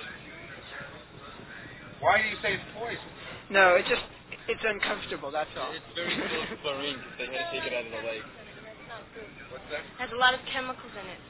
Why 1.99 2.21
do 2.21 2.27
you 2.29 2.37
say 2.41 2.53
it's 2.53 2.63
poison? 2.77 3.09
No, 3.49 3.75
it 3.75 3.85
just 3.89 4.05
it's 4.49 4.65
uncomfortable. 4.65 5.29
That's 5.29 5.53
all. 5.53 5.69
It's 5.69 5.85
very 5.93 6.09
full 6.17 6.41
of 6.41 6.57
chlorine 6.65 6.97
because 6.97 7.17
they 7.21 7.29
had 7.29 7.37
to 7.37 7.53
take 7.53 7.65
it 7.69 7.73
out 7.77 7.85
of 7.85 7.93
the 7.93 8.01
lake. 8.01 8.25
It's 8.25 8.89
not 8.89 9.05
good 9.13 9.29
what's 9.53 9.69
that? 9.69 9.85
has 10.01 10.09
a 10.09 10.17
lot 10.17 10.33
of 10.33 10.41
chemicals 10.49 10.89
in 10.97 11.05
it. 11.05 11.21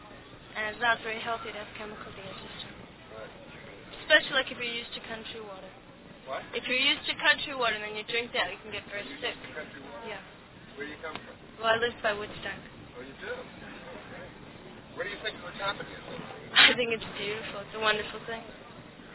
And 0.55 0.71
it's 0.71 0.82
not 0.82 1.03
very 1.03 1.19
healthy 1.19 1.51
to 1.51 1.60
have 1.60 1.69
chemicals 1.75 2.15
in 2.15 2.23
your 2.23 2.39
system. 2.39 2.71
Especially 4.08 4.36
like 4.39 4.49
if 4.49 4.58
you're 4.58 4.71
used 4.71 4.95
to 4.95 5.03
country 5.05 5.43
water. 5.43 5.69
What? 6.25 6.41
If 6.55 6.65
you're 6.65 6.79
used 6.79 7.05
to 7.12 7.13
country 7.19 7.53
water 7.53 7.75
and 7.75 7.84
then 7.86 7.93
you 7.99 8.08
drink 8.08 8.32
that, 8.34 8.49
you 8.49 8.58
can 8.63 8.71
get 8.71 8.88
very 8.88 9.05
sick. 9.19 9.36
Country 9.51 9.84
water? 9.84 10.15
Yeah. 10.15 10.23
Where 10.79 10.88
do 10.88 10.91
you 10.95 11.01
come 11.03 11.13
from? 11.19 11.36
Well, 11.60 11.69
I 11.69 11.77
live 11.77 11.93
by 12.01 12.15
Woodstock. 12.15 12.58
Oh, 12.95 13.03
you 13.03 13.13
do? 13.19 13.36
What 14.95 15.03
do 15.05 15.12
you 15.12 15.21
think 15.21 15.36
what's 15.43 15.60
happening? 15.60 15.91
I 16.55 16.71
think 16.73 16.95
it's 16.95 17.05
beautiful. 17.19 17.67
It's 17.67 17.75
a 17.75 17.84
wonderful 17.84 18.19
thing. 18.25 18.41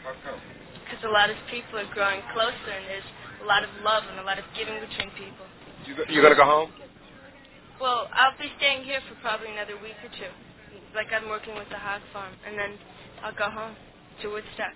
How 0.05 0.13
come? 0.21 0.39
Because 0.85 1.01
a 1.03 1.11
lot 1.11 1.33
of 1.33 1.37
people 1.49 1.81
are 1.81 1.89
growing 1.91 2.21
closer 2.31 2.69
and 2.69 2.85
there's 2.85 3.09
a 3.45 3.47
lot 3.47 3.61
of 3.61 3.69
love 3.85 4.01
and 4.09 4.17
a 4.17 4.25
lot 4.25 4.41
of 4.41 4.45
giving 4.57 4.73
between 4.81 5.13
people. 5.13 5.45
You, 5.85 5.93
go, 5.93 6.03
you 6.09 6.17
gonna 6.25 6.35
go 6.35 6.49
home? 6.49 6.73
Well, 7.77 8.09
I'll 8.09 8.33
be 8.41 8.49
staying 8.57 8.89
here 8.89 8.97
for 9.05 9.13
probably 9.21 9.53
another 9.53 9.77
week 9.77 10.01
or 10.01 10.09
two. 10.17 10.33
Like 10.97 11.13
I'm 11.13 11.29
working 11.29 11.53
with 11.53 11.69
the 11.69 11.77
hog 11.77 12.01
farm. 12.09 12.33
And 12.41 12.57
then 12.57 12.73
I'll 13.21 13.37
go 13.37 13.53
home 13.53 13.77
to 14.25 14.33
Woodstock. 14.33 14.73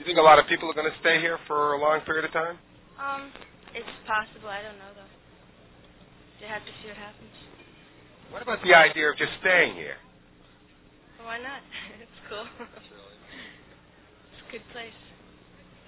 You 0.00 0.08
think 0.08 0.16
a 0.16 0.24
lot 0.24 0.40
of 0.40 0.48
people 0.48 0.70
are 0.72 0.74
gonna 0.74 0.96
stay 1.04 1.20
here 1.20 1.36
for 1.46 1.76
a 1.76 1.78
long 1.78 2.00
period 2.08 2.24
of 2.24 2.32
time? 2.32 2.56
Um, 2.96 3.28
it's 3.76 3.92
possible. 4.08 4.48
I 4.48 4.64
don't 4.64 4.80
know, 4.80 4.96
though. 4.96 5.12
You 6.40 6.48
have 6.48 6.64
to 6.64 6.72
see 6.80 6.88
what 6.88 6.96
happens. 6.96 7.36
What 8.32 8.40
about 8.40 8.64
the 8.64 8.72
idea 8.72 9.12
of 9.12 9.20
just 9.20 9.36
staying 9.44 9.76
here? 9.76 10.00
Well, 11.20 11.28
why 11.28 11.38
not? 11.44 11.60
it's 12.00 12.20
cool. 12.32 12.48
it's 12.56 14.40
a 14.40 14.50
good 14.50 14.64
place. 14.72 14.96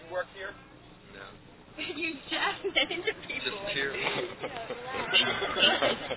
You 0.04 0.12
work 0.12 0.28
here? 0.36 0.52
you 1.96 2.14
jabbing 2.30 2.72
that 2.76 2.90
into 2.90 3.12
people. 3.26 3.52
Just 3.52 3.72
here. 3.74 3.92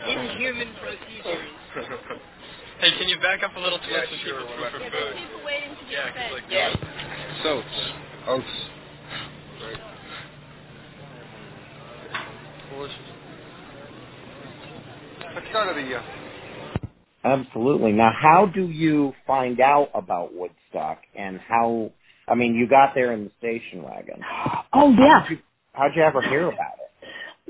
Inhuman 0.08 0.74
procedures. 0.82 1.50
hey, 2.80 2.92
can 2.98 3.08
you 3.10 3.20
back 3.22 3.44
up 3.44 3.56
a 3.56 3.60
little 3.60 3.80
to 3.80 3.86
Yeah, 3.90 3.98
let 4.00 4.10
some 4.10 4.20
sure, 4.24 4.42
people 4.42 4.62
what 4.62 4.72
through 4.72 4.80
for 4.82 4.92
food? 4.92 5.16
people 5.18 5.42
waiting 5.46 5.70
to 5.76 5.86
Yeah, 5.92 6.06
get 6.08 6.16
'cause 6.16 6.24
fed. 6.24 6.34
like 6.34 6.44
Yeah. 6.52 7.44
Soaps. 7.44 7.94
Oats. 8.28 8.70
Right. 9.64 9.82
Let's 15.36 15.48
go 15.54 15.74
to 15.74 15.74
the. 15.82 15.96
Uh, 15.98 16.02
Absolutely. 17.24 17.92
Now, 17.92 18.12
how 18.20 18.46
do 18.46 18.68
you 18.68 19.14
find 19.26 19.60
out 19.60 19.90
about 19.94 20.34
Woodstock 20.34 21.00
and 21.18 21.40
how? 21.40 21.92
I 22.28 22.36
mean, 22.36 22.56
you 22.56 22.68
got 22.68 22.94
there 22.96 23.14
in 23.14 23.26
the 23.26 23.32
station 23.40 23.84
wagon. 23.84 24.22
oh 24.74 24.92
yeah 24.92 25.28
How'd 25.78 25.96
you, 25.96 26.04
ever 26.04 26.22
hear 26.24 26.48
about 26.50 26.74
it? 26.80 26.92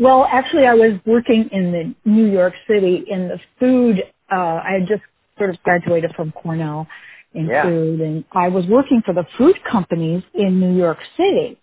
Well, 0.04 0.26
actually, 0.32 0.66
I 0.68 0.76
was 0.76 0.94
working 1.06 1.50
in 1.52 1.72
the 1.72 1.96
New 2.10 2.28
York 2.32 2.54
City 2.68 3.06
in 3.10 3.30
the 3.30 3.40
food. 3.60 4.04
Uh, 4.32 4.36
I 4.36 4.80
had 4.80 4.88
just 4.88 5.04
sort 5.38 5.52
of 5.52 5.63
graduated 5.63 6.13
from 6.16 6.34
Cornell 6.34 6.88
in 7.34 7.48
Yeah. 7.48 7.63
food, 7.63 8.02
and 8.02 8.26
I 8.34 8.50
was 8.50 8.68
working 8.68 9.02
for 9.04 9.13
the 9.13 9.26
food 9.38 9.63
companies 9.63 10.24
in 10.34 10.60
New 10.60 10.78
York 10.78 11.00
City. 11.18 11.58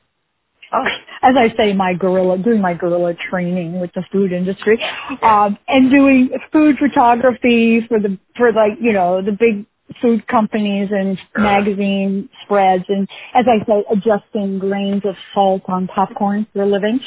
Oh, 0.72 0.84
As 1.22 1.36
I 1.36 1.50
say, 1.56 1.72
my 1.74 1.94
guerrilla, 1.94 2.38
doing 2.38 2.60
my 2.60 2.74
guerrilla 2.74 3.14
training 3.14 3.80
with 3.80 3.92
the 3.94 4.02
food 4.12 4.32
industry, 4.32 4.78
um, 5.22 5.58
and 5.68 5.90
doing 5.90 6.30
food 6.52 6.78
photography 6.78 7.82
for 7.88 8.00
the 8.00 8.18
for 8.36 8.52
like 8.52 8.78
you 8.80 8.92
know 8.92 9.22
the 9.22 9.32
big 9.32 9.66
food 10.00 10.26
companies 10.26 10.88
and 10.90 11.18
magazine 11.36 12.28
spreads, 12.44 12.84
and 12.88 13.08
as 13.34 13.44
I 13.48 13.64
say, 13.66 13.84
adjusting 13.90 14.58
grains 14.58 15.02
of 15.04 15.14
salt 15.34 15.62
on 15.68 15.86
popcorn 15.88 16.46
for 16.52 16.62
a 16.62 16.66
living. 16.66 17.00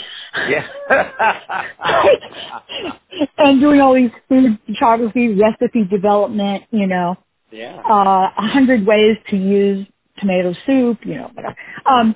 yeah. 0.50 0.68
and 3.38 3.60
doing 3.60 3.82
all 3.82 3.96
these 3.96 4.12
food 4.30 4.58
photography, 4.66 5.34
recipe 5.36 5.84
development, 5.86 6.64
you 6.72 6.88
know, 6.88 7.16
yeah. 7.52 7.82
uh, 7.90 8.30
a 8.38 8.48
hundred 8.48 8.86
ways 8.86 9.18
to 9.30 9.38
use 9.38 9.88
tomato 10.20 10.54
soup, 10.66 11.00
you 11.06 11.16
know, 11.16 11.30
whatever. 11.34 11.56
Um, 11.86 12.16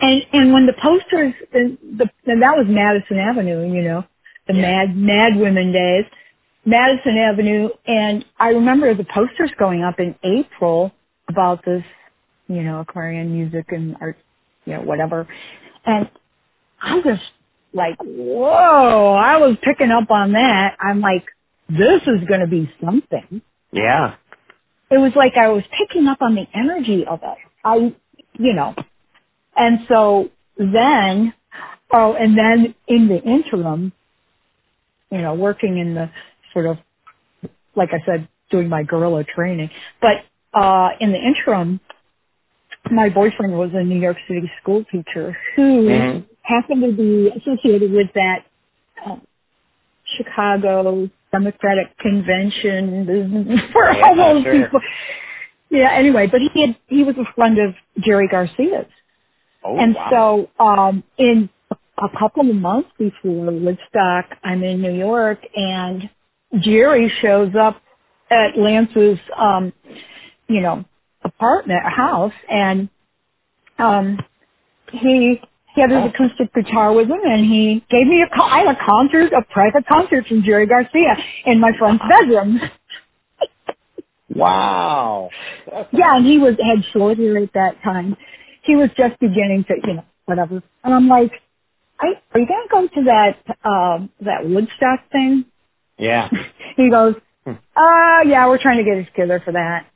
and 0.00 0.22
and 0.32 0.52
when 0.52 0.66
the 0.66 0.74
posters, 0.80 1.34
and 1.52 1.78
the 1.98 2.08
and 2.26 2.42
that 2.42 2.56
was 2.56 2.66
Madison 2.68 3.18
Avenue, 3.18 3.72
you 3.72 3.82
know, 3.82 4.04
the 4.46 4.54
Yeah. 4.54 4.86
Mad 4.86 4.96
Mad 4.96 5.36
Women 5.36 5.72
days, 5.72 6.04
Madison 6.66 7.18
Avenue, 7.18 7.70
and 7.86 8.24
I 8.40 8.50
remember 8.50 8.94
the 8.94 9.04
posters 9.04 9.52
going 9.58 9.84
up 9.84 10.00
in 10.00 10.16
April 10.24 10.92
about 11.28 11.64
this, 11.66 11.84
you 12.48 12.62
know, 12.64 12.80
Aquarian 12.80 13.32
music 13.32 13.66
and 13.70 13.96
art, 14.00 14.18
you 14.66 14.74
know, 14.74 14.82
whatever, 14.82 15.28
and 15.86 16.10
I'm 16.82 17.02
just 17.04 17.22
like, 17.74 17.96
whoa! 18.02 19.14
I 19.14 19.38
was 19.38 19.56
picking 19.62 19.90
up 19.92 20.10
on 20.10 20.32
that. 20.32 20.76
I'm 20.80 21.00
like, 21.00 21.24
this 21.68 22.02
is 22.02 22.28
going 22.28 22.40
to 22.40 22.48
be 22.48 22.70
something 22.84 23.42
Yeah. 23.72 24.16
it 24.90 24.98
was 24.98 25.12
like 25.16 25.34
I 25.36 25.48
was 25.48 25.64
picking 25.78 26.06
up 26.08 26.22
on 26.22 26.34
the 26.36 26.46
energy 26.54 27.04
of 27.08 27.20
it. 27.22 27.38
I, 27.64 27.94
you 28.38 28.54
know, 28.54 28.74
and 29.56 29.80
so 29.88 30.30
then, 30.58 31.34
oh, 31.92 32.14
and 32.14 32.38
then 32.38 32.74
in 32.88 33.08
the 33.08 33.20
interim, 33.22 33.92
you 35.10 35.22
know, 35.22 35.34
working 35.34 35.78
in 35.78 35.94
the 35.94 36.10
sort 36.56 36.66
of, 36.66 36.78
like 37.76 37.90
I 37.92 38.04
said, 38.06 38.28
doing 38.50 38.68
my 38.70 38.84
guerrilla 38.84 39.24
training, 39.24 39.70
but, 40.02 40.18
uh, 40.54 40.90
in 41.00 41.12
the 41.12 41.18
interim, 41.18 41.80
my 42.90 43.08
boyfriend 43.10 43.58
was 43.58 43.70
a 43.74 43.84
New 43.84 44.00
York 44.00 44.18
City 44.28 44.50
school 44.62 44.84
teacher 44.92 45.36
who 45.56 45.82
Mhm. 45.88 46.26
happened 46.42 46.82
to 46.82 46.92
be 46.92 47.30
associated 47.30 47.92
with 47.92 48.12
that 48.14 48.44
um, 49.06 49.22
Chicago 50.18 51.10
Democratic 51.32 51.96
Convention 51.98 53.06
for 53.72 53.92
Yeah, 53.92 54.04
all 54.06 54.16
those 54.16 54.44
sure. 54.44 54.64
people. 54.64 54.80
Yeah. 55.70 55.92
Anyway, 55.92 56.28
but 56.28 56.40
he 56.42 56.62
had 56.62 56.76
he 56.88 57.04
was 57.04 57.16
a 57.18 57.26
friend 57.34 57.58
of 57.58 57.74
Jerry 58.00 58.28
Garcia's, 58.28 58.86
Oh, 59.64 59.78
and 59.78 59.94
wow. 59.96 60.48
so 60.58 60.64
um, 60.64 61.04
in 61.18 61.50
a 61.70 62.08
couple 62.18 62.48
of 62.50 62.56
months 62.56 62.90
before 62.98 63.46
Woodstock, 63.52 64.26
I'm 64.44 64.62
in 64.64 64.82
New 64.82 64.94
York 64.94 65.40
and 65.56 66.10
Jerry 66.62 67.12
shows 67.22 67.52
up 67.60 67.80
at 68.30 68.58
Lance's, 68.58 69.18
um, 69.38 69.72
you 70.48 70.60
know, 70.62 70.84
apartment, 71.24 71.80
house 71.84 72.32
and, 72.50 72.88
um, 73.78 74.18
he, 74.92 75.40
he 75.74 75.80
had 75.80 75.90
his 75.90 76.10
acoustic 76.14 76.54
guitar 76.54 76.92
with 76.94 77.08
him 77.08 77.20
and 77.24 77.44
he 77.46 77.84
gave 77.90 78.06
me 78.06 78.22
a, 78.22 78.42
I 78.42 78.60
had 78.60 78.76
a 78.76 78.78
concert, 78.84 79.32
a 79.32 79.42
private 79.52 79.86
concert 79.88 80.26
from 80.28 80.42
Jerry 80.44 80.66
Garcia 80.66 81.16
in 81.46 81.60
my 81.60 81.72
friend's 81.78 82.02
bedroom. 82.08 82.60
Wow. 84.34 85.30
Yeah, 85.92 86.16
and 86.16 86.26
he 86.26 86.38
was 86.38 86.54
had 86.62 86.84
short 86.92 87.18
hair 87.18 87.38
at 87.38 87.52
that 87.54 87.82
time. 87.82 88.16
He 88.64 88.76
was 88.76 88.90
just 88.96 89.18
beginning 89.20 89.64
to, 89.68 89.74
you 89.86 89.94
know, 89.96 90.04
whatever. 90.26 90.62
And 90.84 90.94
I'm 90.94 91.08
like, 91.08 91.32
I, 92.00 92.08
are 92.34 92.40
you 92.40 92.46
gonna 92.46 92.68
go 92.70 92.88
to 92.88 93.04
that 93.04 93.68
um 93.68 94.10
that 94.22 94.48
Woodstock 94.48 95.10
thing? 95.12 95.46
Yeah. 95.98 96.28
He 96.76 96.90
goes, 96.90 97.14
uh 97.46 98.20
yeah, 98.26 98.48
we're 98.48 98.58
trying 98.60 98.78
to 98.78 98.84
get 98.84 98.98
us 98.98 99.06
together 99.06 99.40
for 99.44 99.52
that. 99.52 99.86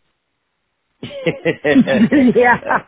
yeah. 2.36 2.82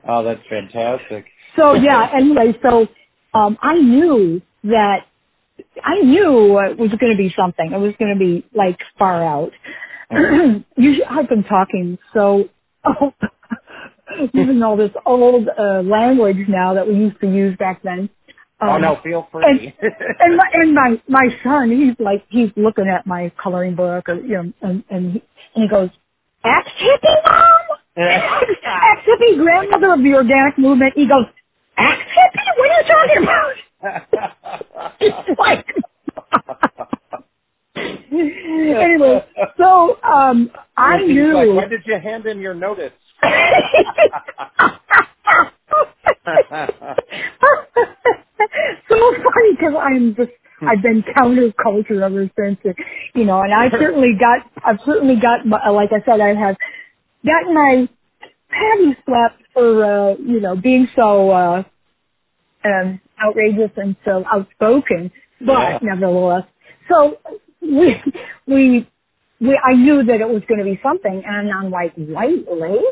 oh, 0.08 0.24
that's 0.24 0.40
fantastic. 0.50 1.26
so 1.56 1.74
yeah, 1.74 2.10
anyway, 2.14 2.58
so 2.62 2.88
um 3.34 3.58
I 3.62 3.74
knew 3.74 4.42
that 4.64 5.00
I 5.82 6.00
knew 6.02 6.58
it 6.60 6.78
was 6.78 6.90
going 7.00 7.12
to 7.12 7.18
be 7.18 7.32
something. 7.36 7.72
It 7.72 7.78
was 7.78 7.94
going 7.98 8.14
to 8.14 8.18
be 8.18 8.46
like 8.54 8.78
far 8.98 9.22
out. 9.24 9.52
you, 10.76 11.04
I've 11.08 11.28
been 11.28 11.44
talking 11.44 11.98
so 12.14 12.48
oh, 12.84 13.12
using 14.32 14.62
all 14.62 14.76
this 14.76 14.92
old 15.06 15.48
uh, 15.48 15.82
language 15.82 16.38
now 16.48 16.74
that 16.74 16.88
we 16.88 16.94
used 16.94 17.20
to 17.20 17.28
use 17.28 17.56
back 17.58 17.82
then. 17.82 18.10
Oh 18.62 18.70
Um, 18.70 18.82
no, 18.82 18.98
feel 19.02 19.28
free. 19.32 19.44
and, 19.46 19.60
and 20.20 20.36
my 20.36 20.46
and 20.54 20.74
my 20.74 21.02
my 21.08 21.28
son, 21.44 21.70
he's 21.70 21.96
like 22.04 22.24
he's 22.30 22.50
looking 22.56 22.88
at 22.88 23.06
my 23.06 23.32
coloring 23.42 23.76
book, 23.76 24.08
or 24.08 24.16
you 24.16 24.28
know, 24.42 24.52
and 24.62 24.84
and 24.90 25.12
he, 25.14 25.22
and 25.56 25.64
he 25.64 25.68
goes, 25.68 25.90
"Axe 26.44 26.70
hippie 26.80 27.24
mom, 27.24 27.78
axe 27.98 29.06
hippie 29.08 29.38
grandmother 29.38 29.94
of 29.94 30.02
the 30.02 30.14
organic 30.14 30.58
movement." 30.58 30.94
He 30.96 31.08
goes, 31.08 31.26
"Axe 31.78 32.02
hippie? 32.16 32.58
What 32.58 32.70
are 32.70 32.82
you 32.82 32.88
talking 32.88 33.24
about?" 33.24 33.54
It's 35.00 35.38
like. 35.40 35.66
anyway, 37.76 39.24
so 39.58 39.98
um, 40.02 40.50
I 40.76 40.98
He's 41.00 41.08
knew. 41.08 41.34
Like, 41.34 41.48
when 41.56 41.68
did 41.70 41.82
you 41.86 41.98
hand 42.00 42.26
in 42.26 42.40
your 42.40 42.54
notice? 42.54 42.92
so 48.90 48.96
funny 48.96 49.52
because 49.58 49.74
I'm 49.80 50.16
just 50.16 50.32
I've 50.66 50.82
been 50.82 51.02
counterculture 51.16 52.02
ever 52.02 52.30
since, 52.38 52.58
you 53.14 53.24
know, 53.26 53.42
and 53.42 53.54
I 53.54 53.70
certainly 53.70 54.14
got 54.20 54.40
I've 54.64 54.80
certainly 54.86 55.16
got 55.20 55.46
my- 55.46 55.68
like 55.70 55.90
I 55.92 56.04
said 56.06 56.20
I 56.20 56.34
have 56.34 56.56
gotten 57.26 57.54
my 57.54 57.88
patty 58.50 58.96
slapped 59.06 59.42
for 59.54 59.84
uh, 59.84 60.14
you 60.16 60.40
know 60.40 60.56
being 60.56 60.88
so 60.96 61.30
uh, 61.30 61.62
um, 62.64 63.00
outrageous 63.24 63.70
and 63.76 63.96
so 64.04 64.24
outspoken, 64.32 65.10
but 65.40 65.52
Yeah. 65.58 65.78
nevertheless, 65.82 66.44
so 66.90 67.18
we 67.62 68.02
we 68.46 68.88
we 69.40 69.60
I 69.64 69.74
knew 69.74 70.02
that 70.04 70.20
it 70.20 70.28
was 70.28 70.42
going 70.48 70.58
to 70.60 70.64
be 70.64 70.80
something, 70.82 71.22
and 71.26 71.50
I'm 71.52 71.70
like 71.70 71.94
White 71.96 72.46
Lake. 72.50 72.82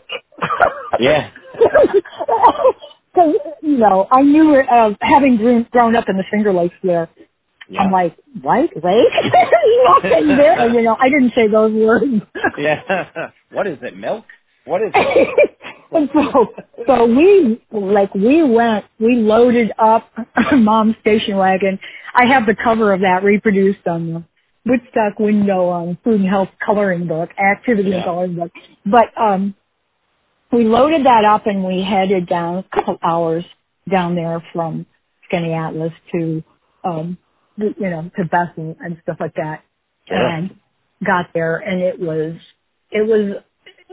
Yeah. 1.00 1.30
Because 3.14 3.34
know, 3.78 4.06
I 4.10 4.22
knew 4.22 4.54
it, 4.56 4.68
uh, 4.68 4.90
having 5.00 5.36
grown, 5.38 5.66
grown 5.70 5.96
up 5.96 6.08
in 6.08 6.16
the 6.16 6.24
Finger 6.30 6.52
Lakes 6.52 6.74
there. 6.82 7.08
yeah. 7.68 7.82
I'm 7.82 7.92
like 7.92 8.16
White 8.42 8.70
Lake. 8.76 9.08
Nothing 10.02 10.28
there. 10.36 10.68
You 10.72 10.82
know, 10.82 10.96
I 11.00 11.08
didn't 11.08 11.32
say 11.34 11.48
those 11.48 11.72
words. 11.72 12.06
yeah. 12.58 13.30
What 13.52 13.66
is 13.66 13.78
it? 13.82 13.96
Milk? 13.96 14.24
What 14.66 14.82
is 14.82 14.90
it? 14.94 15.50
and 15.92 16.10
so, 16.12 16.46
so 16.86 17.06
we 17.06 17.62
like 17.72 18.14
we 18.14 18.42
went, 18.42 18.84
we 19.00 19.16
loaded 19.16 19.72
up 19.78 20.10
mom's 20.52 20.96
station 21.00 21.38
wagon. 21.38 21.78
I 22.14 22.26
have 22.26 22.44
the 22.46 22.54
cover 22.54 22.92
of 22.92 23.00
that 23.00 23.24
reproduced 23.24 23.86
on 23.86 24.12
the 24.12 24.24
Woodstock 24.66 25.18
window 25.18 25.68
on 25.70 25.96
Food 26.04 26.20
and 26.20 26.28
Health 26.28 26.50
coloring 26.64 27.06
book, 27.06 27.30
activity 27.38 27.88
Yeah. 27.90 27.96
and 27.96 28.04
coloring 28.04 28.34
book. 28.36 28.52
But 28.84 29.16
um, 29.18 29.54
we 30.52 30.64
loaded 30.64 31.06
that 31.06 31.24
up 31.24 31.46
and 31.46 31.64
we 31.64 31.82
headed 31.82 32.26
down 32.28 32.58
a 32.58 32.64
couple 32.74 32.98
hours 33.02 33.44
down 33.88 34.16
there 34.16 34.44
from 34.52 34.86
Skaneateles 35.32 35.92
to, 36.12 36.42
um, 36.84 37.16
you 37.56 37.74
know, 37.80 38.10
to 38.16 38.24
Bessie 38.24 38.76
and 38.80 38.98
stuff 39.02 39.16
like 39.20 39.34
that. 39.36 39.62
Yeah. 40.10 40.38
And 40.38 40.56
got 41.06 41.26
there 41.34 41.58
and 41.58 41.80
it 41.82 42.00
was, 42.00 42.34
it 42.90 43.06
was, 43.06 43.42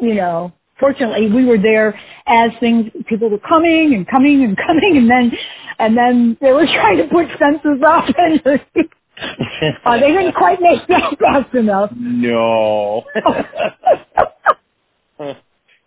you 0.01 0.15
know, 0.15 0.51
fortunately 0.79 1.29
we 1.31 1.45
were 1.45 1.57
there 1.59 1.99
as 2.27 2.51
things, 2.59 2.91
people 3.07 3.29
were 3.29 3.39
coming 3.39 3.93
and 3.95 4.07
coming 4.07 4.43
and 4.43 4.57
coming 4.57 4.97
and 4.97 5.09
then, 5.09 5.31
and 5.79 5.97
then 5.97 6.37
they 6.41 6.51
were 6.53 6.65
trying 6.67 6.97
to 6.97 7.07
put 7.07 7.27
fences 7.39 7.81
up 7.87 8.05
and 8.17 8.41
uh, 9.85 9.99
they 9.99 10.11
didn't 10.11 10.33
quite 10.35 10.59
make 10.61 10.85
that 10.87 11.17
fast 11.19 11.53
enough. 11.55 11.91
No. 11.95 13.03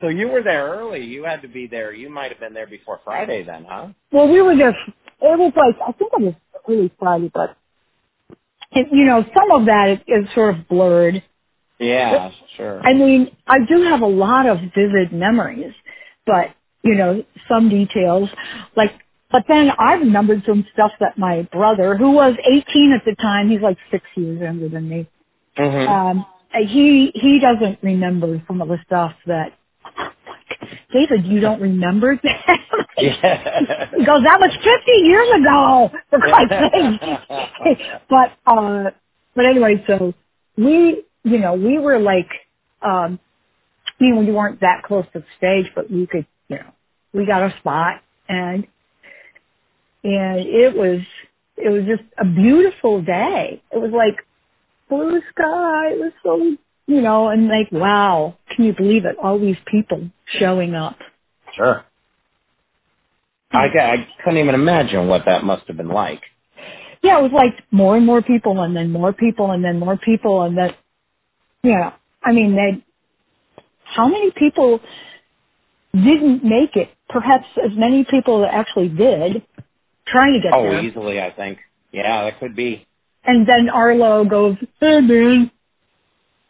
so 0.01 0.09
you 0.09 0.29
were 0.29 0.43
there 0.43 0.69
early. 0.69 1.05
You 1.05 1.25
had 1.25 1.43
to 1.43 1.49
be 1.49 1.67
there. 1.67 1.93
You 1.95 2.11
might 2.11 2.31
have 2.33 2.41
been 2.41 2.55
there 2.55 2.67
before 2.69 3.01
Friday 3.05 3.45
then, 3.45 3.67
huh? 3.69 3.89
Well, 4.13 4.29
we 4.29 4.43
were 4.43 4.55
just, 4.55 4.79
It 5.21 5.39
was 5.39 5.53
like 5.57 5.77
I 5.87 5.93
think 5.93 6.13
it 6.15 6.23
was 6.23 6.35
early 6.69 6.93
Friday, 6.99 7.31
but 7.35 7.57
it, 8.73 8.89
you 8.93 9.05
know, 9.05 9.25
some 9.35 9.53
of 9.61 9.67
that 9.67 9.91
is, 9.91 10.25
is 10.27 10.35
sort 10.35 10.57
of 10.59 10.69
blurred. 10.69 11.23
Yeah, 11.81 12.31
sure. 12.57 12.81
I 12.83 12.95
mean, 12.95 13.37
I 13.47 13.59
do 13.69 13.83
have 13.85 14.03
a 14.03 14.07
lot 14.07 14.47
of 14.47 14.59
vivid 14.75 15.13
memories, 15.13 15.75
but 16.27 16.49
you 16.83 16.95
know, 16.97 17.25
some 17.49 17.69
details 17.69 18.29
like. 18.77 18.93
But 19.31 19.45
then 19.49 19.71
I 19.79 19.95
remembered 19.95 20.45
some 20.47 20.67
stuff 20.73 20.93
that 21.01 21.19
my 21.19 21.43
brother, 21.53 21.97
who 21.99 22.13
was 22.13 22.35
18 22.47 22.93
at 22.93 23.05
the 23.05 23.15
time, 23.21 23.51
he's 23.51 23.61
like 23.61 23.79
six 23.91 24.05
years 24.17 24.41
younger 24.41 24.69
than 24.71 24.89
me. 24.89 25.09
Mhm. 25.59 25.89
Um, 25.89 26.27
he 26.55 27.13
he 27.15 27.41
doesn't 27.41 27.81
remember 27.83 28.43
some 28.49 28.63
of 28.63 28.69
the 28.69 28.79
stuff 28.87 29.15
that. 29.27 29.53
David, 30.93 31.27
you 31.27 31.41
don't 31.41 31.61
remember 31.61 32.19
that? 32.23 32.59
yeah. 32.99 33.91
He 33.97 34.05
goes, 34.05 34.23
that 34.25 34.41
was 34.41 34.53
50 34.55 34.93
years 35.05 35.29
ago, 35.41 35.91
for 36.11 36.19
Christ's 36.19 36.55
sake. 37.65 37.79
but, 38.09 38.33
uh, 38.47 38.91
but 39.35 39.47
anyway, 39.47 39.85
so 39.87 40.15
we, 40.57 41.05
you 41.25 41.39
know, 41.39 41.55
we 41.55 41.79
were 41.79 41.99
like, 41.99 42.29
um, 42.83 43.19
I 43.87 44.05
mean, 44.05 44.19
we 44.19 44.33
weren't 44.33 44.61
that 44.61 44.83
close 44.85 45.05
to 45.13 45.21
the 45.21 45.27
stage, 45.37 45.73
but 45.75 45.91
we 45.91 46.07
could, 46.07 46.27
you 46.49 46.57
know, 46.59 46.73
we 47.13 47.27
got 47.27 47.43
a 47.43 47.55
spot 47.59 48.03
and, 48.29 48.67
and 50.05 50.41
it 50.41 50.77
was, 50.77 51.01
it 51.57 51.71
was 51.71 51.85
just 51.87 52.03
a 52.19 52.25
beautiful 52.25 53.03
day. 53.03 53.63
It 53.73 53.79
was 53.79 53.93
like 53.93 54.25
blue 54.89 55.21
sky. 55.33 55.93
It 55.93 55.99
was 56.01 56.13
so, 56.23 56.57
you 56.89 57.03
know, 57.03 57.29
and 57.31 57.49
like, 57.49 57.73
wow, 57.73 58.37
can 58.57 58.67
you 58.67 58.75
believe 58.75 59.07
it? 59.07 59.17
All 59.23 59.41
these 59.41 59.59
people 59.67 60.11
showing 60.41 60.75
up. 60.77 60.99
Sure. 61.57 61.85
I, 63.53 63.69
hmm. 63.69 63.79
ca- 63.79 63.85
I 63.93 64.09
couldn't 64.25 64.41
even 64.41 64.57
imagine 64.57 65.09
what 65.09 65.25
that 65.27 65.45
must 65.45 65.67
have 65.69 65.79
been 65.79 65.89
like. 65.91 66.23
yeah, 67.03 67.19
it 67.19 67.23
was 67.23 67.33
like 67.33 67.55
more 67.71 67.97
and 67.97 68.07
more 68.07 68.23
people 68.23 68.61
and 68.63 68.77
then 68.77 68.91
more 68.93 69.13
people 69.13 69.53
and 69.53 69.65
then 69.65 69.79
more 69.81 69.97
people 69.97 70.43
and 70.43 70.59
then, 70.59 70.75
you 71.63 71.73
know, 71.73 71.93
I 72.25 72.33
mean, 72.33 72.57
they, 72.57 72.85
how 73.85 74.09
many 74.09 74.33
people 74.33 74.81
didn't 75.95 76.45
make 76.45 76.77
it? 76.77 76.91
Perhaps 77.09 77.47
as 77.65 77.73
many 77.77 78.05
people 78.05 78.43
that 78.43 78.55
actually 78.55 78.89
did 78.91 79.43
trying 80.07 80.35
to 80.35 80.41
get 80.41 80.55
Oh, 80.55 80.63
there. 80.65 80.83
easily, 80.85 81.21
I 81.21 81.33
think. 81.33 81.59
Yeah, 81.93 82.25
that 82.25 82.41
could 82.41 82.57
be. 82.57 82.87
And 83.25 83.49
then 83.49 83.69
Arlo 83.71 84.25
goes, 84.25 84.57
hey 84.81 85.01
man, 85.01 85.51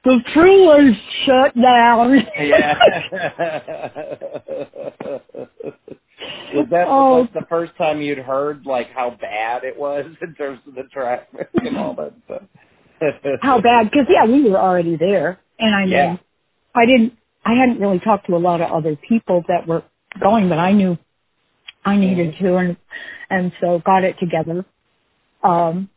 the 0.09 0.21
freeway's 0.33 0.97
shut 1.27 1.55
down. 1.61 2.27
Yeah. 2.41 2.79
Was 6.55 6.67
that 6.71 6.87
Oh. 6.89 7.21
like 7.21 7.33
the 7.35 7.47
first 7.49 7.77
time 7.77 8.01
you'd 8.01 8.19
heard 8.19 8.65
like 8.67 8.91
how 8.91 9.11
bad 9.21 9.65
it 9.65 9.79
was 9.79 10.07
in 10.21 10.35
terms 10.35 10.61
of 10.67 10.75
the 10.75 10.85
traffic 10.85 11.49
and 11.55 11.77
all 11.77 11.95
that 11.95 12.13
stuff? 12.25 12.43
how 13.43 13.61
bad? 13.61 13.91
Because 13.91 14.07
yeah, 14.09 14.25
we 14.25 14.49
were 14.51 14.59
already 14.59 14.97
there, 14.97 15.39
and 15.59 15.75
I 15.75 15.81
mean, 15.83 15.91
Yeah. 15.93 16.17
I 16.75 16.87
didn't, 16.87 17.13
I 17.45 17.55
hadn't 17.55 17.81
really 17.81 17.99
talked 18.01 18.27
to 18.29 18.37
a 18.37 18.39
lot 18.39 18.61
of 18.61 18.71
other 18.73 18.97
people 18.97 19.45
that 19.49 19.67
were 19.69 19.83
going, 20.21 20.49
but 20.49 20.59
I 20.59 20.73
knew 20.73 20.97
I 21.85 21.97
needed 21.97 22.37
to, 22.41 22.57
and 22.57 22.77
and 23.31 23.53
so 23.61 23.81
got 23.85 24.05
it 24.05 24.19
together, 24.19 24.65
um, 25.45 25.89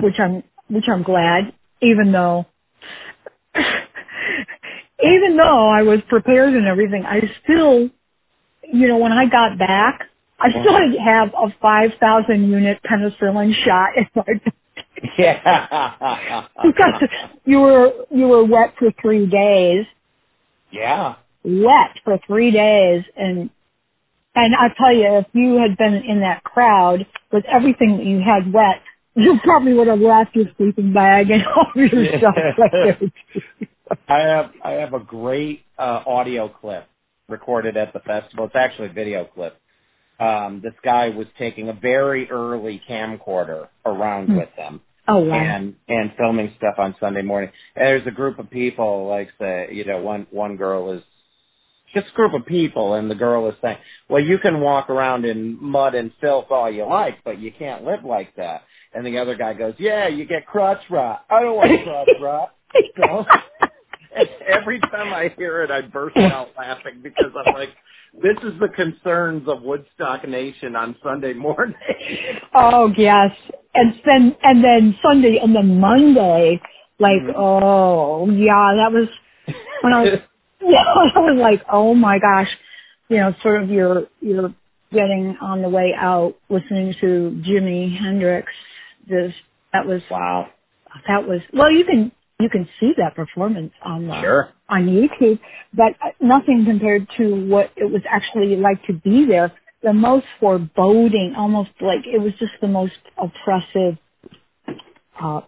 which 0.00 0.18
I'm, 0.18 0.42
which 0.68 0.88
I'm 0.88 1.02
glad, 1.04 1.52
even 1.80 2.10
though, 2.12 2.46
even 5.02 5.36
though 5.36 5.68
I 5.68 5.82
was 5.82 6.00
prepared 6.08 6.54
and 6.54 6.66
everything, 6.66 7.04
I 7.04 7.20
still, 7.44 7.90
you 8.62 8.88
know, 8.88 8.98
when 8.98 9.12
I 9.12 9.26
got 9.26 9.58
back, 9.58 10.02
I 10.38 10.48
uh-huh. 10.48 10.60
still 10.62 11.04
have 11.04 11.28
a 11.34 11.54
5,000 11.60 12.50
unit 12.50 12.80
penicillin 12.82 13.54
shot 13.64 13.96
in 13.96 14.06
my 14.14 14.24
Yeah. 15.18 16.46
because 16.62 17.02
you 17.44 17.60
were 17.60 17.92
you 18.10 18.28
were 18.28 18.44
wet 18.44 18.74
for 18.78 18.90
three 19.00 19.26
days, 19.26 19.86
yeah. 20.70 21.16
wet 21.44 21.98
for 22.04 22.18
three 22.26 22.50
days, 22.50 23.04
and 23.16 23.50
and 24.34 24.54
I 24.54 24.68
tell 24.76 24.94
you, 24.94 25.18
if 25.18 25.26
you 25.32 25.56
had 25.56 25.76
been 25.76 25.94
in 25.94 26.20
that 26.20 26.44
crowd 26.44 27.06
with 27.32 27.44
everything 27.46 27.96
that 27.98 28.06
you 28.06 28.20
had 28.20 28.52
wet, 28.52 28.82
you 29.20 29.38
probably 29.44 29.74
would 29.74 29.88
have 29.88 30.00
left 30.00 30.36
your 30.36 30.46
sleeping 30.58 30.92
bag 30.92 31.30
and 31.30 31.44
all 31.56 31.72
your 31.76 31.88
stuff 32.18 32.34
right 32.58 32.72
there. 32.72 33.00
I 34.08 34.20
have 34.20 34.50
I 34.64 34.70
have 34.72 34.94
a 34.94 35.00
great 35.00 35.62
uh, 35.78 36.02
audio 36.06 36.48
clip 36.48 36.86
recorded 37.28 37.76
at 37.76 37.92
the 37.92 38.00
festival. 38.00 38.46
It's 38.46 38.56
actually 38.56 38.88
a 38.88 38.92
video 38.92 39.24
clip. 39.24 39.56
Um, 40.20 40.60
this 40.62 40.74
guy 40.84 41.10
was 41.10 41.26
taking 41.38 41.68
a 41.68 41.72
very 41.74 42.30
early 42.30 42.82
camcorder 42.88 43.68
around 43.86 44.28
Hmm. 44.28 44.38
with 44.38 44.50
them 44.56 44.80
Oh 45.08 45.18
wow! 45.18 45.34
and 45.36 45.76
and 45.88 46.12
filming 46.18 46.52
stuff 46.58 46.76
on 46.78 46.94
Sunday 47.00 47.22
morning. 47.22 47.50
And 47.76 47.86
there's 47.86 48.06
a 48.06 48.12
group 48.12 48.38
of 48.38 48.50
people, 48.50 49.08
like 49.08 49.30
say, 49.40 49.70
you 49.72 49.84
know, 49.84 50.00
one 50.02 50.26
one 50.30 50.56
girl 50.56 50.92
is 50.92 51.02
just 51.94 52.08
a 52.08 52.14
group 52.16 52.34
of 52.34 52.46
people, 52.46 52.94
and 52.94 53.10
the 53.10 53.16
girl 53.16 53.48
is 53.48 53.54
saying, 53.62 53.78
"Well, 54.08 54.22
you 54.22 54.38
can 54.38 54.60
walk 54.60 54.90
around 54.90 55.24
in 55.26 55.58
mud 55.62 55.94
and 55.94 56.12
filth 56.20 56.46
all 56.50 56.70
you 56.70 56.86
like, 56.86 57.24
but 57.24 57.38
you 57.40 57.52
can't 57.52 57.84
live 57.84 58.04
like 58.04 58.36
that." 58.36 58.62
And 58.92 59.06
the 59.06 59.18
other 59.18 59.36
guy 59.36 59.54
goes, 59.54 59.74
"Yeah, 59.78 60.08
you 60.08 60.24
get 60.24 60.46
crotch 60.46 60.82
rot. 60.90 61.24
I 61.30 61.40
don't 61.40 61.56
want 61.56 61.84
crotch 61.84 62.08
rot." 62.20 62.54
So, 62.96 63.24
and 64.16 64.28
every 64.48 64.78
time 64.78 65.12
I 65.12 65.32
hear 65.36 65.62
it, 65.62 65.70
I 65.72 65.80
burst 65.80 66.16
out 66.16 66.50
laughing 66.56 67.00
because 67.02 67.32
I'm 67.36 67.52
like, 67.52 67.70
"This 68.22 68.36
is 68.44 68.58
the 68.60 68.68
concerns 68.68 69.48
of 69.48 69.62
Woodstock 69.62 70.26
Nation 70.28 70.76
on 70.76 70.96
Sunday 71.02 71.32
morning." 71.32 71.74
Oh 72.54 72.92
yes, 72.96 73.30
and 73.74 73.94
then 74.04 74.36
and 74.42 74.64
then 74.64 74.96
Sunday 75.02 75.38
and 75.42 75.54
then 75.54 75.78
Monday, 75.80 76.60
like 76.98 77.22
Mhm. 77.22 77.34
oh 77.36 78.28
yeah, 78.30 78.74
that 78.76 78.92
was 78.92 79.08
when 79.82 79.92
I 79.92 80.02
was 80.02 80.20
yeah, 80.60 80.84
I 81.16 81.18
was 81.20 81.38
like 81.40 81.62
oh 81.72 81.94
my 81.94 82.18
gosh, 82.18 82.48
you 83.08 83.18
know, 83.18 83.34
sort 83.42 83.62
of 83.62 83.70
you're 83.70 84.06
you're 84.20 84.52
getting 84.92 85.36
on 85.40 85.62
the 85.62 85.68
way 85.68 85.94
out 85.96 86.34
listening 86.48 86.94
to 87.00 87.40
Jimi 87.46 87.96
Hendrix. 87.96 88.52
This 89.10 89.34
that 89.72 89.86
was 89.86 90.02
wow. 90.10 90.48
that 91.08 91.26
was 91.26 91.40
well 91.52 91.70
you 91.70 91.84
can 91.84 92.12
you 92.40 92.48
can 92.48 92.68
see 92.78 92.92
that 92.96 93.14
performance 93.14 93.72
on 93.82 94.06
the 94.06 94.20
Sure. 94.20 94.48
on 94.68 94.86
YouTube, 94.86 95.38
but 95.74 95.94
nothing 96.20 96.64
compared 96.64 97.06
to 97.18 97.46
what 97.46 97.70
it 97.76 97.84
was 97.84 98.02
actually 98.08 98.56
like 98.56 98.84
to 98.86 98.94
be 98.94 99.26
there. 99.26 99.52
The 99.82 99.92
most 99.92 100.26
foreboding, 100.38 101.34
almost 101.36 101.70
like 101.80 102.06
it 102.06 102.18
was 102.20 102.32
just 102.38 102.52
the 102.60 102.68
most 102.68 102.98
oppressive 103.18 103.98
uh, 105.20 105.40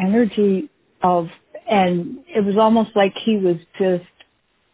energy 0.00 0.70
of, 1.02 1.28
and 1.68 2.18
it 2.28 2.44
was 2.44 2.56
almost 2.56 2.90
like 2.94 3.14
he 3.16 3.36
was 3.36 3.56
just 3.78 4.04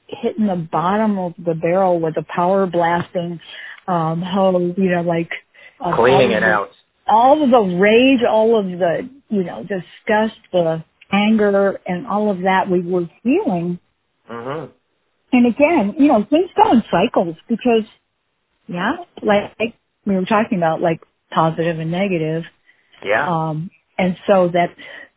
hitting 0.09 0.47
the 0.47 0.57
bottom 0.57 1.19
of 1.19 1.35
the 1.39 1.55
barrel 1.55 2.01
with 2.01 2.17
a 2.17 2.23
power 2.23 2.67
blasting 2.67 3.41
um, 3.89 4.23
hose, 4.23 4.75
you 4.77 4.91
know, 4.91 5.03
like 5.03 5.31
uh, 5.81 5.95
Cleaning 5.97 6.33
it 6.33 6.43
out. 6.43 6.71
All 7.07 7.43
of 7.43 7.51
the 7.51 7.77
rage, 7.79 8.21
all 8.29 8.59
of 8.59 8.67
the, 8.67 9.09
you 9.29 9.45
know, 9.45 9.63
disgust, 9.63 10.37
the 10.53 10.85
anger, 11.13 11.81
and 11.87 12.07
all 12.07 12.31
of 12.31 12.43
that 12.43 12.71
we 12.71 12.81
were 12.81 13.09
feeling. 13.23 13.79
Mhm. 14.31 14.71
And 15.33 15.47
again, 15.47 15.95
you 15.99 16.09
know, 16.09 16.25
things 16.25 16.51
go 16.57 16.73
in 16.73 16.83
cycles 16.91 17.37
because, 17.49 17.85
yeah, 18.69 18.99
like, 19.23 19.53
like 19.59 19.75
we 20.07 20.17
were 20.17 20.25
talking 20.27 20.59
about, 20.59 20.81
like 20.81 21.03
positive 21.31 21.79
and 21.81 21.91
negative. 21.91 22.45
Yeah. 23.05 23.27
Um, 23.29 23.71
and 23.99 24.17
so 24.27 24.49
that, 24.49 24.75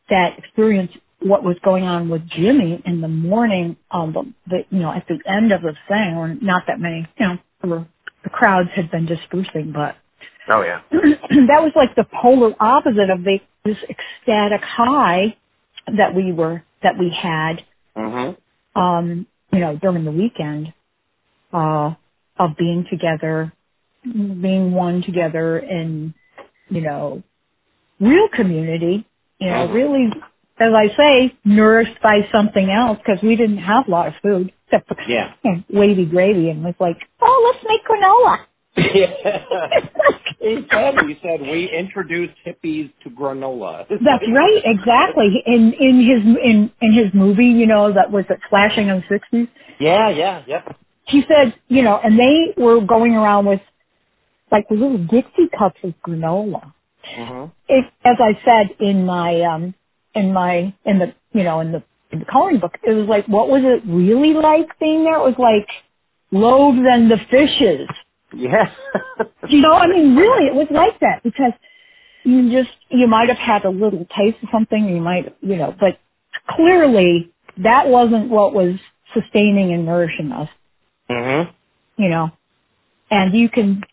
that 0.10 0.40
experience, 0.40 0.92
what 1.22 1.44
was 1.44 1.58
going 1.64 1.84
on 1.86 2.10
with 2.10 2.28
Jimi 2.30 2.86
in 2.86 3.02
the 3.02 3.08
morning, 3.08 3.78
um, 3.92 4.14
the, 4.14 4.34
the, 4.48 4.66
you 4.70 4.80
know, 4.82 4.92
at 4.92 5.08
the 5.08 5.20
end 5.26 5.52
of 5.52 5.62
the 5.62 5.76
thing, 5.88 6.16
or 6.18 6.30
not 6.42 6.64
that 6.68 6.80
many, 6.80 7.08
you 7.20 7.28
know, 7.64 7.86
the 8.24 8.30
crowds 8.30 8.70
had 8.76 8.92
been 8.92 9.06
dispersing, 9.06 9.72
but 9.74 9.96
oh 10.50 10.62
yeah. 10.64 10.82
that 10.92 11.62
was 11.64 11.72
like 11.76 11.96
the 11.96 12.06
polar 12.22 12.54
opposite 12.60 13.10
of 13.10 13.24
the, 13.24 13.40
this 13.66 13.78
ecstatic 13.90 14.62
high 14.62 15.36
that 15.98 16.16
we 16.16 16.32
were, 16.32 16.64
that 16.84 16.98
we 16.98 17.10
had, 17.10 17.64
Mhm. 17.98 18.38
um, 18.76 19.28
you 19.52 19.60
know, 19.60 19.76
during 19.78 20.06
the 20.06 20.12
weekend, 20.12 20.74
uh, 21.54 21.94
of 22.38 22.58
being 22.58 22.86
together, 22.90 23.52
being 24.04 24.72
one 24.74 25.02
together 25.04 25.58
in, 25.60 26.14
you 26.70 26.82
know, 26.82 27.24
real 28.00 28.28
community, 28.30 29.06
you 29.40 29.48
know, 29.50 29.68
Mhm. 29.68 29.74
really, 29.74 30.14
as 30.60 30.74
I 30.74 30.90
say, 30.96 31.36
nourished 31.46 32.00
by 32.02 32.28
something 32.32 32.70
else 32.70 32.98
because 33.00 33.22
we 33.22 33.36
didn't 33.36 33.58
have 33.60 33.88
a 33.88 33.92
lot 33.92 34.08
of 34.08 34.16
food 34.18 34.52
except 34.68 34.88
for 34.88 34.98
Yeah. 35.08 35.32
Wavy 35.70 36.06
Gravy 36.06 36.50
and 36.50 36.64
was 36.64 36.76
like, 36.80 37.08
oh, 37.22 37.52
let's 37.52 37.66
make 37.68 37.84
granola. 37.86 38.40
Yeah. 38.94 39.80
he 40.40 40.66
said 40.72 40.96
he 41.06 41.20
said 41.22 41.42
we 41.42 41.70
introduced 41.70 42.34
hippies 42.46 42.92
to 43.04 43.10
granola. 43.10 43.86
That's 43.90 44.24
right, 44.34 44.62
exactly. 44.66 45.44
In 45.46 45.74
in 45.74 45.96
his 46.00 46.38
in 46.44 46.72
in 46.82 46.94
his 46.94 47.14
movie, 47.14 47.48
you 47.48 47.68
know, 47.68 47.94
that 47.94 48.12
was 48.12 48.26
it 48.30 48.40
Flashing 48.50 48.90
on 48.90 48.98
the 49.10 49.16
Sixties. 49.16 49.48
Yeah, 49.80 50.10
yeah, 50.10 50.44
yep. 50.48 50.78
He 51.06 51.24
said, 51.28 51.56
you 51.68 51.82
know, 51.82 52.00
and 52.04 52.20
they 52.20 52.54
were 52.62 52.82
going 52.82 53.16
around 53.16 53.46
with 53.48 53.62
like 54.52 54.66
little 54.70 54.98
Dixie 54.98 55.50
cups 55.58 55.80
of 55.84 55.94
granola. 56.06 56.74
Mhm. 57.18 57.52
It, 57.68 57.86
as 58.04 58.18
I 58.20 58.40
said 58.46 58.76
in 58.80 59.06
my 59.06 59.42
um 59.42 59.74
in 60.16 60.34
my 60.34 60.74
in 60.86 61.00
the 61.00 61.14
you 61.34 61.44
know 61.44 61.60
in 61.60 61.72
the 61.72 61.84
in 62.12 62.20
the 62.20 62.26
coloring 62.26 62.60
book, 62.60 62.78
it 62.84 62.94
was 62.94 63.08
like 63.08 63.28
what 63.28 63.50
was 63.50 63.62
it 63.64 63.84
really 63.88 64.34
like 64.34 64.68
being 64.80 65.04
there? 65.04 65.16
It 65.18 65.24
was 65.24 65.40
like 65.40 65.68
loaves 66.32 66.80
and 66.80 67.10
the 67.10 67.18
fishes. 67.30 67.88
Yeah. 68.34 68.70
You 69.48 69.62
know, 69.62 69.74
I 69.74 69.88
mean, 69.88 70.16
really, 70.16 70.48
it 70.48 70.54
was 70.54 70.68
like 70.72 71.00
that 71.00 71.24
because 71.24 71.54
you 72.24 72.52
just 72.52 72.76
you 72.90 73.08
might 73.08 73.30
have 73.30 73.38
had 73.38 73.66
a 73.66 73.70
little 73.70 74.06
taste 74.18 74.38
of 74.44 74.50
something. 74.52 74.86
You 74.88 75.02
might, 75.02 75.36
you 75.42 75.56
know, 75.56 75.74
but 75.80 76.00
clearly 76.50 77.32
that 77.58 77.88
wasn't 77.88 78.30
what 78.30 78.54
was 78.54 78.76
sustaining 79.14 79.74
and 79.74 79.86
nourishing 79.86 80.32
us. 80.32 80.50
Mhm. 81.10 81.52
You 81.98 82.10
know, 82.10 82.32
and 83.12 83.34
you 83.34 83.50
can, 83.50 83.84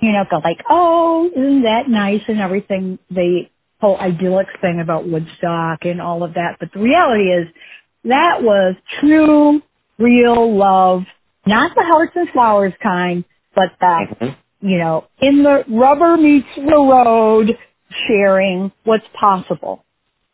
you 0.00 0.12
know, 0.12 0.24
go 0.30 0.38
like, 0.42 0.62
oh, 0.68 1.30
isn't 1.30 1.62
that 1.62 1.88
nice 1.88 2.22
and 2.28 2.40
everything. 2.40 2.98
The 3.10 3.48
whole 3.80 3.98
idyllic 3.98 4.48
thing 4.60 4.80
about 4.80 5.08
Woodstock 5.08 5.84
and 5.84 6.00
all 6.02 6.24
of 6.24 6.34
that, 6.34 6.56
but 6.60 6.72
the 6.72 6.80
reality 6.80 7.30
is 7.32 7.48
that 8.04 8.42
was 8.42 8.74
true, 9.00 9.62
real 9.98 10.56
love, 10.56 11.04
not 11.46 11.74
the 11.76 11.84
hearts 11.84 12.12
and 12.16 12.28
flowers 12.30 12.72
kind, 12.82 13.24
but 13.58 13.72
the 13.80 14.06
Mhm. 14.26 14.36
you 14.60 14.78
know, 14.78 15.04
in 15.20 15.42
the 15.42 15.64
rubber 15.68 16.16
meets 16.16 16.48
the 16.56 16.62
road, 16.76 17.56
sharing 18.06 18.70
what's 18.84 19.06
possible. 19.14 19.84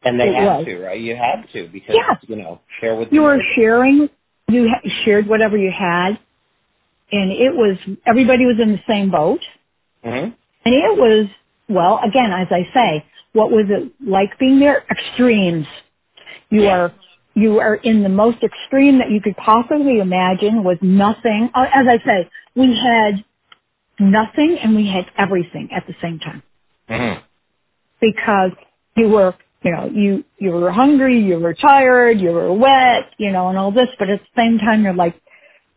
And 0.02 0.18
they 0.20 0.28
It 0.28 0.34
had 0.34 0.58
was. 0.58 0.64
to, 0.66 0.78
right? 0.84 1.00
You 1.00 1.14
had 1.16 1.48
to 1.52 1.68
because 1.68 1.94
Yeah. 1.96 2.16
you 2.26 2.36
know 2.36 2.60
share 2.80 2.94
with 2.96 3.12
You 3.12 3.22
were 3.22 3.40
sharing, 3.54 4.08
you 4.48 4.68
ha- 4.68 4.80
shared 5.04 5.26
whatever 5.26 5.56
you 5.56 5.70
had, 5.70 6.18
and 7.12 7.32
it 7.32 7.54
was, 7.54 7.78
everybody 8.06 8.44
was 8.46 8.58
in 8.60 8.72
the 8.72 8.80
same 8.86 9.10
boat, 9.10 9.40
Mhm. 10.04 10.32
and 10.66 10.74
it 10.74 10.96
was, 10.96 11.26
well, 11.68 12.00
again, 12.02 12.32
as 12.32 12.48
I 12.50 12.68
say, 12.74 13.04
what 13.32 13.50
was 13.50 13.70
it 13.70 13.90
like 14.04 14.36
being 14.38 14.58
there? 14.58 14.84
Extremes. 14.90 15.66
You 16.50 16.62
Yeah. 16.64 16.76
are, 16.78 16.92
you 17.34 17.60
are 17.60 17.74
in 17.76 18.02
the 18.02 18.08
most 18.10 18.42
extreme 18.42 18.98
that 18.98 19.10
you 19.10 19.20
could 19.20 19.36
possibly 19.36 19.98
imagine 20.00 20.64
with 20.64 20.82
nothing. 20.82 21.50
Uh, 21.54 21.66
As 21.72 21.86
I 21.88 21.98
say, 21.98 22.28
we 22.56 22.76
had 22.76 23.24
nothing 24.00 24.58
and 24.62 24.76
we 24.76 24.88
had 24.88 25.06
everything 25.18 25.70
at 25.74 25.86
the 25.86 25.94
same 26.02 26.18
time. 26.20 26.42
Mhm. 26.90 27.18
because 28.00 28.52
you 28.96 29.10
were, 29.10 29.34
you 29.64 29.72
know, 29.72 29.90
you, 29.92 30.24
you 30.38 30.52
were 30.52 30.72
hungry, 30.72 31.20
you 31.20 31.40
were 31.40 31.54
tired, 31.54 32.20
you 32.20 32.30
were 32.32 32.52
wet, 32.54 33.10
you 33.18 33.32
know, 33.32 33.50
and 33.50 33.58
all 33.58 33.72
this, 33.72 33.88
but 33.98 34.10
at 34.10 34.20
the 34.20 34.40
same 34.42 34.58
time 34.58 34.84
you're 34.84 34.94
like 34.94 35.16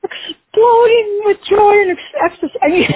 exploding 0.03 1.21
with 1.25 1.37
joy 1.49 1.73
and 1.81 1.91
ex- 1.91 2.01
ecstasy. 2.25 2.59
I 2.61 2.69
mean, 2.69 2.87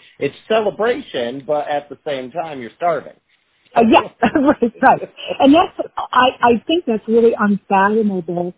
it's 0.20 0.36
celebration, 0.48 1.44
but 1.46 1.68
at 1.68 1.88
the 1.88 1.98
same 2.06 2.30
time 2.32 2.60
you're 2.60 2.72
starving. 2.76 3.14
uh, 3.76 3.82
yeah, 3.90 4.00
right, 4.40 4.74
right. 4.82 5.10
And 5.40 5.54
that's, 5.54 5.88
I, 5.98 6.28
I 6.42 6.64
think 6.66 6.86
that's 6.86 7.06
really 7.08 7.34
unfathomable 7.38 8.54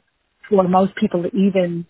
for 0.49 0.69
most 0.69 0.97
people 0.97 1.23
to 1.25 1.29
even, 1.37 1.87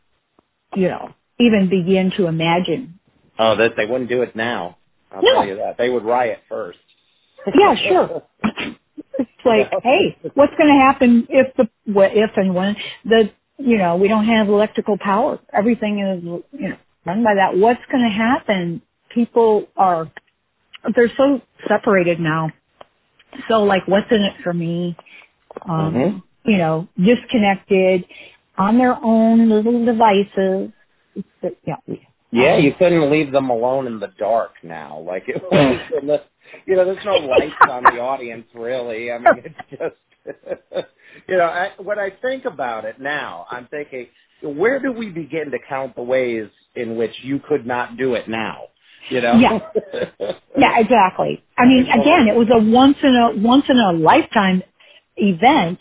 you 0.77 0.89
know, 0.89 1.11
even 1.41 1.69
begin 1.71 2.13
to 2.19 2.27
imagine. 2.27 3.01
Oh, 3.39 3.57
that 3.57 3.73
they 3.77 3.87
wouldn't 3.87 4.11
do 4.11 4.23
it 4.23 4.37
now. 4.37 4.79
I'll 5.13 5.23
No. 5.23 5.33
tell 5.35 5.47
you 5.47 5.57
that. 5.57 5.79
They 5.79 5.91
would 5.91 6.05
riot 6.05 6.41
first. 6.49 6.79
Yeah, 7.55 7.75
sure. 7.77 8.23
It's 9.19 9.31
like, 9.47 9.71
hey, 9.83 10.17
what's 10.35 10.55
going 10.57 10.69
to 10.75 10.81
happen 10.81 11.27
if 11.31 11.55
the 11.57 11.69
what 11.93 12.13
if 12.17 12.31
and 12.37 12.55
when 12.55 12.77
the 13.05 13.31
you 13.59 13.79
know 13.79 13.97
we 13.97 14.09
don't 14.09 14.27
have 14.27 14.49
electrical 14.49 14.99
power? 14.99 15.39
Everything 15.53 16.01
is 16.01 16.25
you 16.61 16.69
know 16.71 16.77
run 17.07 17.25
by 17.25 17.35
that, 17.37 17.57
what's 17.59 17.81
going 17.91 18.05
to 18.05 18.11
happen? 18.11 18.83
People 19.15 19.67
are, 19.77 20.11
they're 20.97 21.13
so 21.17 21.41
separated 21.69 22.21
now. 22.21 22.51
So 23.49 23.65
like, 23.65 23.87
what's 23.89 24.11
in 24.11 24.23
it 24.23 24.35
for 24.45 24.53
me? 24.55 24.97
Um, 25.69 25.95
Mhm. 25.95 26.23
you 26.45 26.59
know, 26.59 26.89
disconnected 27.03 28.05
on 28.59 28.79
their 28.79 28.97
own 29.03 29.49
little 29.51 29.85
devices. 29.85 30.73
Yeah. 31.67 31.77
Yeah, 32.33 32.57
Um, 32.57 32.63
you 32.65 32.75
couldn't 32.79 33.11
leave 33.11 33.33
them 33.33 33.51
alone 33.51 33.87
in 33.87 34.01
the 34.01 34.13
dark 34.19 34.53
now. 34.63 35.01
Like 35.01 35.25
it 35.29 35.43
was, 35.43 35.81
in 36.01 36.09
the, 36.09 36.23
you 36.67 36.77
know, 36.77 36.85
there's 36.85 37.05
no 37.05 37.17
lights 37.19 37.55
on 37.71 37.85
the 37.85 38.01
audience 38.01 38.47
really. 38.55 39.13
I 39.13 39.19
mean, 39.19 39.45
it's 39.45 39.71
just, 39.71 40.87
you 41.29 41.37
know, 41.39 41.45
I, 41.47 41.71
when 41.83 41.99
I 41.99 42.11
think 42.23 42.45
about 42.47 42.85
it 42.85 43.01
now, 43.01 43.47
I'm 43.51 43.67
thinking, 43.69 44.09
where 44.43 44.81
do 44.81 44.93
we 44.93 45.11
begin 45.11 45.51
to 45.53 45.59
count 45.69 45.97
the 45.97 46.03
ways 46.03 46.49
in 46.77 46.97
which 46.97 47.13
you 47.23 47.41
could 47.49 47.67
not 47.67 47.97
do 47.97 48.15
it 48.15 48.29
now? 48.29 48.65
You 49.11 49.23
know? 49.23 49.35
Yeah. 49.39 49.59
Yeah, 50.59 50.79
exactly. 50.81 51.43
I 51.59 51.67
mean, 51.67 51.85
again, 51.91 52.29
it 52.29 52.37
was 52.37 52.49
a 52.53 52.59
once 52.61 52.97
in 53.03 53.15
a 53.17 53.41
once 53.41 53.65
in 53.69 53.79
a 53.79 53.93
lifetime 53.93 54.63
event 55.17 55.81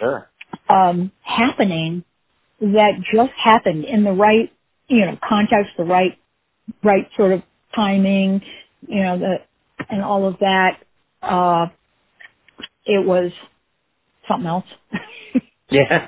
Sure. 0.00 0.28
um, 0.68 1.12
happening 1.22 2.04
that 2.60 2.92
just 3.14 3.32
happened 3.42 3.84
in 3.84 4.04
the 4.04 4.12
right, 4.12 4.52
you 4.88 5.06
know, 5.06 5.18
context, 5.28 5.72
the 5.78 5.84
right, 5.84 6.18
right 6.84 7.08
sort 7.16 7.32
of 7.32 7.42
timing, 7.76 8.42
you 8.88 9.02
know, 9.02 9.18
the 9.18 9.36
and 9.90 10.02
all 10.02 10.26
of 10.28 10.38
that. 10.40 10.78
Uh, 11.22 11.68
it 12.86 13.06
was 13.06 13.32
something 14.28 14.48
else. 14.48 14.66
Yeah. 15.70 16.06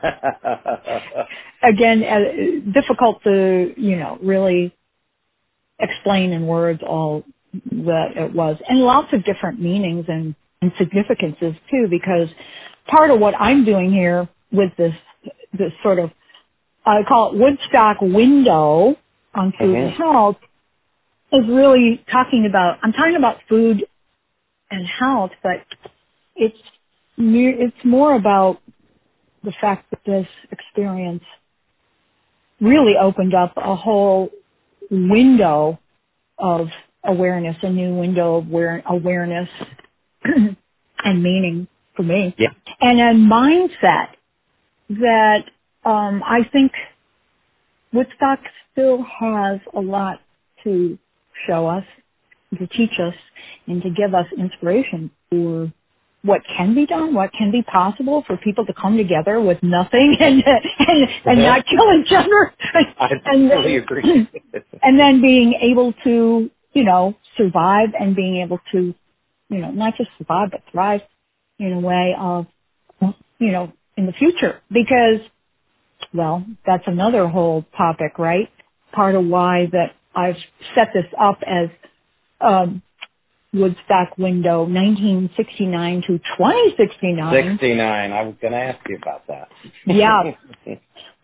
Again, 1.64 2.05
uh, 2.05 2.72
difficult 2.72 3.22
to, 3.24 3.74
you 3.76 3.97
know, 3.97 4.18
really 4.22 4.74
explain 5.81 6.33
in 6.33 6.47
words 6.47 6.83
all 6.87 7.24
that 7.55 8.12
it 8.16 8.35
was 8.35 8.59
and 8.68 8.81
lots 8.81 9.09
of 9.14 9.24
different 9.24 9.61
meanings 9.61 10.07
and, 10.09 10.35
and 10.62 10.72
significances 10.79 11.55
too 11.70 11.89
because 11.91 12.29
part 12.89 13.11
of 13.11 13.20
what 13.20 13.35
I'm 13.41 13.64
doing 13.64 13.93
here 13.93 14.29
with 14.53 14.72
this, 14.79 14.95
this 15.59 15.72
sort 15.83 15.99
of, 16.01 16.11
I 16.85 17.03
call 17.07 17.33
it 17.33 17.39
Woodstock 17.39 18.01
window 18.01 18.97
on 19.35 19.53
food 19.59 19.74
and 19.74 19.93
health 19.93 20.37
is 21.33 21.45
really 21.49 22.03
talking 22.11 22.47
about, 22.49 22.79
I'm 22.83 22.93
talking 22.93 23.16
about 23.16 23.37
food 23.49 23.85
and 24.70 24.87
health, 24.87 25.33
but 25.43 25.64
it's, 26.35 26.59
it's 27.18 27.85
more 27.85 28.14
about 28.14 28.61
the 29.45 29.53
fact 29.61 29.91
that 29.91 30.01
this 30.07 30.26
experience 30.51 31.22
really 32.61 32.95
opened 33.01 33.35
up 33.35 33.53
a 33.57 33.76
whole 33.76 34.31
window 34.91 35.79
of 36.39 36.68
awareness, 37.05 37.57
a 37.62 37.70
new 37.70 37.95
window 37.95 38.37
of 38.37 38.47
aware- 38.47 38.83
awareness 38.87 39.49
and 40.24 41.22
meaning 41.22 41.68
for 41.97 42.03
me. 42.03 42.35
Yeah. 42.39 42.49
And 42.81 43.01
a 43.01 43.14
mindset 43.14 44.09
that 44.91 45.45
um, 45.85 46.22
I 46.24 46.41
think 46.53 46.72
Woodstock 47.93 48.41
still 48.72 49.03
has 49.03 49.61
a 49.74 49.81
lot 49.81 50.20
to 50.64 50.99
show 51.47 51.66
us, 51.66 51.85
to 52.59 52.66
teach 52.66 52.99
us, 53.01 53.14
and 53.66 53.83
to 53.83 53.91
give 53.91 54.14
us 54.14 54.26
inspiration 54.37 55.11
for 55.31 55.72
what 56.22 56.43
can 56.57 56.74
be 56.74 56.85
done, 56.87 57.14
what 57.14 57.33
can 57.33 57.51
be 57.51 57.62
possible 57.62 58.24
for 58.26 58.37
people 58.37 58.66
to 58.66 58.74
come 58.74 58.97
together 58.97 59.41
with 59.41 59.59
nothing 59.62 60.16
and 60.20 60.43
and, 60.47 61.09
and 61.24 61.39
not 61.39 61.64
kill 61.66 62.01
each 62.01 62.12
other. 62.12 62.53
I 62.74 63.09
and 63.26 63.51
totally 63.51 63.76
agree. 63.76 64.29
and 64.83 64.99
then 64.99 65.20
being 65.20 65.55
able 65.62 65.95
to, 66.05 66.51
you 66.72 66.85
know, 66.85 67.14
survive 67.37 67.91
and 67.99 68.16
being 68.16 68.43
able 68.43 68.59
to, 68.72 68.95
you 69.49 69.59
know, 69.59 69.70
not 69.70 69.97
just 69.97 70.11
survive 70.18 70.51
but 70.51 70.62
thrive 70.72 71.01
in 71.59 71.72
a 71.72 71.81
way 71.81 72.14
of, 72.18 72.47
you 73.39 73.53
know, 73.53 73.72
in 73.97 74.07
the 74.07 74.12
future 74.12 74.61
because, 74.70 75.20
well, 76.14 76.44
that's 76.66 76.84
another 76.86 77.28
whole 77.28 77.64
topic, 77.76 78.18
right? 78.18 78.49
Part 78.92 79.14
of 79.14 79.24
why 79.26 79.66
that 79.72 79.94
I've 80.14 80.36
set 80.74 80.88
this 80.94 81.07
up 81.20 81.38
as, 81.46 81.68
um, 82.40 82.82
Woodstock 83.53 84.18
window 84.18 84.61
1969 84.64 86.03
to 86.03 86.07
2069. 86.18 87.59
69. 87.59 88.12
I 88.12 88.22
was 88.22 88.34
going 88.42 88.53
to 88.53 88.59
ask 88.59 88.78
you 88.88 88.96
about 88.96 89.26
that. 89.28 89.49
Yeah. 89.86 90.32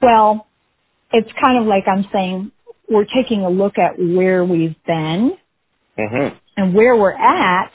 Well, 0.02 0.46
it's 1.12 1.30
kind 1.40 1.58
of 1.58 1.66
like 1.66 1.84
I'm 1.86 2.04
saying 2.12 2.52
we're 2.90 3.06
taking 3.06 3.42
a 3.42 3.48
look 3.48 3.78
at 3.78 3.98
where 3.98 4.44
we've 4.44 4.76
been 4.86 5.38
mhm. 5.98 6.36
and 6.56 6.74
where 6.74 6.94
we're 6.94 7.12
at, 7.12 7.72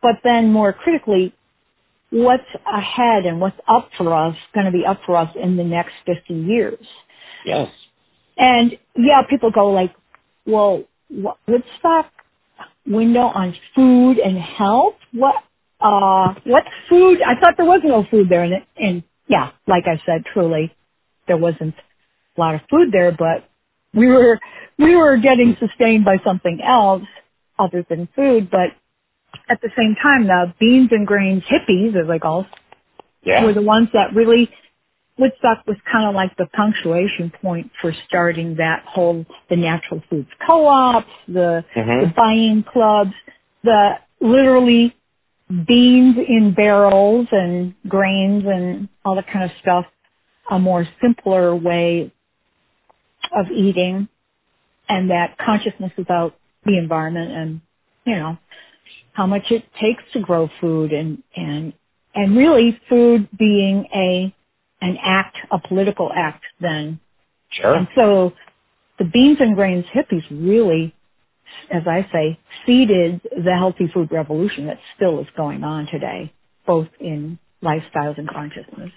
but 0.00 0.16
then 0.22 0.52
more 0.52 0.72
critically, 0.72 1.34
what's 2.12 2.44
ahead 2.66 3.24
and 3.24 3.40
what's 3.40 3.58
up 3.66 3.88
for 3.96 4.14
us, 4.14 4.36
going 4.54 4.66
to 4.66 4.72
be 4.72 4.84
up 4.86 5.00
for 5.06 5.16
us 5.16 5.34
in 5.34 5.56
the 5.56 5.64
next 5.64 5.94
50 6.04 6.34
years. 6.34 6.86
Yes. 7.44 7.70
And 8.36 8.76
yeah, 8.94 9.22
people 9.28 9.50
go 9.50 9.70
like, 9.70 9.94
well, 10.46 10.84
what, 11.08 11.38
Woodstock 11.48 12.12
window 12.86 13.22
on 13.22 13.54
food 13.74 14.18
and 14.18 14.36
health? 14.36 14.94
What, 15.12 15.36
uh, 15.80 16.34
what 16.44 16.64
food? 16.90 17.20
I 17.22 17.40
thought 17.40 17.54
there 17.56 17.66
was 17.66 17.80
no 17.82 18.04
food 18.10 18.28
there. 18.28 18.44
And, 18.44 18.54
and 18.76 19.02
yeah, 19.26 19.52
like 19.66 19.84
I 19.86 20.00
said, 20.04 20.24
truly, 20.34 20.74
there 21.26 21.38
wasn't 21.38 21.74
a 22.36 22.40
lot 22.40 22.54
of 22.54 22.60
food 22.70 22.92
there, 22.92 23.12
but 23.12 23.48
we 23.94 24.06
were, 24.08 24.38
we 24.78 24.96
were 24.96 25.16
getting 25.16 25.56
sustained 25.58 26.04
by 26.04 26.18
something 26.24 26.60
else 26.62 27.04
other 27.58 27.86
than 27.88 28.06
food. 28.14 28.50
But 28.50 28.70
at 29.48 29.60
the 29.62 29.70
same 29.76 29.96
time, 30.02 30.26
the 30.26 30.54
beans 30.58 30.90
and 30.92 31.06
grains 31.06 31.42
hippies, 31.44 31.96
as 31.96 32.08
I 32.10 32.18
call, 32.18 32.46
Yeah. 33.24 33.44
were 33.44 33.52
the 33.52 33.62
ones 33.62 33.88
that 33.92 34.14
really 34.14 34.50
Woodstock 35.18 35.66
was 35.66 35.76
kind 35.90 36.08
of 36.08 36.14
like 36.14 36.36
the 36.36 36.46
punctuation 36.46 37.30
point 37.30 37.70
for 37.80 37.92
starting 38.08 38.56
that 38.56 38.82
whole 38.86 39.26
the 39.48 39.56
natural 39.56 40.02
foods 40.08 40.28
co-ops, 40.46 41.10
the 41.28 41.64
Mhm. 41.76 42.00
the 42.00 42.06
buying 42.16 42.62
clubs, 42.62 43.12
the 43.62 43.98
literally 44.20 44.94
beans 45.66 46.16
in 46.18 46.52
barrels 46.52 47.28
and 47.32 47.74
grains 47.88 48.44
and 48.46 48.88
all 49.04 49.14
that 49.16 49.26
kind 49.28 49.44
of 49.44 49.52
stuff, 49.60 49.86
a 50.50 50.58
more 50.58 50.86
simpler 51.00 51.54
way 51.54 52.10
of 53.32 53.50
eating 53.50 54.08
and 54.88 55.10
that 55.10 55.38
consciousness 55.38 55.92
about 55.98 56.34
the 56.64 56.78
environment 56.78 57.32
and, 57.32 57.60
you 58.06 58.16
know, 58.16 58.38
how 59.12 59.26
much 59.26 59.50
it 59.50 59.64
takes 59.80 60.02
to 60.12 60.20
grow 60.20 60.48
food 60.60 60.92
and, 60.92 61.22
and, 61.36 61.72
and 62.14 62.36
really 62.36 62.80
food 62.88 63.28
being 63.38 63.86
a, 63.94 64.34
an 64.80 64.96
act, 65.02 65.36
a 65.50 65.58
political 65.58 66.10
act 66.14 66.44
then. 66.60 67.00
Sure. 67.50 67.74
And 67.74 67.88
so 67.94 68.32
the 68.98 69.04
beans 69.04 69.38
and 69.40 69.54
grains 69.54 69.84
hippies 69.94 70.24
really, 70.30 70.94
as 71.70 71.82
I 71.86 72.08
say, 72.12 72.38
seeded 72.66 73.20
the 73.22 73.54
healthy 73.56 73.90
food 73.92 74.10
revolution 74.10 74.66
that 74.66 74.78
still 74.96 75.20
is 75.20 75.26
going 75.36 75.64
on 75.64 75.86
today, 75.86 76.32
both 76.66 76.88
in 77.00 77.38
lifestyles 77.62 78.18
and 78.18 78.28
consciousness. 78.28 78.90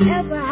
Ever, 0.00 0.47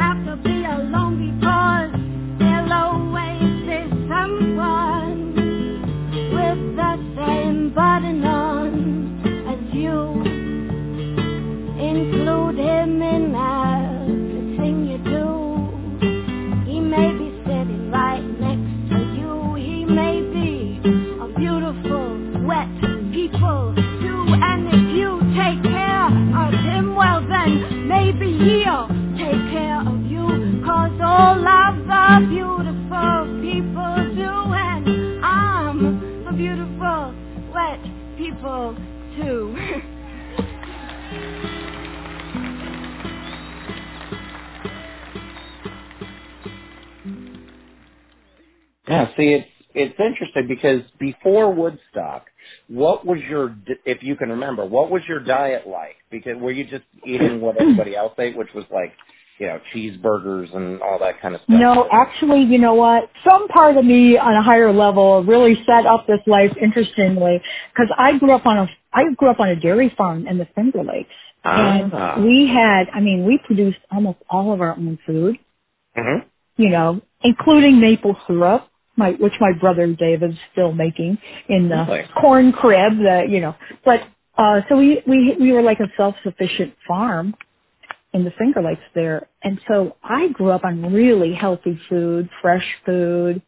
because 50.57 50.83
before 50.99 51.53
Woodstock, 51.53 52.27
what 52.69 53.05
was 53.07 53.19
your, 53.29 53.55
if 53.85 54.03
you 54.03 54.17
can 54.17 54.31
remember, 54.31 54.65
what 54.65 54.91
was 54.91 55.03
your 55.09 55.21
diet 55.21 55.67
like? 55.67 55.97
Because 56.11 56.37
were 56.41 56.51
you 56.53 56.65
just 56.65 56.85
eating 57.05 57.41
what 57.41 57.57
everybody 57.61 57.95
else 57.95 58.13
ate, 58.19 58.37
which 58.37 58.49
was 58.55 58.65
like, 58.71 58.93
you 59.39 59.47
know, 59.47 59.61
cheeseburgers 59.75 60.55
and 60.57 60.81
all 60.81 60.99
that 61.01 61.21
kind 61.21 61.35
of 61.35 61.43
stuff? 61.43 61.59
No, 61.61 61.89
actually, 61.93 62.43
you 62.45 62.59
know 62.59 62.75
what? 62.75 63.11
Some 63.29 63.49
part 63.49 63.77
of 63.77 63.85
me 63.85 64.17
on 64.17 64.35
a 64.35 64.43
higher 64.43 64.73
level 64.73 65.23
really 65.25 65.55
set 65.67 65.85
up 65.87 66.07
this 66.07 66.21
life 66.27 66.53
interestingly 66.61 67.41
because 67.73 67.91
I 67.99 68.19
grew 68.19 68.33
up 68.33 68.47
on 68.47 68.59
a 68.59 68.67
I 68.93 69.03
grew 69.15 69.29
up 69.31 69.41
on 69.41 69.49
a 69.51 69.57
dairy 69.57 69.93
farm 69.95 70.27
in 70.27 70.39
the 70.39 70.47
Finger 70.55 70.83
Lakes, 70.83 71.11
Ah. 71.45 72.15
and 72.15 72.25
we 72.25 72.49
had 72.49 72.89
I 72.95 73.01
mean 73.01 73.27
we 73.27 73.39
produced 73.47 73.79
almost 73.91 74.19
all 74.31 74.55
of 74.55 74.63
our 74.63 74.73
own 74.73 74.99
food, 75.07 75.37
hmm 75.95 76.21
you 76.57 76.71
know, 76.71 77.03
including 77.23 77.79
maple 77.79 78.17
syrup, 78.27 78.67
my 78.97 79.13
which 79.13 79.35
my 79.41 79.53
brother 79.61 79.87
David's 79.95 80.39
still 80.53 80.73
making 80.73 81.19
in 81.49 81.69
the 81.69 81.85
Really? 81.89 82.05
corn 82.21 82.53
crib, 82.53 82.99
the 82.99 83.27
you 83.29 83.41
know, 83.41 83.55
but 83.85 84.03
uh 84.39 84.63
so 84.69 84.77
we 84.77 85.03
we 85.07 85.37
we 85.41 85.53
were 85.53 85.63
like 85.63 85.81
a 85.81 85.89
self 85.97 86.17
sufficient 86.25 86.75
farm 86.89 87.35
in 88.15 88.25
the 88.25 88.33
Finger 88.33 88.63
Lakes 88.63 88.83
there. 88.95 89.29
And 89.43 89.61
so 89.69 89.97
I 90.05 90.29
grew 90.31 90.51
up 90.51 90.65
on 90.65 90.93
really 90.95 91.35
healthy 91.35 91.81
food, 91.89 92.29
fresh 92.43 92.67
food. 92.87 93.43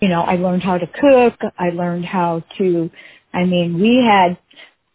You 0.00 0.08
know, 0.08 0.22
I 0.22 0.36
learned 0.36 0.62
how 0.64 0.78
to 0.78 0.86
cook. 0.86 1.34
I 1.58 1.70
learned 1.70 2.06
how 2.06 2.44
to, 2.58 2.90
I 3.34 3.44
mean, 3.44 3.80
we 3.80 4.04
had 4.06 4.38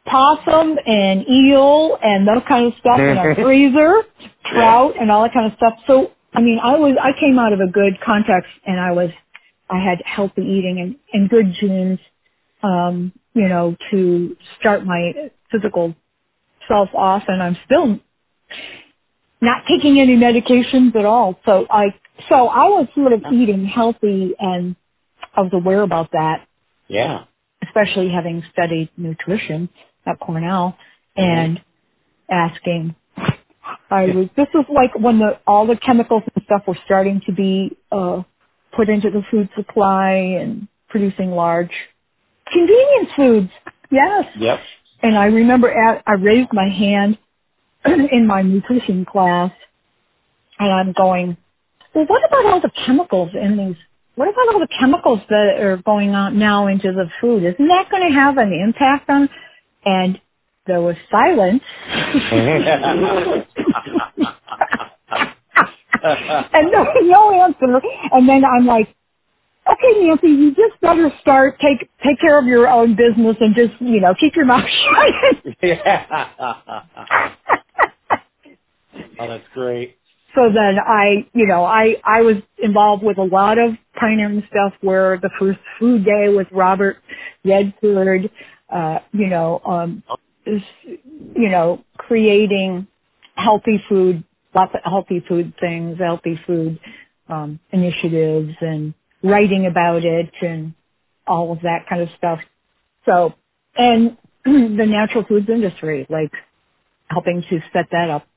possum 0.08 0.78
and 0.86 1.28
eel 1.30 1.98
and 2.04 2.28
that 2.28 2.46
kind 2.48 2.68
of 2.68 2.74
stuff 2.80 3.00
in 3.00 3.18
our 3.18 3.36
freezer, 3.44 4.04
trout 4.52 4.96
and 5.00 5.12
all 5.12 5.24
that 5.24 5.34
kind 5.34 5.52
of 5.52 5.58
stuff. 5.58 5.74
So, 5.88 6.12
I 6.34 6.42
mean, 6.42 6.60
I 6.64 6.78
was, 6.78 6.96
I 7.02 7.12
came 7.20 7.40
out 7.40 7.54
of 7.54 7.60
a 7.62 7.68
good 7.72 7.96
context 8.06 8.52
and 8.66 8.80
I 8.80 8.92
was, 8.94 9.10
I 9.70 9.80
had 9.84 10.00
healthy 10.06 10.42
eating 10.42 10.80
and, 10.80 10.96
and 11.14 11.30
good 11.30 11.54
genes, 11.60 12.00
um, 12.64 13.14
you 13.34 13.48
know, 13.50 13.76
to 13.92 14.38
start 14.60 14.86
my 14.86 15.14
physical 15.52 15.96
self 16.68 16.90
off 16.96 17.24
and 17.28 17.42
I'm 17.44 17.58
still 17.66 18.00
not 19.42 19.64
taking 19.70 20.00
any 20.00 20.16
medications 20.18 20.96
at 20.96 21.06
all. 21.06 21.40
So 21.46 21.68
I, 21.70 21.96
so 22.30 22.48
I 22.48 22.66
was 22.66 22.88
sort 22.96 23.14
of 23.14 23.24
eating 23.34 23.66
healthy 23.66 24.34
and 24.40 24.76
I 25.36 25.42
was 25.42 25.52
aware 25.54 25.82
about 25.84 26.12
that, 26.14 26.48
Yeah. 26.88 27.26
especially 27.64 28.10
having 28.10 28.44
studied 28.54 28.90
nutrition 28.98 29.70
at 30.06 30.20
Cornell 30.20 30.78
and 31.18 31.62
asking, 32.30 32.96
I 33.92 34.06
was, 34.08 34.30
this 34.38 34.48
was 34.54 34.66
like 34.70 34.98
when 35.00 35.20
the, 35.20 35.40
all 35.48 35.68
the 35.68 35.78
chemicals 35.78 36.24
and 36.36 36.44
stuff 36.46 36.64
were 36.68 36.78
starting 36.86 37.22
to 37.28 37.34
be, 37.34 37.78
uh, 37.92 38.24
put 38.78 38.90
into 38.90 39.10
the 39.10 39.24
food 39.32 39.50
supply 39.58 40.12
and 40.12 40.68
producing 40.88 41.32
large 41.32 41.72
convenience 42.52 43.10
foods. 43.16 43.50
Yes. 43.92 44.26
Yep. 44.38 44.60
And 45.02 45.18
I 45.18 45.26
remember 45.26 45.70
at, 45.70 46.04
I 46.08 46.14
raised 46.14 46.54
my 46.54 46.70
hand 46.70 47.18
in 47.86 48.28
my 48.28 48.44
nutrition 48.44 49.04
class 49.04 49.52
and 50.60 50.72
I'm 50.72 50.94
going, 50.94 51.38
well, 51.94 52.06
what 52.06 52.22
about 52.28 52.46
all 52.46 52.62
the 52.62 52.72
chemicals 52.86 53.32
in 53.34 53.58
these, 53.58 53.76
what 54.16 54.30
about 54.30 54.54
all 54.54 54.60
the 54.60 54.68
chemicals 54.80 55.20
that 55.30 55.60
are 55.60 55.78
going 55.78 56.12
on 56.12 56.40
now 56.40 56.68
into 56.68 56.92
the 56.92 57.10
food? 57.20 57.44
Isn't 57.44 57.68
that 57.68 57.90
going 57.90 58.08
to 58.08 58.14
have 58.14 58.38
an 58.38 58.54
impact 58.54 59.10
on, 59.10 59.28
and 59.86 60.22
there 60.68 60.82
was 60.82 60.96
silence. 61.10 61.64
and 66.54 66.72
no, 66.72 66.86
no 67.04 67.44
answer. 67.46 67.82
And 68.12 68.28
then 68.30 68.44
I'm 68.46 68.66
like, 68.66 68.88
okay, 69.70 70.08
Nancy, 70.08 70.28
you 70.30 70.52
just 70.52 70.80
better 70.82 71.12
start 71.22 71.60
take 71.60 71.90
take 72.06 72.20
care 72.22 72.40
of 72.40 72.46
your 72.48 72.68
own 72.70 72.96
business 72.96 73.36
and 73.42 73.56
just 73.56 73.74
you 73.82 74.00
know 74.02 74.14
keep 74.20 74.36
your 74.36 74.46
mouth 74.46 74.66
shut. 75.46 75.56
yeah. 75.64 76.30
oh, 79.20 79.28
that's 79.28 79.44
great. 79.54 79.98
so 80.36 80.50
then 80.54 80.78
I, 80.80 81.28
you 81.34 81.48
know, 81.48 81.64
I 81.66 81.96
I 82.04 82.22
was 82.22 82.38
involved 82.60 83.04
with 83.04 83.18
a 83.18 83.24
lot 83.24 83.58
of 83.60 83.72
pioneering 84.00 84.44
stuff 84.50 84.74
where 84.82 85.18
the 85.20 85.30
first 85.40 85.60
food 85.80 86.06
day 86.06 86.30
with 86.30 86.48
Robert 86.52 86.98
Redford, 87.46 88.30
uh, 88.74 89.00
you 89.14 89.28
know, 89.28 89.62
um, 89.66 90.04
is, 90.46 90.62
you 91.36 91.50
know, 91.50 91.84
creating 91.98 92.88
healthy 93.36 93.84
food, 93.90 94.24
lots 94.58 94.74
of 94.76 94.82
healthy 94.84 95.24
food 95.30 95.54
things, 95.62 96.00
healthy 96.00 96.40
food 96.48 96.80
um, 97.30 97.60
initiatives, 97.72 98.54
and 98.62 98.96
writing 99.24 99.68
about 99.68 100.06
it 100.06 100.32
and 100.42 100.74
all 101.28 101.54
of 101.54 101.62
that 101.62 101.86
kind 101.90 102.02
of 102.04 102.10
stuff. 102.18 102.40
So, 103.06 103.34
and 103.78 104.18
the 104.46 104.86
natural 104.88 105.26
foods 105.26 105.50
industry, 105.50 106.08
like 106.10 106.32
helping 107.10 107.44
to 107.50 107.60
set 107.74 107.88
that 107.92 108.10
up 108.10 108.28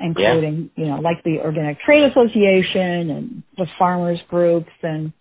including, 0.00 0.70
you 0.76 0.86
know, 0.86 1.00
like 1.00 1.24
the 1.24 1.40
Organic 1.40 1.80
Trade 1.80 2.04
Association 2.10 3.10
and 3.10 3.42
the 3.56 3.66
farmers 3.78 4.20
groups 4.28 4.70
and 4.82 5.12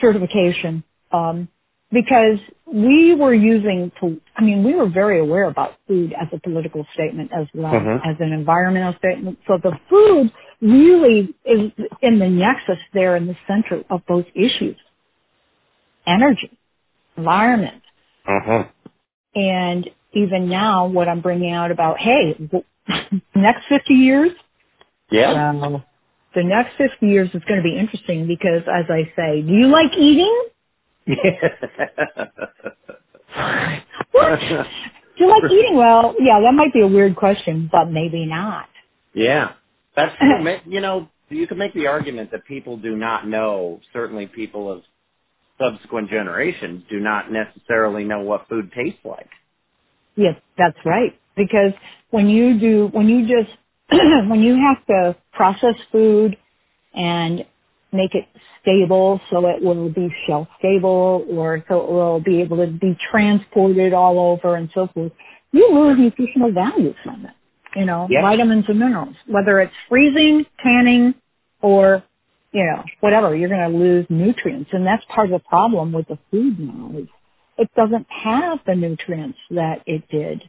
certification. 0.00 0.84
Um, 1.12 1.48
because 1.94 2.40
we 2.66 3.16
were 3.16 3.34
using, 3.34 3.92
to, 4.02 4.20
I 4.36 4.44
mean, 4.44 4.64
we 4.64 4.74
were 4.76 4.90
very 4.90 5.20
aware 5.20 5.44
about 5.44 5.76
food 5.88 6.14
as 6.20 6.28
a 6.34 6.40
political 6.40 6.86
statement 6.94 7.32
as 7.32 7.48
well 7.54 7.74
Mhm. 7.74 8.02
as 8.06 8.20
an 8.20 8.34
environmental 8.34 8.94
statement. 8.96 9.40
So 9.48 9.58
the 9.58 9.78
food 9.90 10.32
really 10.62 11.34
is 11.46 11.72
in 12.02 12.20
the 12.20 12.28
nexus 12.30 12.80
there 12.94 13.16
in 13.16 13.28
the 13.28 13.36
center 13.48 13.84
of 13.90 14.06
both 14.06 14.26
issues. 14.34 14.78
Energy, 16.06 16.50
environment, 17.16 17.82
Uh-huh. 18.26 18.64
and 19.34 19.90
even 20.12 20.48
now 20.48 20.86
what 20.86 21.08
I'm 21.08 21.20
bringing 21.20 21.52
out 21.52 21.70
about, 21.72 21.98
hey, 22.00 22.36
next 23.36 23.66
50 23.68 23.94
years, 23.94 24.32
Yeah. 25.10 25.32
well, 25.34 25.84
the 26.34 26.44
next 26.44 26.76
50 26.76 27.06
years 27.08 27.34
is 27.34 27.44
going 27.44 27.58
to 27.60 27.64
be 27.64 27.76
interesting 27.78 28.26
because, 28.26 28.62
as 28.68 28.90
I 28.90 29.12
say, 29.16 29.42
do 29.42 29.52
you 29.52 29.68
like 29.68 29.96
eating? 29.96 30.44
What? 34.12 34.40
Do 34.40 35.24
you 35.24 35.28
like 35.28 35.44
eating? 35.50 35.76
Well, 35.76 36.14
yeah, 36.18 36.40
that 36.40 36.54
might 36.54 36.72
be 36.72 36.80
a 36.80 36.86
weird 36.86 37.16
question, 37.16 37.68
but 37.70 37.86
maybe 37.86 38.26
not. 38.26 38.68
Yeah, 39.14 39.52
that's. 39.96 40.14
You 40.66 40.80
know, 40.80 41.08
you 41.28 41.46
could 41.46 41.58
make 41.58 41.74
the 41.74 41.86
argument 41.88 42.30
that 42.32 42.44
people 42.46 42.76
do 42.76 42.96
not 42.96 43.28
know. 43.28 43.80
Certainly, 43.92 44.28
people 44.28 44.70
of 44.72 44.82
subsequent 45.58 46.10
generations 46.10 46.84
do 46.90 47.00
not 47.00 47.30
necessarily 47.30 48.04
know 48.04 48.20
what 48.20 48.48
food 48.48 48.72
tastes 48.74 49.00
like. 49.04 49.28
Yes, 50.16 50.36
that's 50.58 50.78
right. 50.84 51.18
Because 51.36 51.72
when 52.10 52.28
you 52.28 52.58
do, 52.58 52.88
when 52.92 53.08
you 53.08 53.22
just, 53.22 53.56
when 54.28 54.42
you 54.42 54.56
have 54.56 54.84
to 54.86 55.16
process 55.32 55.74
food 55.92 56.36
and 56.94 57.44
make 57.94 58.14
it 58.14 58.26
stable 58.62 59.20
so 59.30 59.46
it 59.48 59.62
will 59.62 59.88
be 59.90 60.08
shelf 60.26 60.48
stable 60.58 61.24
or 61.30 61.64
so 61.68 61.80
it 61.82 61.90
will 61.90 62.20
be 62.20 62.40
able 62.42 62.58
to 62.58 62.66
be 62.66 62.96
transported 63.10 63.94
all 63.94 64.18
over 64.18 64.56
and 64.56 64.70
so 64.74 64.88
forth, 64.94 65.12
you 65.52 65.70
lose 65.72 65.98
nutritional 65.98 66.52
value 66.52 66.94
from 67.04 67.26
it. 67.26 67.32
You 67.76 67.86
know, 67.86 68.06
Yep. 68.10 68.22
vitamins 68.22 68.64
and 68.68 68.78
minerals, 68.78 69.16
whether 69.26 69.60
it's 69.60 69.72
freezing, 69.88 70.46
canning, 70.62 71.14
or, 71.62 72.02
you 72.52 72.64
know, 72.64 72.84
whatever, 73.00 73.34
you're 73.34 73.48
going 73.48 73.70
to 73.72 73.76
lose 73.76 74.06
nutrients. 74.10 74.70
And 74.72 74.86
that's 74.86 75.04
part 75.06 75.32
of 75.32 75.32
the 75.42 75.48
problem 75.48 75.92
with 75.92 76.08
the 76.08 76.18
food 76.30 76.58
now 76.60 76.92
is 76.98 77.08
it 77.58 77.70
doesn't 77.76 78.06
have 78.10 78.60
the 78.66 78.74
nutrients 78.76 79.38
that 79.50 79.82
it 79.86 80.08
did. 80.08 80.42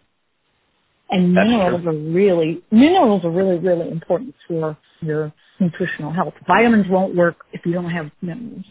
And 1.10 1.36
That's 1.38 1.48
minerals 1.48 1.84
true. 1.84 1.92
are 1.92 2.12
really, 2.12 2.64
minerals 2.72 3.24
are 3.26 3.32
really, 3.32 3.58
really 3.60 3.90
important 3.92 4.36
for 4.48 4.78
your 5.02 5.34
nutritional 5.60 6.12
health. 6.12 6.34
Vitamins 6.48 6.88
won't 6.90 7.16
work 7.16 7.38
if 7.54 7.66
you 7.66 7.74
don't 7.74 7.90
have 7.90 8.12
minerals. 8.22 8.66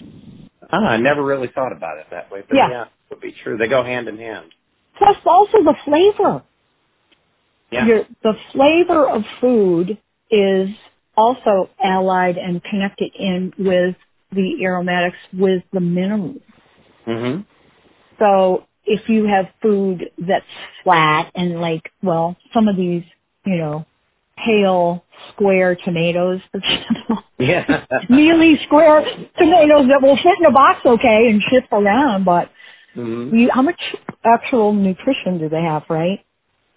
Ah, 0.71 0.89
I 0.89 0.97
never 0.97 1.23
really 1.23 1.49
thought 1.55 1.73
about 1.73 1.99
it 1.99 2.07
that 2.11 2.31
way, 2.31 2.43
but 2.49 2.57
Yeah. 2.57 2.69
yeah, 2.71 2.83
it 2.83 2.89
would 3.11 3.21
be 3.21 3.33
true. 3.33 3.57
They 3.57 3.69
go 3.69 3.83
hand 3.83 4.09
in 4.09 4.19
hand. 4.19 4.53
Plus 4.99 5.17
also 5.27 5.63
the 5.63 5.75
flavor. 5.85 6.43
Yeah. 7.71 7.87
Your, 7.87 8.05
the 8.23 8.35
flavor 8.53 9.09
of 9.09 9.23
food 9.41 9.99
is 10.31 10.69
also 11.17 11.71
allied 11.83 12.37
and 12.37 12.63
connected 12.63 13.13
in 13.19 13.53
with 13.59 13.97
the 14.33 14.63
aromatics 14.63 15.17
with 15.33 15.63
the 15.73 15.81
minerals. 15.81 16.41
Mm-hmm. 17.07 17.43
So 18.19 18.65
if 18.85 19.09
you 19.09 19.27
have 19.27 19.47
food 19.63 20.11
that's 20.19 20.45
flat 20.83 21.31
and 21.35 21.61
like, 21.61 21.91
well, 22.03 22.37
some 22.53 22.69
of 22.69 22.77
these, 22.77 23.03
you 23.45 23.57
know, 23.57 23.87
pale 24.39 25.05
square 25.33 25.77
tomatoes, 25.77 26.41
Yeah. 27.39 27.87
mealy 28.11 28.59
square 28.67 29.05
tomatoes 29.39 29.89
that 29.89 30.01
will 30.03 30.17
fit 30.17 30.39
in 30.41 30.47
a 30.47 30.53
box 30.53 30.81
okay 30.87 31.29
and 31.31 31.43
ship 31.43 31.65
around, 31.73 32.25
but 32.25 32.51
hmm 32.95 33.37
you, 33.37 33.51
how 33.53 33.63
much 33.63 33.81
actual 34.25 34.73
nutrition 34.75 35.39
do 35.39 35.49
they 35.49 35.63
have, 35.63 35.85
right? 35.91 36.25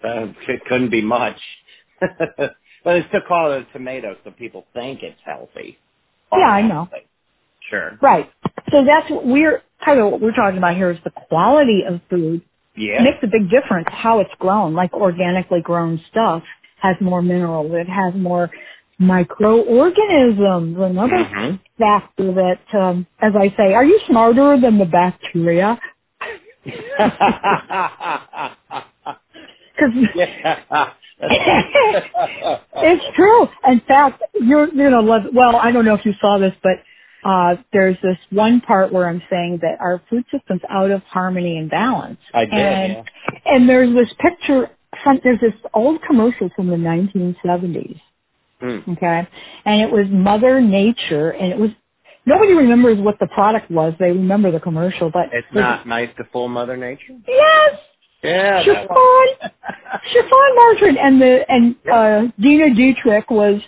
Uh, 0.04 0.28
it 0.48 0.62
couldn't 0.68 0.90
be 0.90 1.02
much. 1.02 1.38
but 2.00 2.56
they 2.84 3.04
still 3.08 3.22
call 3.28 3.52
it 3.52 3.66
a 3.68 3.72
tomato, 3.72 4.16
so 4.24 4.30
people 4.32 4.66
think 4.74 5.02
it's 5.02 5.20
healthy. 5.24 5.78
Yeah, 6.32 6.38
I 6.46 6.62
know. 6.62 6.88
Sure. 7.70 7.98
Right. 8.02 8.30
So 8.72 8.84
that's 8.84 9.10
what 9.10 9.26
we're, 9.26 9.62
kind 9.84 10.00
of 10.00 10.12
what 10.12 10.20
we're 10.22 10.32
talking 10.32 10.58
about 10.58 10.76
here 10.76 10.90
is 10.92 10.98
the 11.04 11.10
quality 11.10 11.82
of 11.88 12.00
food 12.10 12.42
Yeah. 12.76 13.02
makes 13.04 13.18
a 13.22 13.28
big 13.28 13.50
difference 13.50 13.88
how 13.90 14.20
it's 14.20 14.30
grown. 14.40 14.74
Like 14.74 14.94
organically 14.94 15.62
grown 15.62 16.00
stuff 16.10 16.44
has 16.80 16.96
more 17.00 17.22
minerals. 17.22 17.70
It 17.74 17.88
has 17.88 18.14
more 18.14 18.50
microorganisms. 18.98 20.76
Another 20.78 21.24
Mhm. 21.24 21.60
factor 21.78 22.32
that, 22.34 22.60
um, 22.78 23.06
as 23.20 23.32
I 23.36 23.50
say, 23.56 23.74
are 23.74 23.84
you 23.84 23.98
smarter 24.08 24.58
than 24.60 24.78
the 24.78 24.86
bacteria? 24.86 25.78
Because 29.76 29.94
it's 32.82 33.04
true. 33.16 33.48
In 33.68 33.80
fact, 33.88 34.22
you're 34.34 34.66
gonna 34.68 35.00
love. 35.02 35.22
Well, 35.34 35.56
I 35.56 35.72
don't 35.72 35.84
know 35.84 35.94
if 35.94 36.04
you 36.06 36.12
saw 36.20 36.38
this, 36.38 36.52
but 36.62 36.78
uh, 37.28 37.56
there's 37.72 37.96
this 38.02 38.16
one 38.30 38.60
part 38.62 38.92
where 38.92 39.08
I'm 39.08 39.22
saying 39.30 39.60
that 39.62 39.78
our 39.80 40.02
food 40.10 40.24
system's 40.32 40.62
out 40.70 40.90
of 40.90 41.02
harmony 41.04 41.58
and 41.58 41.70
balance. 41.70 42.18
I 42.34 42.44
did, 42.46 42.54
And, 42.54 42.92
yeah. 42.92 43.02
and 43.46 43.68
there's 43.68 43.94
this 43.94 44.12
picture. 44.20 44.70
From, 45.02 45.20
there's 45.22 45.40
this 45.40 45.52
old 45.74 46.00
commercial 46.02 46.50
from 46.56 46.68
the 46.68 46.76
1970s. 46.76 48.00
Hmm. 48.60 48.90
Okay, 48.92 49.28
and 49.64 49.80
it 49.80 49.90
was 49.90 50.06
Mother 50.10 50.60
Nature, 50.60 51.30
and 51.30 51.52
it 51.52 51.58
was 51.58 51.70
nobody 52.26 52.54
remembers 52.54 52.98
what 52.98 53.18
the 53.20 53.28
product 53.28 53.70
was. 53.70 53.94
They 54.00 54.10
remember 54.10 54.50
the 54.50 54.58
commercial, 54.58 55.10
but 55.10 55.26
It's 55.32 55.46
not 55.52 55.86
nice 55.86 56.08
to 56.16 56.24
fool 56.32 56.48
Mother 56.48 56.76
Nature. 56.76 57.18
Yes, 57.28 57.78
Yeah. 58.22 58.64
chiffon, 58.64 59.26
chiffon 60.12 60.56
margarine, 60.56 60.96
and 60.98 61.22
the 61.22 61.44
and 61.48 61.76
uh, 61.92 62.32
Dena 62.40 62.74
Dietrich 62.74 63.30
was 63.30 63.60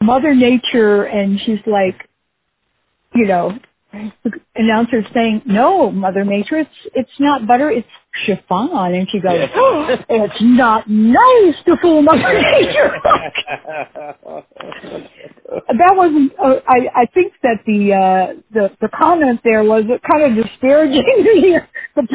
Mother 0.00 0.32
Nature, 0.34 1.04
and 1.04 1.40
she's 1.40 1.58
like, 1.66 2.08
you 3.14 3.26
know, 3.26 3.58
the 3.92 4.30
announcer 4.56 5.02
saying, 5.14 5.42
"No, 5.46 5.90
Mother 5.90 6.24
Nature, 6.24 6.58
it's 6.58 6.70
it's 6.94 7.10
not 7.20 7.46
butter, 7.46 7.70
it's 7.70 7.88
chiffon," 8.24 8.94
and 8.94 9.08
she 9.10 9.20
goes, 9.20 9.32
Yeah. 9.38 9.48
oh, 9.54 9.96
"It's 10.08 10.40
not 10.40 10.88
nice 10.88 11.56
to 11.66 11.76
fool 11.82 12.02
Mother 12.02 12.34
Nature." 12.52 12.92
that 15.68 15.94
wasn't. 15.96 16.32
Uh, 16.38 16.60
I 16.68 16.88
I 17.02 17.06
think 17.14 17.32
that 17.42 17.58
the 17.66 17.92
uh, 17.94 18.34
the 18.52 18.70
the 18.80 18.88
comment 18.88 19.40
there 19.44 19.64
was 19.64 19.84
kind 20.10 20.38
of 20.38 20.44
disparaging 20.44 21.04
the 21.96 22.06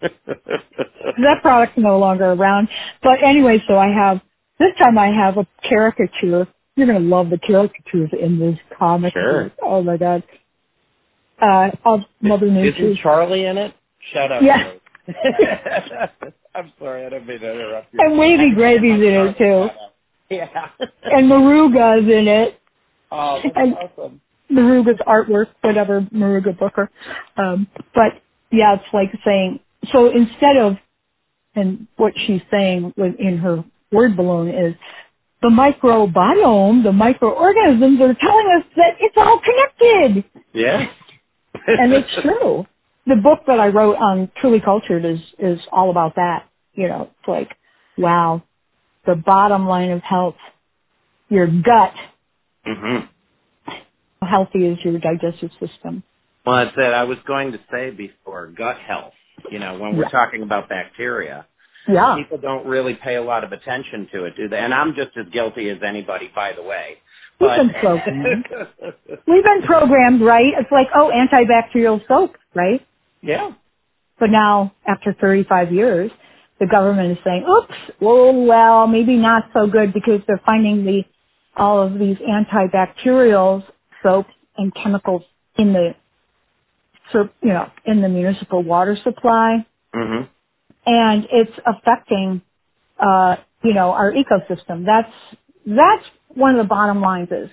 that 0.00 1.42
product's 1.42 1.78
no 1.78 1.98
longer 1.98 2.32
around. 2.32 2.68
But 3.02 3.22
anyway, 3.24 3.62
so 3.68 3.76
I 3.78 3.88
have 3.88 4.20
this 4.58 4.72
time 4.78 4.98
I 4.98 5.08
have 5.08 5.38
a 5.38 5.46
caricature. 5.68 6.46
You're 6.76 6.86
gonna 6.86 7.00
love 7.00 7.30
the 7.30 7.38
caricatures 7.38 8.10
in 8.18 8.38
this 8.38 8.58
comic. 8.78 9.12
Sure. 9.12 9.50
Oh 9.62 9.82
my 9.82 9.96
god. 9.96 10.22
Uh, 11.42 11.70
of 11.84 12.00
Mother 12.20 12.50
Nature. 12.50 12.84
Isn't 12.90 13.02
Charlie 13.02 13.44
in 13.46 13.58
it? 13.58 13.74
Shut 14.12 14.30
up. 14.30 14.42
Yeah. 14.42 14.74
I'm 16.54 16.72
sorry, 16.78 17.04
I 17.06 17.08
didn't 17.10 17.26
mean 17.26 17.40
to 17.40 17.52
interrupt 17.52 17.92
you. 17.92 18.00
And 18.02 18.18
Wavy 18.18 18.52
Gravy's 18.54 18.92
in 19.02 19.02
it 19.02 19.38
too. 19.38 19.68
Yeah. 20.30 20.68
And 21.04 21.30
Muruga's 21.30 22.10
in 22.10 22.26
it. 22.26 22.58
oh, 23.10 23.42
and- 23.54 23.74
awesome. 23.74 24.20
Muruga's 24.50 24.98
artwork, 25.06 25.48
whatever 25.60 26.00
Muruga 26.14 26.58
Booker. 26.58 26.90
Um, 27.36 27.66
but 27.94 28.12
yeah, 28.50 28.76
it's 28.76 28.84
like 28.94 29.10
saying 29.26 29.60
so 29.92 30.10
instead 30.10 30.56
of 30.56 30.76
and 31.54 31.86
what 31.96 32.14
she's 32.26 32.40
saying 32.50 32.94
in 33.18 33.38
her 33.38 33.64
word 33.90 34.16
balloon 34.16 34.48
is 34.48 34.74
the 35.42 35.48
microbiome, 35.48 36.82
the 36.82 36.92
microorganisms 36.92 38.00
are 38.00 38.14
telling 38.14 38.46
us 38.58 38.64
that 38.76 38.94
it's 39.00 39.16
all 39.18 39.40
connected, 39.40 40.24
Yeah. 40.54 40.86
And 41.66 41.92
it's 41.92 42.08
true. 42.22 42.66
The 43.06 43.16
book 43.16 43.40
that 43.46 43.60
I 43.60 43.68
wrote 43.68 43.96
on 43.96 44.30
Truly 44.40 44.60
Cultured 44.60 45.04
is 45.04 45.20
is 45.38 45.60
all 45.72 45.90
about 45.90 46.16
that. 46.16 46.48
You 46.74 46.88
know, 46.88 47.02
it's 47.18 47.28
like, 47.28 47.50
wow, 47.98 48.42
the 49.06 49.16
bottom 49.16 49.66
line 49.68 49.90
of 49.90 50.02
health, 50.02 50.36
your 51.28 51.46
gut. 51.48 51.94
hmm 52.64 52.98
How 54.20 54.26
healthy 54.28 54.66
is 54.66 54.78
your 54.84 54.98
digestive 54.98 55.50
system? 55.60 56.02
Well, 56.46 56.64
that's 56.64 56.76
it. 56.76 56.92
I 56.94 57.04
was 57.04 57.18
going 57.26 57.52
to 57.52 57.60
say 57.70 57.90
before, 57.90 58.46
gut 58.48 58.78
health. 58.78 59.14
You 59.50 59.58
know, 59.58 59.78
when 59.78 59.96
we're 59.96 60.04
Yeah. 60.04 60.08
talking 60.10 60.42
about 60.42 60.68
bacteria, 60.68 61.46
Yeah. 61.88 62.16
people 62.16 62.38
don't 62.38 62.66
really 62.66 62.94
pay 62.94 63.16
a 63.16 63.22
lot 63.22 63.44
of 63.44 63.52
attention 63.52 64.08
to 64.12 64.24
it, 64.24 64.36
do 64.36 64.48
they? 64.48 64.58
And 64.58 64.72
I'm 64.74 64.94
just 64.94 65.16
as 65.16 65.26
guilty 65.28 65.68
as 65.70 65.82
anybody, 65.82 66.28
by 66.34 66.52
the 66.52 66.62
way. 66.62 66.98
We've 67.42 67.50
been 67.58 67.74
programmed. 67.80 68.46
We've 69.28 69.44
been 69.44 69.62
programmed, 69.66 70.22
right? 70.22 70.54
It's 70.60 70.72
like, 70.72 70.88
oh, 70.96 71.12
antibacterial 71.14 72.06
soap, 72.08 72.36
right? 72.54 72.86
yeah. 73.22 73.50
But 74.20 74.30
now, 74.30 74.74
after 74.88 75.14
35 75.20 75.72
years, 75.74 76.10
the 76.60 76.66
government 76.68 77.12
is 77.12 77.18
saying, 77.24 77.44
oops, 77.50 77.74
well, 78.00 78.34
well, 78.46 78.88
maybe 78.88 79.16
not 79.16 79.44
so 79.54 79.68
good 79.68 79.94
because 79.94 80.22
they're 80.26 80.42
finding 80.46 80.86
the, 80.86 81.04
all 81.56 81.82
of 81.82 81.98
these 81.98 82.16
antibacterial 82.18 83.64
soaps 84.02 84.30
and 84.58 84.74
chemicals 84.74 85.22
in 85.58 85.74
the, 85.74 85.94
so, 87.12 87.28
you 87.42 87.50
know, 87.50 87.70
in 87.86 88.02
the 88.02 88.08
municipal 88.08 88.62
water 88.62 88.96
supply. 89.04 89.66
hmm 89.94 90.22
And 90.86 91.26
it's 91.32 91.52
affecting, 91.66 92.42
uh, 93.00 93.36
you 93.64 93.74
know, 93.74 93.92
our 93.92 94.12
ecosystem. 94.12 94.86
That's, 94.86 95.12
that's 95.66 96.04
one 96.36 96.56
of 96.56 96.64
the 96.64 96.68
bottom 96.68 97.00
lines 97.02 97.28
is 97.30 97.50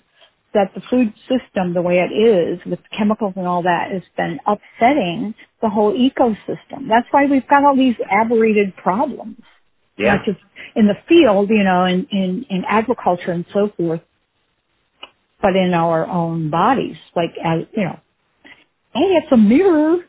that 0.53 0.71
the 0.75 0.81
food 0.89 1.13
system, 1.29 1.73
the 1.73 1.81
way 1.83 1.99
it 1.99 2.13
is 2.13 2.59
with 2.65 2.79
chemicals 2.97 3.33
and 3.37 3.47
all 3.47 3.63
that, 3.63 3.91
has 3.91 4.03
been 4.17 4.39
upsetting 4.47 5.35
the 5.61 5.69
whole 5.69 5.93
ecosystem. 5.93 6.89
That's 6.89 7.07
why 7.11 7.25
we've 7.27 7.47
got 7.47 7.65
all 7.65 7.75
these 7.77 7.95
aberrated 8.11 8.75
problems. 8.77 9.37
Yeah. 9.97 10.15
Not 10.17 10.25
just 10.25 10.39
in 10.75 10.87
the 10.87 10.95
field, 11.09 11.49
you 11.49 11.63
know, 11.63 11.85
in, 11.85 12.07
in, 12.11 12.45
in 12.49 12.65
agriculture 12.69 13.31
and 13.31 13.45
so 13.53 13.71
forth. 13.77 14.01
but 15.41 15.55
in 15.55 15.73
our 15.73 16.07
own 16.07 16.49
bodies. 16.49 16.97
Like 17.15 17.31
as 17.43 17.61
you 17.75 17.83
know, 17.85 17.99
hey, 18.93 19.01
it's 19.23 19.31
a 19.33 19.37
mirror. 19.37 19.99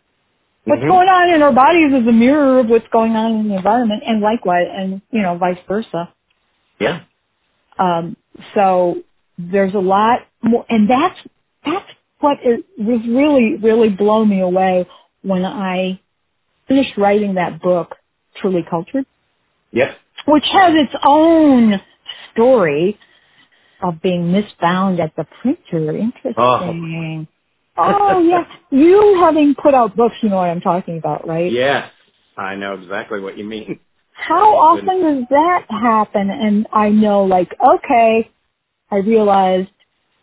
What's 0.64 0.82
Mhm. 0.82 0.88
going 0.88 1.08
on 1.08 1.30
in 1.34 1.42
our 1.42 1.52
bodies 1.52 1.92
is 1.94 2.06
a 2.08 2.12
mirror 2.12 2.60
of 2.60 2.68
what's 2.70 2.88
going 2.88 3.16
on 3.16 3.32
in 3.40 3.48
the 3.48 3.56
environment, 3.56 4.02
and 4.06 4.20
likewise, 4.20 4.68
and 4.72 5.02
you 5.10 5.22
know, 5.22 5.36
vice 5.36 5.58
versa. 5.68 6.10
Yeah. 6.80 7.00
Um, 7.80 8.16
so 8.54 9.02
there's 9.38 9.74
a 9.74 9.78
lot 9.78 10.20
more, 10.42 10.66
and 10.68 10.88
that's 10.88 11.18
that's 11.64 11.90
what 12.20 12.38
is, 12.44 12.62
was 12.78 13.00
really 13.08 13.56
really 13.56 13.88
blown 13.88 14.28
me 14.28 14.40
away 14.40 14.86
when 15.22 15.44
I 15.44 16.00
finished 16.68 16.96
writing 16.96 17.34
that 17.34 17.60
book, 17.60 17.96
Truly 18.36 18.64
Cultured, 18.68 19.06
Yep. 19.72 19.96
which 20.26 20.44
has 20.52 20.74
its 20.74 20.94
own 21.04 21.80
story 22.32 22.98
of 23.82 24.02
being 24.02 24.30
misbound 24.30 25.00
at 25.00 25.16
the 25.16 25.26
printer. 25.40 25.96
Interesting. 25.96 27.26
Oh, 27.76 28.20
yeah, 28.28 28.44
you 28.70 29.18
having 29.20 29.54
put 29.54 29.74
out 29.74 29.96
books, 29.96 30.16
you 30.22 30.28
know 30.28 30.36
what 30.36 30.50
I'm 30.50 30.60
talking 30.60 30.98
about, 30.98 31.26
right? 31.26 31.50
Yes. 31.50 31.90
I 32.36 32.54
know 32.54 32.74
exactly 32.74 33.20
what 33.20 33.36
you 33.36 33.44
mean. 33.44 33.80
How 34.28 34.56
often 34.56 35.02
does 35.02 35.24
that 35.30 35.66
happen? 35.70 36.30
And 36.30 36.66
I 36.72 36.90
know, 36.90 37.24
like, 37.24 37.50
okay, 37.76 38.30
I 38.90 38.96
realized 38.98 39.70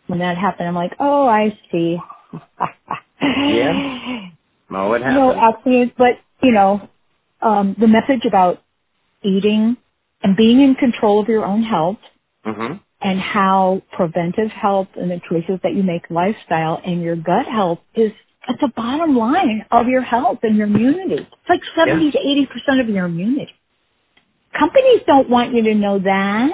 when 0.08 0.20
that 0.20 0.38
happened, 0.38 0.70
I'm 0.70 0.76
like, 0.76 0.93
oh, 1.00 1.28
I 1.28 1.58
see. 1.72 1.98
Yeah. 3.22 4.30
what 4.89 5.02
happened 5.04 5.16
No 5.16 5.34
accident, 5.34 5.93
but 5.98 6.20
you 6.43 6.54
know, 6.54 6.89
um, 7.41 7.76
the 7.80 7.88
message 7.88 8.26
about 8.28 8.64
eating 9.24 9.78
and 10.24 10.38
being 10.38 10.62
in 10.62 10.76
control 10.76 11.22
of 11.22 11.28
your 11.30 11.45
own 11.45 11.64
health 11.64 11.98
hmm 12.45 12.74
and 13.02 13.20
how 13.20 13.82
preventive 13.93 14.50
health 14.52 14.88
and 14.95 15.12
the 15.12 15.22
choices 15.30 15.60
that 15.64 15.76
you 15.76 15.84
make 15.84 16.04
lifestyle 16.10 16.82
and 16.86 17.02
your 17.04 17.16
gut 17.16 17.45
health 17.45 17.80
is 17.95 18.12
at 18.48 18.56
the 18.62 18.70
bottom 18.76 19.18
line 19.18 19.66
of 19.72 19.88
your 19.88 20.02
health 20.02 20.39
and 20.43 20.58
your 20.58 20.68
immunity. 20.68 21.16
It's 21.24 21.50
like 21.50 21.62
70 21.78 22.12
to 22.12 22.20
80% 22.20 22.82
of 22.82 22.89
your 22.89 23.06
immunity. 23.06 23.54
Companies 24.60 25.01
don't 25.08 25.30
want 25.30 25.53
you 25.53 25.64
to 25.64 25.76
know 25.76 25.99
that. 25.99 26.51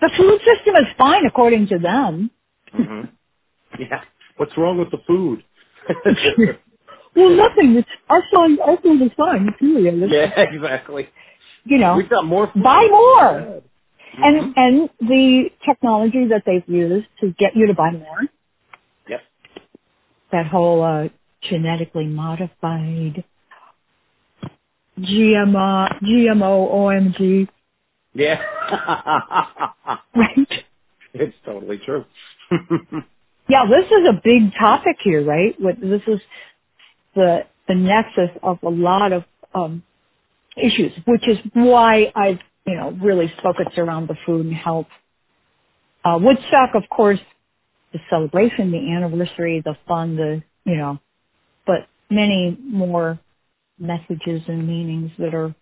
The 0.00 0.10
food 0.16 0.40
system 0.40 0.76
is 0.76 0.86
fine 0.98 1.26
according 1.26 1.68
to 1.68 1.78
them. 1.78 2.30
hmm 2.72 3.02
Yeah. 3.78 4.02
What's 4.36 4.56
wrong 4.58 4.78
with 4.78 4.90
the 4.90 4.98
food? 5.06 5.44
well, 7.16 7.30
nothing. 7.30 7.76
It's, 7.76 7.88
our 8.10 8.22
son, 8.34 8.58
our 8.64 8.78
food 8.82 9.02
is 9.02 9.10
fine. 9.16 9.48
Period. 9.58 10.10
yeah, 10.10 10.32
exactly. 10.40 11.08
You 11.64 11.78
know, 11.78 11.96
We've 11.96 12.10
got 12.10 12.24
more 12.26 12.50
food. 12.52 12.62
buy 12.64 12.86
more. 12.90 13.62
Mhm. 14.18 14.24
And 14.24 14.54
and 14.56 14.90
the 15.00 15.50
technology 15.66 16.28
that 16.30 16.44
they've 16.46 16.68
used 16.68 17.08
to 17.20 17.32
get 17.38 17.56
you 17.56 17.68
to 17.68 17.74
buy 17.74 17.90
more, 17.92 18.20
Yep. 19.08 19.20
that 20.32 20.46
whole 20.48 20.82
uh, 20.82 21.08
genetically 21.42 22.06
modified 22.06 23.24
GMO, 24.98 26.02
GMO, 26.02 26.72
OMG, 26.72 27.48
Yeah. 28.14 28.42
right? 30.16 30.64
it's 31.14 31.36
totally 31.44 31.78
true. 31.84 32.04
Yeah, 33.48 33.64
this 33.68 33.86
is 33.86 34.08
a 34.08 34.14
big 34.24 34.54
topic 34.58 34.96
here, 35.02 35.24
right? 35.24 35.54
What 35.60 35.80
this 35.80 36.02
is 36.06 36.20
the 37.14 37.40
the 37.68 37.74
nexus 37.74 38.30
of 38.42 38.58
a 38.64 38.68
lot 38.70 39.12
of 39.12 39.24
um, 39.54 39.82
issues, 40.56 40.92
which 41.06 41.28
is 41.28 41.38
why 41.54 42.12
I've 42.16 42.40
you 42.66 42.76
know 42.76 42.92
really 42.92 43.32
focused 43.42 43.78
around 43.78 44.08
the 44.08 44.16
food 44.26 44.46
and 44.46 44.54
health. 44.54 44.86
Uh, 46.04 46.18
Woodstock, 46.22 46.70
of 46.74 46.84
course, 46.90 47.20
the 47.92 48.00
celebration, 48.10 48.72
the 48.72 48.92
anniversary, 48.96 49.62
the 49.64 49.76
fun, 49.88 50.16
the 50.16 50.42
you 50.64 50.76
know, 50.76 50.98
but 51.66 51.88
many 52.10 52.56
more 52.62 53.18
messages 53.78 54.42
and 54.48 54.66
meanings 54.66 55.10
that 55.18 55.34
are 55.34 55.54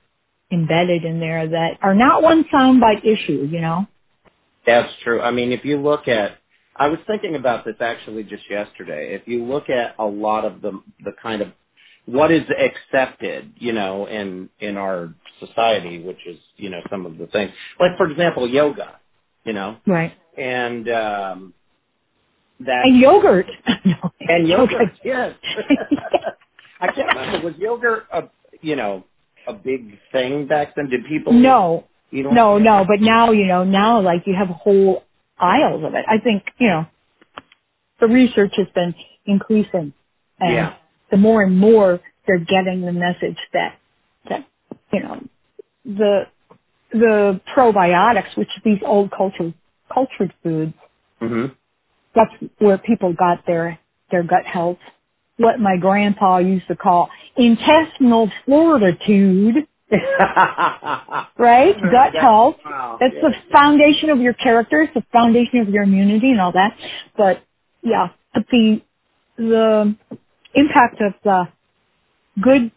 embedded 0.53 1.05
in 1.05 1.21
there 1.21 1.49
that 1.49 1.79
are 1.83 1.95
not 1.95 2.23
one 2.23 2.45
soundbite 2.53 3.05
issue, 3.05 3.49
you 3.51 3.61
know. 3.61 3.87
That's 4.67 4.93
true. 5.05 5.21
I 5.21 5.31
mean, 5.31 5.53
if 5.53 5.65
you 5.65 5.81
look 5.81 6.09
at, 6.09 6.39
I 6.77 6.89
was 6.89 6.99
thinking 7.07 7.37
about 7.37 7.65
this 7.65 7.77
actually 7.81 8.25
just 8.25 8.45
yesterday. 8.51 9.15
If 9.15 9.27
you 9.29 9.45
look 9.45 9.71
at 9.71 9.95
a 9.99 10.05
lot 10.07 10.45
of 10.45 10.61
the 10.63 10.81
the 11.05 11.13
kind 11.23 11.43
of 11.43 11.49
what 12.07 12.31
is 12.33 12.43
accepted, 12.51 13.53
you 13.59 13.73
know, 13.73 14.07
in 14.07 14.49
in 14.61 14.77
our 14.77 15.15
society, 15.41 16.03
which 16.03 16.19
is 16.27 16.37
you 16.57 16.71
know 16.71 16.81
some 16.91 17.07
of 17.07 17.19
the 17.19 17.27
things, 17.29 17.53
like 17.81 17.97
for 17.97 18.11
example, 18.11 18.49
yoga, 18.49 19.01
you 19.45 19.53
know, 19.53 19.79
Right. 19.87 20.13
and 20.37 20.89
um, 20.91 21.55
that 22.61 22.83
And 22.85 22.99
yogurt. 23.01 23.47
and 24.29 24.47
yogurt, 24.49 24.49
yogurt. 24.49 24.93
yes. 25.05 25.35
I 26.81 26.93
can't 26.93 27.09
remember 27.09 27.47
was 27.47 27.57
yogurt 27.59 28.07
a 28.13 28.25
you 28.63 28.77
know 28.77 29.05
a 29.47 29.53
big 29.55 29.99
thing 30.13 30.47
back 30.47 30.75
then? 30.77 30.89
Did 30.91 31.07
people 31.07 31.33
No, 31.33 31.85
you 32.11 32.23
know 32.25 32.31
no, 32.31 32.59
no. 32.59 32.85
But 32.87 33.01
now, 33.01 33.33
you 33.33 33.47
know, 33.47 33.65
now 33.65 34.01
like 34.01 34.23
you 34.27 34.35
have 34.39 34.49
whole 34.49 35.05
aisles 35.39 35.85
of 35.85 35.95
it. 35.95 36.05
I 36.09 36.19
think, 36.23 36.45
you 36.59 36.69
know, 36.69 36.87
the 38.01 38.09
research 38.09 38.53
has 38.57 38.67
been 38.75 38.95
increasing. 39.27 39.93
And 40.41 40.55
Yeah. 40.55 40.75
the 41.11 41.17
more 41.17 41.43
and 41.43 41.59
more 41.59 42.01
they're 42.27 42.39
getting 42.39 42.83
the 42.83 42.93
message 42.93 43.39
that, 43.53 43.77
that, 44.29 44.45
you 44.93 45.03
know, 45.03 45.23
the, 45.85 46.27
the 46.93 47.41
probiotics, 47.57 48.37
which 48.37 48.51
these 48.65 48.81
old 48.85 49.11
cultured, 49.11 49.55
cultured 49.93 50.33
foods, 50.43 50.75
hmm 51.21 51.47
that's 52.15 52.33
where 52.59 52.79
people 52.79 53.13
got 53.13 53.47
their, 53.47 53.79
their 54.11 54.23
gut 54.23 54.47
health. 54.47 54.79
What 55.39 55.61
my 55.61 55.77
grandpa 55.79 56.39
used 56.39 56.69
to 56.69 56.77
call 56.77 57.11
intestinal 57.37 58.31
fortitude. 58.47 59.67
right? 61.39 61.75
Gut 61.81 62.15
health. 62.15 62.57
Wow. 62.65 62.99
That's 63.01 63.15
Yeah. 63.15 63.29
the 63.31 63.35
foundation 63.53 64.11
of 64.11 64.21
your 64.21 64.35
character. 64.35 64.81
It's 64.83 64.95
the 64.95 65.05
foundation 65.13 65.61
of 65.61 65.69
your 65.69 65.85
immunity 65.85 66.31
and 66.33 66.41
all 66.41 66.53
that. 66.53 66.77
But 67.17 67.43
yeah, 67.83 68.09
but 68.35 68.47
the 68.51 68.83
the 69.39 69.97
impact 70.55 71.01
of 71.01 71.15
the 71.25 71.49
good 72.43 72.71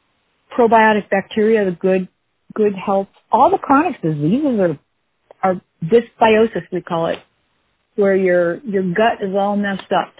probiotic 0.57 1.09
bacteria, 1.09 1.65
the 1.65 1.71
good 1.71 2.07
good 2.53 2.75
health, 2.75 3.07
all 3.31 3.49
the 3.49 3.57
chronic 3.57 4.01
diseases 4.01 4.59
are 4.59 4.79
are 5.43 5.61
dysbiosis 5.83 6.63
we 6.71 6.81
call 6.81 7.07
it, 7.07 7.19
where 7.95 8.15
your 8.15 8.59
your 8.61 8.83
gut 8.83 9.21
is 9.21 9.35
all 9.35 9.55
messed 9.57 9.91
up. 9.91 10.13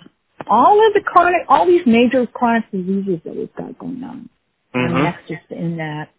All 0.49 0.87
of 0.87 0.93
the 0.93 1.01
chronic, 1.01 1.43
all 1.49 1.65
these 1.67 1.85
major 1.85 2.25
chronic 2.27 2.69
diseases 2.71 3.21
that 3.25 3.35
we've 3.35 3.55
got 3.55 3.77
going 3.79 4.03
on 4.03 4.29
are 4.73 4.89
Mhm. 4.89 5.03
nexus 5.03 5.39
in 5.51 5.77
that. 5.77 6.09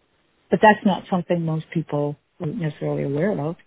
But 0.51 0.61
that's 0.61 0.85
not 0.85 1.07
something 1.09 1.45
most 1.45 1.69
people 1.71 2.17
aren't 2.41 2.57
necessarily 2.57 3.03
aware 3.03 3.31
of. 3.31 3.57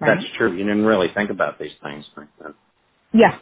Right? 0.00 0.16
That's 0.20 0.26
true. 0.36 0.52
You 0.52 0.64
didn't 0.64 0.86
really 0.86 1.08
think 1.08 1.30
about 1.30 1.58
these 1.58 1.74
things 1.82 2.08
like 2.16 2.28
that. 2.40 2.54
yeah. 3.12 3.38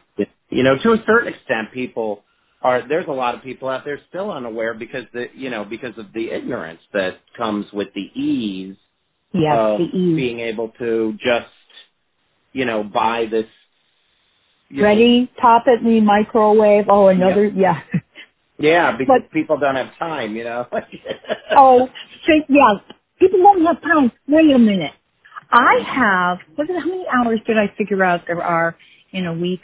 You 0.50 0.62
know, 0.62 0.78
to 0.78 0.92
a 0.92 1.04
certain 1.06 1.32
extent, 1.34 1.72
people 1.72 2.24
are. 2.62 2.82
There's 2.82 3.08
a 3.08 3.12
lot 3.12 3.34
of 3.34 3.42
people 3.42 3.68
out 3.68 3.84
there 3.84 3.98
still 4.08 4.30
unaware 4.30 4.74
because 4.74 5.06
the 5.12 5.28
you 5.34 5.50
know 5.50 5.64
because 5.64 5.98
of 5.98 6.12
the 6.12 6.30
ignorance 6.30 6.80
that 6.92 7.18
comes 7.36 7.72
with 7.72 7.92
the 7.94 8.10
ease 8.14 8.76
Yes, 9.32 9.58
of 9.58 9.78
the 9.78 9.84
ease. 9.96 10.16
being 10.16 10.40
able 10.40 10.68
to 10.78 11.14
just 11.24 11.50
you 12.52 12.64
know 12.66 12.84
buy 12.84 13.26
this. 13.26 13.46
Know- 14.78 14.84
Ready, 14.84 15.30
pop 15.40 15.64
it 15.66 15.80
in 15.80 15.86
the 15.86 16.00
microwave. 16.00 16.86
Oh, 16.88 17.08
another, 17.08 17.46
yeah. 17.46 17.80
yeah, 18.58 18.96
because 18.98 19.20
But- 19.22 19.30
people 19.32 19.58
don't 19.58 19.76
have 19.76 19.96
time. 19.98 20.36
You 20.36 20.44
know. 20.44 20.66
oh, 21.56 21.88
think, 22.26 22.46
yeah. 22.48 22.74
People 23.18 23.40
don't 23.42 23.64
have 23.66 23.80
time. 23.82 24.10
Wait 24.28 24.50
a 24.50 24.58
minute. 24.58 24.92
I 25.50 25.80
have, 25.86 26.38
what 26.56 26.64
is, 26.70 26.76
it 26.76 26.80
how 26.80 26.86
many 26.88 27.04
hours 27.06 27.40
did 27.46 27.58
I 27.58 27.72
figure 27.76 28.02
out 28.02 28.22
there 28.26 28.42
are 28.42 28.74
in 29.12 29.26
a 29.26 29.34
week? 29.34 29.60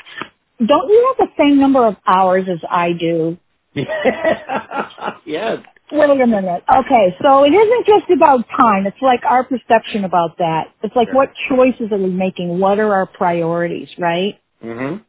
Don't 0.59 0.89
you 0.91 1.15
have 1.19 1.29
the 1.29 1.33
same 1.43 1.59
number 1.59 1.85
of 1.87 1.97
hours 2.07 2.45
as 2.51 2.59
I 2.71 2.93
do? 2.93 3.39
yes. 3.75 5.59
Wait 5.91 6.11
a 6.21 6.27
minute. 6.27 6.63
Okay, 6.71 7.17
so 7.23 7.45
it 7.45 7.51
isn't 7.55 7.87
just 7.87 8.11
about 8.15 8.45
time. 8.55 8.87
It's 8.87 9.01
like 9.01 9.21
our 9.25 9.45
perception 9.45 10.05
about 10.05 10.37
that. 10.39 10.65
It's 10.83 10.95
like 10.95 11.09
Sure. 11.09 11.15
what 11.17 11.31
choices 11.49 11.91
are 11.93 11.99
we 11.99 12.11
making? 12.11 12.61
What 12.61 12.79
are 12.79 12.93
our 12.93 13.07
priorities, 13.07 13.89
right? 13.99 14.39
Mhm. 14.65 15.05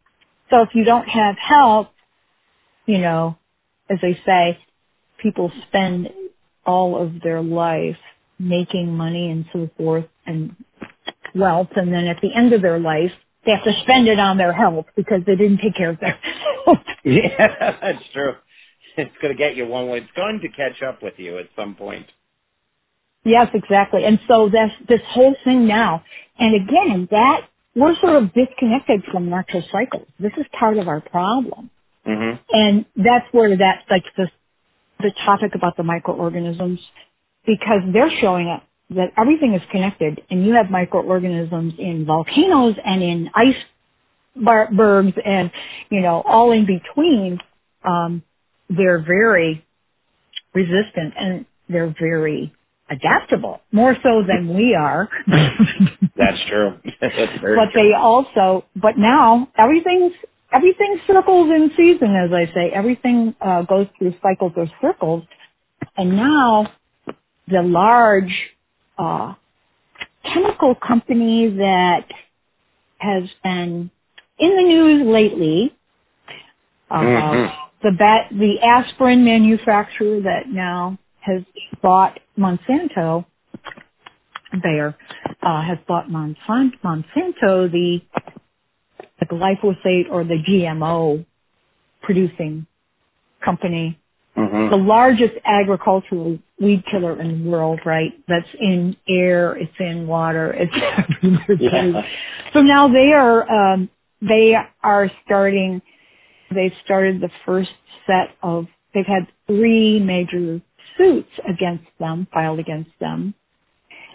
So 0.51 0.61
if 0.63 0.69
you 0.75 0.85
don't 0.85 1.07
have 1.09 1.37
help, 1.37 1.89
you 2.87 2.99
know, 2.99 3.37
as 3.89 3.99
they 4.01 4.19
say, 4.25 4.59
people 5.19 5.51
spend 5.69 6.09
all 6.65 7.01
of 7.01 7.21
their 7.23 7.41
life 7.41 7.97
making 8.39 8.95
money 8.95 9.31
and 9.31 9.45
so 9.53 9.69
forth 9.77 10.05
and 10.25 10.55
wealth 11.35 11.69
and 11.75 11.93
then 11.93 12.07
at 12.07 12.17
the 12.21 12.33
end 12.35 12.53
of 12.53 12.61
their 12.61 12.79
life 12.79 13.11
they 13.45 13.51
have 13.53 13.63
to 13.63 13.73
spend 13.83 14.07
it 14.07 14.19
on 14.19 14.37
their 14.37 14.53
health 14.53 14.85
because 14.95 15.21
they 15.27 15.35
didn't 15.35 15.59
take 15.59 15.75
care 15.75 15.91
of 15.91 15.99
their 15.99 16.19
health. 16.65 16.79
Yeah, 17.05 17.77
that's 17.81 18.03
true. 18.13 18.33
It's 18.97 19.11
going 19.21 19.35
to 19.35 19.37
get 19.37 19.55
you 19.55 19.67
one 19.67 19.89
way. 19.89 19.99
It's 19.99 20.11
going 20.15 20.41
to 20.41 20.49
catch 20.49 20.83
up 20.83 21.03
with 21.03 21.15
you 21.17 21.39
at 21.39 21.47
some 21.57 21.75
point. 21.75 22.07
yes, 23.25 23.47
exactly. 23.53 24.05
And 24.05 24.19
so 24.27 24.49
that's 24.53 24.73
this 24.89 25.01
whole 25.09 25.35
thing 25.45 25.67
now. 25.67 26.03
And 26.39 26.55
again, 26.55 27.07
that 27.11 27.41
we're 27.79 27.95
sort 28.01 28.17
of 28.23 28.33
disconnected 28.33 29.03
from 29.11 29.29
natural 29.29 29.63
cycles. 29.71 30.07
This 30.19 30.33
is 30.37 30.45
part 30.59 30.77
of 30.79 30.89
our 30.89 31.01
problem. 31.01 31.71
hmm 32.05 32.33
And 32.51 32.85
that's 32.95 33.27
where 33.33 33.55
that, 33.57 33.83
like 33.91 34.05
the, 34.17 34.29
the 34.99 35.11
topic 35.25 35.53
about 35.55 35.77
the 35.77 35.83
microorganisms, 35.83 36.79
because 37.45 37.81
they're 37.93 38.11
showing 38.21 38.49
up 38.49 38.63
that 38.91 39.13
everything 39.17 39.55
is 39.55 39.61
connected 39.71 40.21
and 40.31 40.45
you 40.45 40.53
have 40.55 40.69
microorganisms 40.71 41.73
in 41.79 42.05
volcanoes 42.05 42.75
and 42.85 43.03
in 43.03 43.29
icebergs 44.35 45.13
and, 45.25 45.51
you 45.91 46.01
know, 46.01 46.23
all 46.25 46.51
in 46.51 46.65
between. 46.67 47.39
Um, 47.85 48.23
they're 48.69 49.01
very 49.03 49.65
resistant 50.53 51.13
and 51.19 51.45
they're 51.69 51.95
very 51.99 52.53
adaptable, 52.89 53.61
more 53.71 53.95
so 54.03 54.23
than 54.27 54.55
we 54.55 54.75
are. 54.75 55.09
That's 56.17 56.39
true. 56.49 56.75
That's 57.01 57.15
but 57.17 57.41
true. 57.41 57.61
they 57.75 57.93
also, 57.93 58.65
but 58.75 58.97
now 58.97 59.49
everything's 59.57 60.13
everything 60.53 60.99
circles 61.07 61.49
in 61.51 61.71
season, 61.77 62.15
as 62.15 62.31
I 62.33 62.53
say. 62.53 62.71
Everything 62.73 63.35
uh, 63.41 63.63
goes 63.63 63.87
through 63.97 64.15
cycles 64.21 64.53
or 64.57 64.67
circles, 64.81 65.23
and 65.97 66.15
now 66.17 66.71
the 67.47 67.61
large 67.63 68.33
uh, 68.97 69.35
chemical 70.23 70.75
company 70.75 71.49
that 71.57 72.05
has 72.99 73.23
been 73.43 73.91
in 74.39 74.57
the 74.57 74.63
news 74.63 75.07
lately 75.07 75.73
about 76.89 77.35
Mhm. 77.35 77.53
the 77.83 77.91
bat, 77.93 78.27
the 78.31 78.61
aspirin 78.61 79.23
manufacturer 79.25 80.21
that 80.21 80.49
now 80.49 80.97
has 81.21 81.43
bought 81.81 82.19
Monsanto. 82.37 83.25
Bayer 84.63 84.95
uh, 85.43 85.61
has 85.63 85.77
bought 85.87 86.09
Monsanto, 86.09 86.73
Monsanto 86.83 87.71
the, 87.71 88.01
the 89.19 89.25
glyphosate 89.27 90.11
or 90.11 90.23
the 90.25 90.37
GMO 90.47 91.25
producing 92.01 92.67
company, 93.43 93.99
Mhm. 94.37 94.69
the 94.71 94.77
largest 94.77 95.35
agricultural 95.45 96.39
weed 96.59 96.85
killer 96.87 97.19
in 97.21 97.45
the 97.45 97.49
world, 97.51 97.81
right? 97.85 98.13
That's 98.27 98.47
in 98.59 98.95
air, 99.07 99.53
it's 99.57 99.75
in 99.79 100.07
water, 100.07 100.53
it's 100.53 100.73
everywhere. 101.23 101.57
Yeah. 101.93 102.03
So 102.53 102.61
now 102.61 102.87
they 102.89 103.13
are 103.13 103.49
um, 103.73 103.89
they 104.21 104.55
are 104.83 105.11
starting. 105.25 105.81
They've 106.53 106.73
started 106.85 107.21
the 107.21 107.31
first 107.45 107.71
set 108.07 108.35
of. 108.43 108.67
They've 108.93 109.05
had 109.07 109.27
three 109.47 109.99
major 109.99 110.61
suits 110.99 111.31
against 111.49 111.85
them 111.99 112.27
filed 112.33 112.59
against 112.59 112.91
them, 112.99 113.33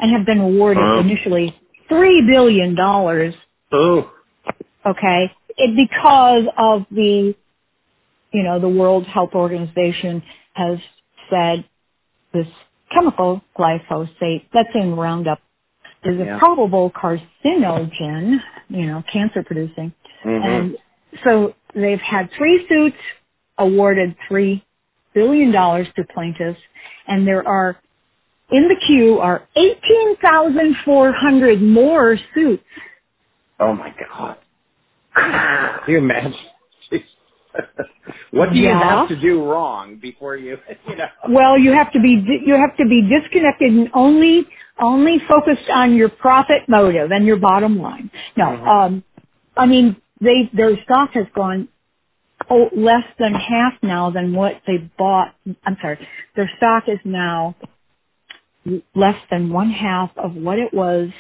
and 0.00 0.12
have 0.12 0.26
been 0.26 0.38
awarded 0.40 0.84
Oh. 0.84 1.00
initially 1.00 1.56
three 1.88 2.22
billion 2.22 2.76
dollars. 2.76 3.34
Oh. 3.72 4.12
Okay, 4.86 5.32
it, 5.56 5.76
because 5.76 6.44
of 6.58 6.86
the, 6.92 7.34
you 8.32 8.42
know, 8.44 8.60
the 8.60 8.68
World 8.68 9.06
Health 9.06 9.34
Organization 9.34 10.22
has 10.54 10.78
said 11.30 11.64
this 12.32 12.46
chemical 12.92 13.42
glyphosate 13.58 14.44
that's 14.52 14.68
in 14.74 14.96
Roundup 14.96 15.40
is 16.04 16.18
Yeah. 16.18 16.36
a 16.36 16.38
probable 16.38 16.90
carcinogen, 16.90 18.42
you 18.68 18.86
know, 18.86 19.02
cancer 19.10 19.42
producing. 19.42 19.92
Mhm. 20.24 20.44
And 20.44 20.78
so 21.24 21.54
they've 21.74 22.00
had 22.00 22.30
three 22.32 22.66
suits 22.68 22.98
awarded 23.58 24.16
three 24.28 24.62
billion 25.14 25.52
dollars 25.52 25.88
to 25.96 26.04
plaintiffs 26.14 26.60
and 27.08 27.26
there 27.26 27.48
are 27.48 27.78
in 28.50 28.68
the 28.68 28.76
queue 28.86 29.18
are 29.20 29.48
18,400 29.56 31.62
more 31.62 32.16
suits. 32.34 32.64
Oh 33.60 33.74
my 33.74 33.94
God. 33.98 34.38
Can 35.16 35.80
you 35.88 35.98
imagine? 35.98 36.34
What 38.32 38.52
do 38.52 38.58
you 38.58 38.68
Yeah. 38.68 38.98
have 39.00 39.08
to 39.08 39.16
do 39.16 39.42
wrong 39.44 39.96
before 39.96 40.36
you, 40.36 40.58
you 40.88 40.96
know? 40.96 41.06
Well, 41.28 41.58
you 41.58 41.72
have 41.72 41.92
to 41.92 42.00
be 42.00 42.22
you 42.46 42.54
have 42.54 42.76
to 42.78 42.86
be 42.86 43.02
disconnected 43.08 43.72
and 43.72 43.90
only 43.94 44.46
only 44.80 45.18
focused 45.28 45.70
on 45.70 45.96
your 45.96 46.10
profit 46.10 46.68
motive 46.68 47.10
and 47.12 47.26
your 47.26 47.38
bottom 47.38 47.78
line. 47.80 48.10
No, 48.36 48.46
Mhm. 48.46 48.68
um, 48.68 49.04
I 49.56 49.66
mean 49.66 49.96
they 50.20 50.50
their 50.54 50.76
stock 50.84 51.12
has 51.14 51.26
gone 51.34 51.68
oh, 52.50 52.68
less 52.76 53.04
than 53.18 53.34
half 53.34 53.74
now 53.82 54.10
than 54.10 54.34
what 54.34 54.54
they 54.66 54.78
bought. 54.98 55.34
I'm 55.64 55.76
sorry, 55.80 55.98
their 56.36 56.50
stock 56.58 56.84
is 56.88 56.98
now 57.04 57.56
less 58.94 59.16
than 59.30 59.52
one 59.52 59.70
half 59.70 60.10
of 60.16 60.34
what 60.34 60.58
it 60.58 60.72
was 60.72 61.10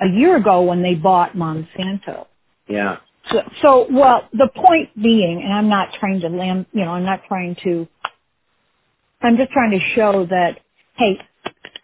a 0.00 0.06
year 0.08 0.36
ago 0.36 0.62
when 0.62 0.82
they 0.82 0.94
bought 0.94 1.34
Monsanto. 1.36 2.26
Yeah. 2.68 2.98
So, 3.30 3.42
so, 3.62 3.86
well, 3.90 4.28
the 4.32 4.48
point 4.54 4.90
being, 5.00 5.42
and 5.42 5.52
I'm 5.52 5.68
not 5.68 5.88
trying 5.98 6.20
to 6.20 6.28
lam, 6.28 6.66
you 6.72 6.84
know, 6.84 6.92
I'm 6.92 7.04
not 7.04 7.22
trying 7.28 7.56
to, 7.64 7.88
I'm 9.20 9.36
just 9.36 9.50
trying 9.50 9.72
to 9.72 9.80
show 9.94 10.26
that, 10.26 10.60
hey, 10.96 11.18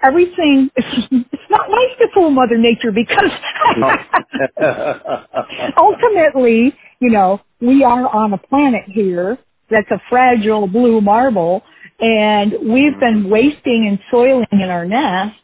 everything, 0.03 0.71
it's 0.77 1.51
not 1.51 1.69
nice 1.71 1.99
to 1.99 2.09
fool 2.15 2.31
Mother 2.31 2.59
Nature 2.59 2.93
because 2.93 3.31
ultimately, 5.77 6.75
you 7.01 7.11
know, 7.11 7.41
we 7.63 7.85
are 7.85 8.07
on 8.07 8.33
a 8.33 8.39
planet 8.39 8.83
here 8.89 9.39
that's 9.71 9.91
a 9.91 10.01
fragile 10.11 10.67
blue 10.67 11.01
marble 11.01 11.63
and 12.01 12.53
we've 12.53 12.99
been 12.99 13.23
mm-hmm. 13.23 13.31
wasting 13.31 13.87
and 13.89 13.99
soiling 14.11 14.47
in 14.51 14.69
our 14.69 14.85
nest 14.85 15.37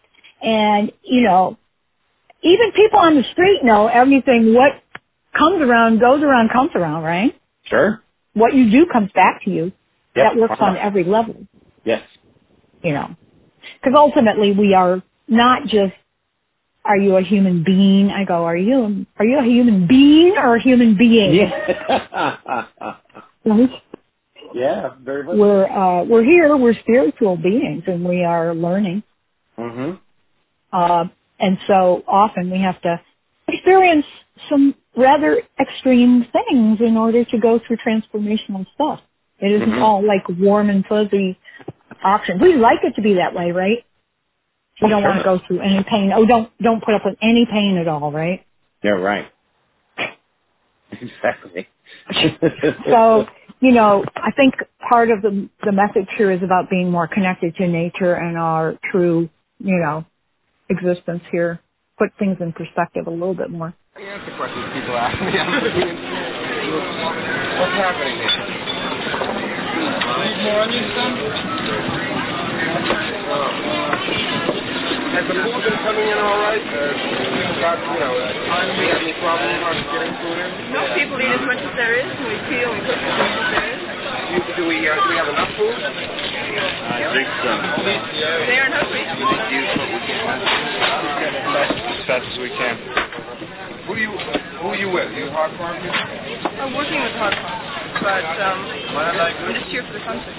and, 0.42 0.92
you 1.02 1.22
know, 1.22 1.56
even 2.42 2.72
people 2.72 2.98
on 2.98 3.14
the 3.14 3.24
street 3.32 3.60
know 3.62 3.86
everything 3.86 4.54
what 4.54 4.72
comes 5.36 5.62
around 5.62 6.00
goes 6.00 6.22
around 6.22 6.50
comes 6.50 6.70
around, 6.74 7.02
right? 7.02 7.40
Sure. 7.64 8.02
What 8.34 8.54
you 8.54 8.70
do 8.70 8.86
comes 8.92 9.10
back 9.14 9.44
to 9.44 9.50
you. 9.50 9.72
Yep. 10.16 10.32
That 10.32 10.36
works 10.36 10.56
on 10.60 10.76
every 10.76 11.04
level, 11.04 11.36
Yes. 11.84 12.02
you 12.82 12.92
know. 12.92 13.14
Because 13.80 13.96
ultimately 13.96 14.52
we 14.52 14.74
are 14.74 15.02
not 15.28 15.62
just 15.64 15.94
are 16.89 16.97
you 16.97 17.16
a 17.16 17.22
human 17.22 17.62
being? 17.64 18.11
I 18.11 18.24
go, 18.24 18.45
are 18.45 18.57
you 18.57 19.07
are 19.18 19.24
you 19.24 19.39
a 19.39 19.45
human 19.45 19.86
being 19.86 20.36
or 20.36 20.57
a 20.57 20.62
human 20.62 20.97
being? 20.97 21.34
Yeah. 21.34 22.66
Right? 23.45 23.70
yeah. 24.55 24.91
Very 25.03 25.22
much. 25.24 25.36
We're 25.36 25.66
uh, 25.66 26.05
we're 26.05 26.24
here. 26.24 26.57
We're 26.57 26.74
spiritual 26.80 27.36
beings, 27.36 27.84
and 27.86 28.05
we 28.05 28.24
are 28.24 28.55
learning. 28.55 29.03
Mm-hmm. 29.59 29.93
Uh, 30.72 31.05
and 31.41 31.59
so 31.66 32.03
often 32.07 32.51
we 32.51 32.61
have 32.61 32.80
to 32.82 33.01
experience 33.49 34.05
some 34.51 34.74
rather 34.97 35.43
extreme 35.61 36.26
things 36.32 36.78
in 36.80 36.97
order 36.97 37.24
to 37.24 37.39
go 37.39 37.61
through 37.66 37.76
transformational 37.78 38.66
stuff. 38.74 39.01
It 39.41 39.53
isn't 39.53 39.70
Mhm. 39.70 39.82
all 39.82 40.05
like 40.05 40.28
warm 40.28 40.68
and 40.68 40.84
fuzzy 40.86 41.39
options. 42.03 42.41
We 42.43 42.55
like 42.57 42.80
it 42.82 42.97
to 42.97 43.03
be 43.03 43.14
that 43.14 43.34
way, 43.34 43.53
right? 43.53 43.84
We 44.81 44.89
don't 44.89 45.03
sure. 45.03 45.09
want 45.11 45.18
to 45.18 45.24
go 45.24 45.41
through 45.47 45.61
any 45.61 45.83
pain. 45.85 46.12
Oh, 46.14 46.24
don't 46.26 46.51
don't 46.62 46.83
put 46.83 46.95
up 46.95 47.03
with 47.05 47.16
any 47.20 47.47
pain 47.51 47.79
at 47.79 47.89
all, 47.89 48.12
right? 48.12 48.45
Yeah. 48.83 48.93
Right. 48.93 49.26
Exactly. 50.91 51.68
So, 52.91 53.26
you 53.61 53.72
know, 53.72 54.05
I 54.16 54.31
think 54.33 54.55
part 54.89 55.11
of 55.11 55.22
the 55.22 55.49
the 55.64 55.72
message 55.72 56.09
here 56.16 56.31
is 56.31 56.43
about 56.43 56.70
being 56.70 56.91
more 56.91 57.09
connected 57.09 57.57
to 57.57 57.66
nature 57.66 58.14
and 58.14 58.39
our 58.39 58.79
true, 58.91 59.29
you 59.59 59.76
know, 59.79 60.05
existence 60.68 61.22
here. 61.31 61.61
Put 61.99 62.11
things 62.18 62.37
in 62.41 62.53
perspective 62.53 63.07
a 63.07 63.11
little 63.11 63.35
bit 63.35 63.51
more. 63.51 63.74
I 63.97 64.01
answer 64.01 64.37
questions 64.37 64.64
people 64.72 64.97
ask 64.97 65.18
me. 65.20 65.26
What's 67.59 67.74
happening 67.74 68.16
here? 68.16 68.31
Need 70.24 70.43
more 70.45 70.61
onions, 70.61 70.95
son? 70.95 71.12
Has 75.18 75.26
the 75.26 75.34
food 75.34 75.58
been 75.66 75.74
coming 75.82 76.06
in 76.06 76.14
all 76.14 76.38
right? 76.38 76.62
Uh, 76.62 76.94
got, 77.58 77.74
you 77.90 77.98
know, 77.98 78.14
uh, 78.14 78.30
do 78.30 78.78
you 78.78 78.86
have 78.86 79.02
any 79.02 79.18
problem 79.18 79.50
on 79.66 79.74
getting 79.90 80.14
food 80.22 80.38
in? 80.38 80.70
No, 80.70 80.86
people 80.94 81.18
eat 81.18 81.34
as 81.34 81.42
much 81.42 81.58
as 81.58 81.74
there 81.74 81.98
is, 81.98 82.06
and 82.06 82.22
we 82.22 82.38
peel 82.46 82.70
and 82.70 82.86
cook 82.86 83.02
as 83.02 83.18
much 83.18 83.34
as 83.34 83.50
there 83.50 83.66
is. 83.66 83.82
Do, 83.82 84.62
do 84.62 84.62
we 84.70 84.78
uh, 84.86 84.94
do 84.94 85.10
we 85.10 85.18
have 85.18 85.26
enough 85.26 85.50
food? 85.58 85.74
I 85.74 87.02
think 87.10 87.26
so. 87.42 87.50
They 87.82 88.62
aren't 88.62 88.78
hungry. 88.78 89.02
Use 89.02 89.74
what 89.74 89.90
we 89.90 90.00
can. 90.06 90.22
As 90.22 92.06
fast 92.06 92.22
as 92.22 92.38
we 92.38 92.54
can. 92.54 92.78
Who 93.90 93.98
do 93.98 94.00
you 94.06 94.14
who 94.14 94.70
are 94.70 94.78
you 94.78 94.86
with? 94.86 95.10
You 95.18 95.34
hog 95.34 95.50
farm? 95.58 95.82
I'm 95.82 96.78
working 96.78 97.02
with 97.02 97.18
hog 97.18 97.34
farm, 97.34 97.67
but 98.03 98.24
um, 98.41 98.61
I'm 98.97 99.55
just 99.55 99.70
here 99.70 99.84
for 99.86 99.93
the 99.95 100.01
concert. 100.01 100.34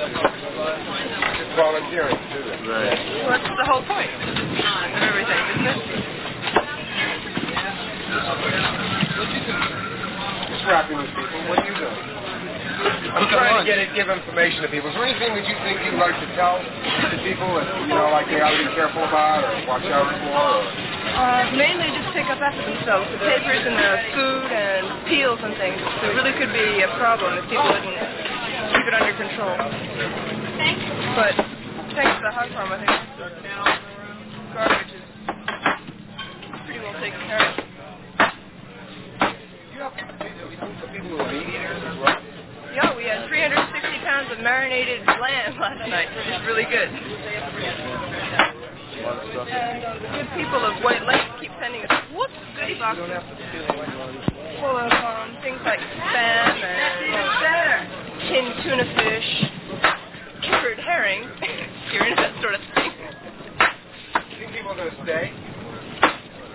Volunteering 1.56 2.18
to 2.18 2.28
do. 2.34 2.70
Right. 2.70 3.00
Well, 3.24 3.32
that's 3.32 3.48
the 3.58 3.66
whole 3.66 3.84
point 3.84 4.12
of 4.14 4.22
everything, 5.02 5.44
isn't 5.66 5.68
it? 5.68 6.04
Just 10.50 10.66
rapping 10.66 10.98
with 10.98 11.10
people. 11.16 11.50
What 11.50 11.60
are 11.60 11.68
you 11.68 11.78
doing? 11.78 12.09
I'm 12.80 13.28
trying 13.28 13.60
to 13.60 13.68
get 13.68 13.78
it, 13.80 13.92
give 13.92 14.08
information 14.08 14.64
to 14.64 14.70
people. 14.72 14.88
Is 14.90 14.96
there 14.96 15.04
anything 15.04 15.36
that 15.36 15.44
you 15.44 15.56
think 15.68 15.84
you'd 15.84 16.00
like 16.00 16.16
to 16.16 16.28
tell 16.40 16.64
to 16.64 17.18
people 17.28 17.52
that 17.60 17.68
you 17.84 17.92
know, 17.92 18.08
like 18.16 18.32
they 18.32 18.40
ought 18.40 18.56
to 18.56 18.64
be 18.64 18.72
careful 18.72 19.04
about 19.04 19.44
or 19.44 19.52
watch 19.68 19.84
out 19.92 20.08
for? 20.08 20.32
Or... 20.32 20.64
Uh, 21.10 21.52
mainly 21.60 21.92
just 21.92 22.08
pick 22.16 22.28
up 22.32 22.40
after 22.40 22.64
themselves. 22.64 23.04
The 23.12 23.20
papers 23.20 23.64
and 23.68 23.76
the 23.76 23.92
food 24.16 24.48
and 24.56 24.84
peels 25.12 25.40
and 25.44 25.52
things. 25.60 25.80
So 26.00 26.08
it 26.08 26.16
really 26.16 26.36
could 26.40 26.54
be 26.56 26.86
a 26.86 26.92
problem 26.96 27.36
if 27.36 27.46
people 27.52 27.68
didn't 27.68 28.00
keep 28.72 28.86
it 28.88 28.94
under 28.96 29.16
control. 29.20 29.56
Thanks. 30.56 30.84
But 31.20 31.34
thanks 32.00 32.14
to 32.16 32.24
the 32.24 32.32
hog 32.32 32.48
farm, 32.56 32.72
I 32.72 32.80
think 32.80 32.96
garbage 34.56 34.94
is 34.96 35.04
pretty 36.64 36.80
well 36.80 36.96
taken 37.04 37.20
care 37.28 37.44
of. 37.44 37.70
Yeah, 42.80 42.96
we 42.96 43.04
had 43.04 43.28
360 43.28 43.60
pounds 44.08 44.32
of 44.32 44.40
marinated 44.40 45.04
lamb 45.04 45.60
last 45.60 45.84
night, 45.90 46.08
which 46.16 46.32
is 46.32 46.40
really 46.48 46.64
good. 46.64 46.88
And 49.00 49.84
uh, 49.84 50.00
the 50.00 50.08
good 50.16 50.30
people 50.32 50.64
of 50.64 50.80
White 50.80 51.04
Lake 51.04 51.28
keep 51.44 51.52
sending 51.60 51.84
us 51.84 51.92
whoops 52.16 52.32
goodie 52.56 52.80
boxes 52.80 53.12
full 54.64 54.80
of 54.80 54.92
um, 54.92 55.36
things 55.44 55.60
like 55.64 55.80
spam 55.80 56.56
and 56.56 57.20
tinned 58.32 58.54
tuna 58.64 58.88
fish, 58.96 59.30
cured 60.44 60.80
herring, 60.80 61.24
you're 61.92 62.08
into 62.08 62.22
that 62.22 62.42
sort 62.42 62.56
of 62.56 62.62
thing. 62.76 62.92
think 64.40 64.52
people 64.56 64.72
are 64.72 64.76
going 64.76 64.92
to 64.92 65.04
stay? 65.04 65.36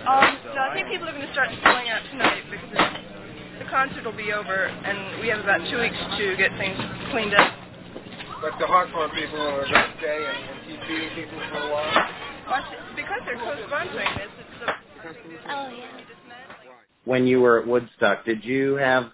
Um, 0.05 0.37
no, 0.53 0.61
I 0.61 0.73
think 0.73 0.87
people 0.89 1.07
are 1.07 1.13
going 1.13 1.25
to 1.25 1.33
start 1.33 1.49
spilling 1.61 1.89
out 1.89 2.01
tonight 2.09 2.43
because 2.49 2.69
it's, 2.73 3.14
the 3.59 3.65
concert 3.65 4.03
will 4.03 4.15
be 4.15 4.33
over 4.33 4.65
and 4.67 5.21
we 5.21 5.27
have 5.29 5.39
about 5.39 5.61
two 5.69 5.79
weeks 5.79 5.97
to 6.17 6.35
get 6.37 6.51
things 6.57 6.77
cleaned 7.11 7.33
up. 7.35 7.53
But 8.41 8.59
the 8.59 8.67
hog 8.67 8.91
farm 8.91 9.11
people 9.11 9.39
are 9.39 9.61
going 9.61 9.73
to 9.73 9.93
stay 9.97 10.25
and, 10.25 10.37
and 10.49 10.59
keep 10.67 10.79
feeding 10.87 11.09
people 11.15 11.39
for 11.51 11.59
a 11.59 11.71
while? 11.71 11.93
Well, 12.47 12.63
because 12.95 13.21
they're 13.25 13.39
co-sponsoring 13.39 14.17
this, 14.17 14.29
it's 14.39 14.59
the 14.59 14.85
Oh, 15.47 15.69
yeah. 15.69 16.01
When 17.05 17.27
you 17.27 17.39
were 17.41 17.61
at 17.61 17.67
Woodstock, 17.67 18.25
did 18.25 18.43
you 18.43 18.75
have, 18.75 19.11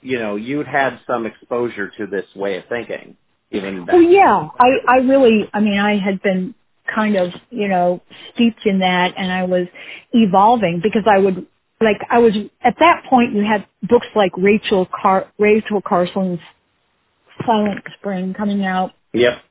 you 0.00 0.18
know, 0.18 0.36
you'd 0.36 0.66
had 0.66 0.98
some 1.06 1.24
exposure 1.24 1.90
to 1.98 2.06
this 2.06 2.26
way 2.34 2.56
of 2.58 2.64
thinking, 2.68 3.16
even 3.52 3.84
back. 3.84 3.94
Well, 3.94 4.02
yeah, 4.02 4.48
I, 4.58 4.68
I 4.88 4.96
really, 4.98 5.48
I 5.54 5.60
mean, 5.60 5.78
I 5.78 5.98
had 5.98 6.20
been 6.22 6.54
kind 6.92 7.16
of, 7.16 7.30
you 7.50 7.68
know, 7.68 8.02
steeped 8.34 8.66
in 8.66 8.80
that 8.80 9.14
and 9.16 9.30
I 9.30 9.44
was 9.44 9.68
evolving 10.12 10.80
because 10.82 11.04
I 11.06 11.18
would, 11.18 11.46
like, 11.82 12.00
I 12.10 12.18
was, 12.18 12.34
at 12.62 12.76
that 12.80 13.04
point 13.08 13.34
you 13.34 13.44
had 13.44 13.66
books 13.82 14.06
like 14.14 14.32
Rachel 14.36 14.86
Car, 14.86 15.26
Rachel 15.38 15.82
Carson's 15.82 16.40
Silent 17.46 17.80
Spring 17.98 18.34
coming 18.34 18.64
out. 18.64 18.92
Yep. 19.12 19.42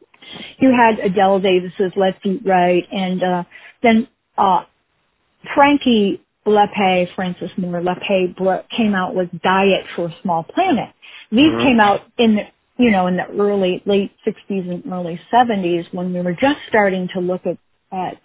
You 0.60 0.72
had 0.72 1.00
Adelle 1.00 1.42
Davis's 1.42 1.94
Let's 1.96 2.20
Eat 2.26 2.42
Right 2.46 2.86
and, 2.92 3.24
uh, 3.24 3.44
then, 3.84 4.08
uh, 4.38 4.64
Frankie 5.56 6.22
Lappé, 6.46 7.14
Frances 7.16 7.52
Moore 7.58 7.82
Lappé 7.82 8.36
came 8.76 8.96
out 8.96 9.16
with 9.16 9.30
Diet 9.44 9.86
for 9.96 10.08
a 10.08 10.16
Small 10.22 10.44
Planet. 10.44 10.90
These 11.32 11.52
Mhm. 11.52 11.64
came 11.64 11.80
out 11.80 12.02
in 12.18 12.36
the, 12.36 12.48
you 12.78 12.92
know, 12.92 13.08
in 13.08 13.18
the 13.18 13.28
early, 13.28 13.82
late 13.86 14.12
60s 14.26 14.70
and 14.70 14.84
early 14.92 15.20
70s 15.32 15.92
when 15.94 16.14
we 16.14 16.22
were 16.22 16.34
just 16.34 16.60
starting 16.68 17.08
to 17.10 17.20
look 17.20 17.46
at, 17.46 17.58
at 17.92 18.18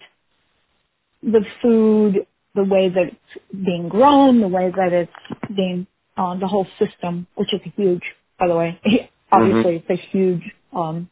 the 1.23 1.45
food, 1.63 2.27
the 2.57 2.65
way 2.65 2.91
that 2.91 3.09
it's 3.09 3.65
being 3.67 3.89
grown, 3.91 4.43
the 4.43 4.49
way 4.49 4.73
that 4.77 4.93
it's 4.95 5.13
being, 5.57 5.87
uh, 6.19 6.37
the 6.39 6.49
whole 6.49 6.69
system, 6.81 7.29
which 7.37 7.55
is 7.55 7.63
huge, 7.77 8.03
by 8.41 8.49
the 8.49 8.57
way. 8.57 8.81
Obviously, 9.33 9.85
it's 9.89 9.91
a 9.91 10.09
huge, 10.11 10.43
um, 10.77 11.11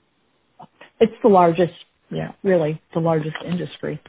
it's 1.00 1.14
the 1.22 1.28
largest, 1.30 1.74
yeah, 2.10 2.32
really 2.44 2.82
the 2.94 3.00
largest 3.00 3.36
industry 3.46 4.00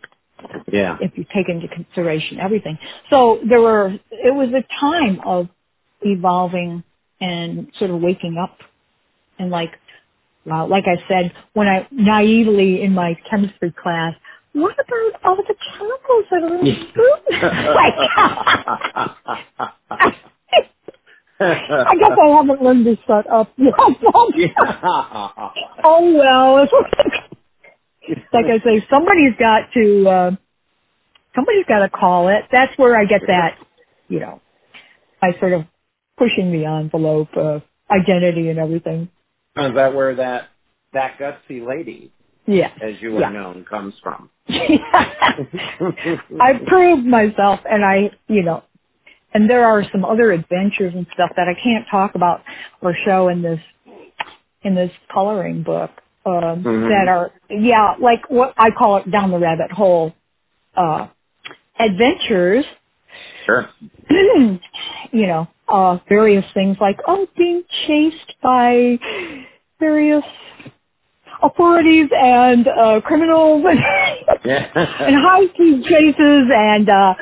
Yeah. 0.71 0.97
if 1.01 1.17
you 1.17 1.25
take 1.35 1.49
into 1.49 1.67
consideration 1.69 2.39
everything. 2.39 2.77
So 3.09 3.39
there 3.49 3.61
were, 3.61 3.89
it 4.11 4.35
was 4.35 4.49
a 4.49 4.63
time 4.79 5.21
of 5.25 5.49
evolving 6.01 6.83
and 7.21 7.71
sort 7.79 7.91
of 7.91 8.01
waking 8.01 8.37
up 8.37 8.57
and 9.39 9.51
like, 9.51 9.71
well, 10.45 10.67
like 10.69 10.85
I 10.87 10.97
said, 11.09 11.33
when 11.53 11.67
I 11.67 11.87
naively 11.91 12.81
in 12.83 12.93
my 12.93 13.17
chemistry 13.29 13.73
class, 13.81 14.15
what 14.55 14.73
about 14.73 15.21
all 15.25 15.35
the 15.35 15.53
chemicals 15.77 16.25
that 16.31 16.43
are 16.43 16.55
in 16.55 16.75
food? 16.93 17.21
like, 17.75 17.95
I 21.39 21.95
guess 21.99 22.11
I 22.21 22.27
haven't 22.37 22.61
learned 22.61 22.85
to 22.85 22.95
shut 23.05 23.29
up 23.29 23.51
yet. 23.57 23.73
oh 25.83 26.13
well, 26.17 26.55
like 28.33 28.45
I 28.45 28.59
say, 28.63 28.85
somebody's 28.89 29.35
got 29.37 29.73
to, 29.73 30.07
uh, 30.07 30.31
somebody's 31.35 31.65
got 31.67 31.79
to 31.79 31.89
call 31.89 32.29
it. 32.29 32.45
That's 32.49 32.71
where 32.77 32.97
I 32.97 33.03
get 33.03 33.23
that, 33.27 33.57
you 34.07 34.21
know, 34.21 34.39
I 35.21 35.37
sort 35.37 35.51
of 35.51 35.65
pushing 36.17 36.53
the 36.53 36.63
envelope 36.65 37.35
of 37.35 37.63
identity 37.91 38.49
and 38.49 38.57
everything. 38.57 39.09
Is 39.57 39.73
that 39.75 39.93
where 39.93 40.15
that 40.15 40.47
that 40.93 41.19
gutsy 41.19 41.65
lady, 41.65 42.13
Yeah. 42.47 42.71
as 42.81 42.95
you 43.01 43.13
were 43.13 43.21
Yeah. 43.21 43.29
known, 43.31 43.65
comes 43.69 43.93
from? 44.03 44.29
I 44.49 45.35
proved 46.67 47.05
myself 47.05 47.59
and 47.69 47.85
I, 47.85 48.11
you 48.27 48.43
know, 48.43 48.63
and 49.33 49.49
there 49.49 49.65
are 49.65 49.83
some 49.91 50.05
other 50.05 50.31
adventures 50.31 50.93
and 50.95 51.05
stuff 51.13 51.31
that 51.37 51.47
I 51.49 51.55
can't 51.61 51.85
talk 51.91 52.15
about 52.15 52.43
or 52.81 52.95
show 53.05 53.27
in 53.29 53.41
this, 53.43 53.59
in 54.63 54.75
this 54.75 54.91
coloring 55.13 55.63
book, 55.63 55.91
um, 56.25 56.63
Mhm. 56.63 56.87
that 56.89 57.07
are, 57.09 57.31
yeah, 57.49 57.95
like 58.01 58.29
what 58.29 58.53
I 58.57 58.71
call 58.71 58.97
it 58.97 59.09
down 59.11 59.31
the 59.31 59.39
rabbit 59.39 59.71
hole, 59.71 60.13
uh, 60.75 61.07
adventures 61.79 62.65
Sure. 63.45 63.69
you 65.11 65.27
know, 65.27 65.47
uh, 65.69 65.97
various 66.09 66.45
things 66.53 66.77
like, 66.81 66.97
oh, 67.07 67.27
being 67.37 67.63
chased 67.87 68.35
by 68.43 68.97
various 69.79 70.23
authorities 71.45 72.09
and, 72.15 72.67
uh, 72.67 73.01
criminals 73.01 73.63
and, 73.69 73.79
Yeah. 74.45 74.67
and 74.75 75.15
high 75.17 75.47
speed 75.53 75.83
chases 75.83 76.47
and, 76.53 76.89
uh, 76.89 77.13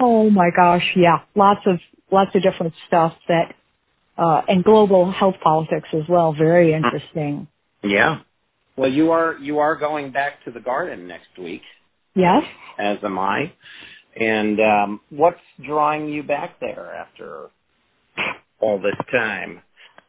oh 0.00 0.30
my 0.30 0.50
gosh, 0.56 0.84
yeah, 0.96 1.20
lots 1.36 1.60
of, 1.66 1.78
lots 2.12 2.34
of 2.34 2.42
different 2.42 2.74
stuff 2.88 3.14
that, 3.28 3.54
uh, 4.18 4.42
and 4.48 4.64
global 4.64 5.10
health 5.10 5.36
politics 5.42 5.88
as 5.94 6.02
well. 6.08 6.34
Very 6.34 6.72
interesting. 6.74 7.48
Yeah. 7.82 8.20
Well, 8.76 8.90
you 8.90 9.12
are 9.12 9.36
you 9.38 9.58
are 9.58 9.76
going 9.76 10.12
back 10.12 10.44
to 10.44 10.50
the 10.52 10.60
garden 10.60 11.08
next 11.08 11.36
week, 11.38 11.62
Yes? 12.14 12.42
as 12.78 12.98
am 13.04 13.18
I. 13.18 13.52
And 14.20 14.60
um, 14.60 15.00
what's 15.10 15.40
drawing 15.64 16.08
you 16.08 16.22
back 16.22 16.60
there 16.60 16.94
after 16.94 17.48
all 18.60 18.80
this 18.80 18.96
time? 19.12 19.62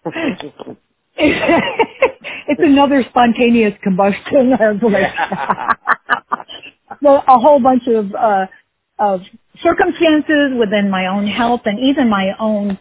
it's 2.47 2.61
another 2.63 3.03
spontaneous 3.09 3.73
combustion. 3.83 4.53
Like- 4.81 5.13
well, 7.01 7.23
a 7.27 7.39
whole 7.39 7.61
bunch 7.61 7.83
of 7.87 8.13
uh, 8.15 8.45
of 8.99 9.21
circumstances 9.61 10.53
within 10.59 10.89
my 10.89 11.07
own 11.07 11.27
health 11.27 11.61
and 11.65 11.79
even 11.79 12.09
my 12.09 12.31
own, 12.39 12.79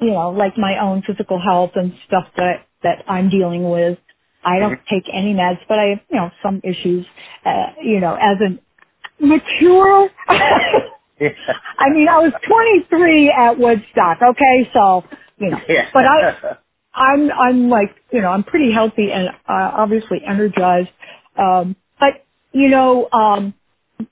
you 0.00 0.10
know, 0.12 0.30
like 0.30 0.58
my 0.58 0.78
own 0.82 1.02
physical 1.06 1.40
health 1.40 1.72
and 1.76 1.94
stuff 2.06 2.26
that 2.36 2.66
that 2.82 3.04
I'm 3.08 3.30
dealing 3.30 3.68
with. 3.70 3.98
I 4.44 4.58
don't 4.58 4.78
take 4.90 5.04
any 5.12 5.34
meds, 5.34 5.60
but 5.68 5.78
I, 5.78 5.90
you 6.10 6.16
know, 6.16 6.30
some 6.42 6.60
issues. 6.64 7.06
Uh, 7.46 7.68
you 7.82 8.00
know, 8.00 8.14
as 8.14 8.38
a 8.40 9.24
mature. 9.24 10.10
I 10.28 11.90
mean, 11.90 12.08
I 12.08 12.18
was 12.18 12.32
23 12.46 13.30
at 13.30 13.58
Woodstock. 13.58 14.18
Okay, 14.22 14.70
so 14.74 15.04
you 15.38 15.50
know, 15.50 15.58
Yeah. 15.68 15.88
but 15.92 16.04
I. 16.06 16.56
I'm 16.94 17.30
I'm 17.32 17.70
like 17.70 17.96
you 18.12 18.22
know 18.22 18.28
I'm 18.30 18.44
pretty 18.44 18.72
healthy 18.72 19.12
and 19.12 19.28
uh, 19.28 19.32
obviously 19.48 20.20
energized, 20.26 20.90
um, 21.38 21.76
but 22.00 22.24
you 22.52 22.68
know 22.70 23.08
um, 23.12 23.54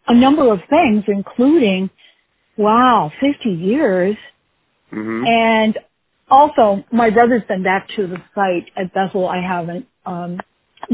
a 0.09 0.14
number 0.14 0.53
of 0.53 0.61
things, 0.70 1.05
including 1.09 1.91
wow, 2.59 3.12
50 3.20 3.51
years, 3.51 4.16
hmm 4.91 5.24
and 5.26 5.78
also 6.30 6.85
my 6.93 7.11
brother's 7.11 7.43
been 7.49 7.62
back 7.64 7.89
to 7.97 8.07
the 8.09 8.18
site 8.35 8.70
at 8.76 8.95
Bethel. 8.95 9.28
I 9.28 9.43
haven't, 9.43 9.87
um, 10.07 10.41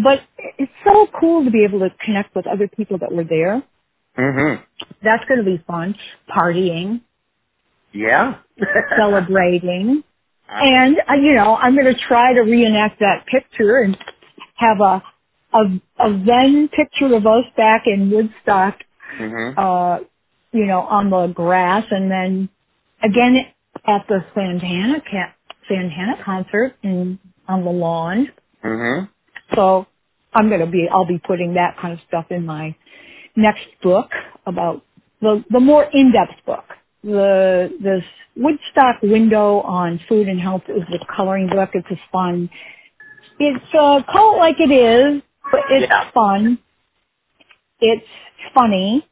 but 0.03 0.21
it's 0.59 0.73
so 0.85 1.09
cool 1.21 1.45
to 1.45 1.51
be 1.51 1.65
able 1.65 1.81
to 1.81 1.91
connect 2.05 2.35
with 2.37 2.47
other 2.47 2.69
people 2.69 2.99
that 3.01 3.13
were 3.13 3.25
there. 3.25 3.63
hmm 4.17 4.57
That's 5.03 5.25
going 5.29 5.45
to 5.45 5.47
be 5.47 5.63
fun. 5.67 5.97
Partying, 6.31 7.03
Yeah. 7.93 8.37
celebrating. 8.99 10.05
And 10.49 10.99
uh, 11.11 11.15
you 11.15 11.35
know, 11.35 11.57
I'm 11.57 11.75
going 11.77 11.93
to 11.95 12.01
try 12.09 12.35
to 12.35 12.43
reenact 12.43 13.01
that 13.01 13.27
picture 13.27 13.79
and 13.81 13.99
have 14.57 14.81
a 14.81 15.03
a, 15.55 15.61
a 16.07 16.25
then 16.27 16.69
picture 16.69 17.15
of 17.15 17.27
us 17.27 17.45
back 17.57 17.85
in 17.87 18.11
Woodstock, 18.11 18.77
hmm 19.17 19.51
uh, 19.59 19.99
you 20.53 20.67
know, 20.67 20.81
on 20.83 21.11
the 21.11 21.29
grass, 21.35 21.85
and 21.91 22.11
then 22.11 22.49
again 23.03 23.37
at 23.87 24.07
the 24.09 24.21
Santana 24.35 25.01
ca- 25.03 25.35
Santana 25.69 26.23
concert 26.25 26.75
in 26.83 27.19
on 27.49 27.65
the 27.65 27.71
lawn. 27.71 28.29
hmm 28.63 29.01
So 29.57 29.87
I'm 30.35 30.49
going 30.49 30.61
to 30.61 30.67
be 30.67 30.89
I'll 30.93 31.07
be 31.07 31.21
putting 31.27 31.55
that 31.55 31.77
kind 31.81 31.95
of 31.95 32.01
stuff 32.09 32.27
in 32.31 32.47
my 32.47 32.77
next 33.37 33.67
book 33.83 34.11
about 34.47 34.83
the 35.21 35.45
the 35.51 35.61
more 35.61 35.85
in-depth 35.85 36.45
book. 36.47 36.65
The 37.05 37.71
the 37.83 38.03
Woodstock 38.37 39.03
window 39.03 39.61
on 39.61 40.01
food 40.09 40.29
and 40.29 40.41
health 40.41 40.63
is 40.69 40.83
the 40.91 41.05
coloring 41.17 41.49
book. 41.49 41.71
It's 41.75 41.89
a 41.91 42.01
fun. 42.13 42.51
It's 43.39 43.65
uh, 43.75 44.03
call 44.11 44.37
it 44.37 44.39
like 44.39 44.57
it 44.61 44.71
is, 44.73 45.23
but 45.51 45.61
it's 45.71 45.89
Yeah. 45.91 46.11
fun. 46.13 46.59
It's 47.81 48.07
funny. 48.55 49.07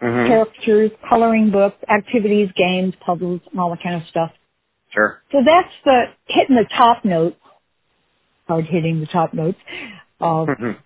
hmm 0.00 0.26
Characters, 0.28 0.92
coloring 1.08 1.50
book, 1.50 1.74
activities, 1.88 2.50
games, 2.56 2.94
puzzles, 3.06 3.40
and 3.50 3.60
all 3.60 3.70
that 3.70 3.82
kind 3.82 3.96
of 3.96 4.08
stuff. 4.08 4.32
Sure. 4.90 5.22
So 5.32 5.38
that's 5.44 5.72
the 5.84 6.04
hitting 6.26 6.56
the 6.56 6.66
top 6.76 7.04
notes, 7.04 7.36
hard 8.48 8.66
hitting 8.66 9.00
the 9.00 9.06
top 9.06 9.34
notes 9.34 9.58
of 10.20 10.48
Mhm. 10.48 10.78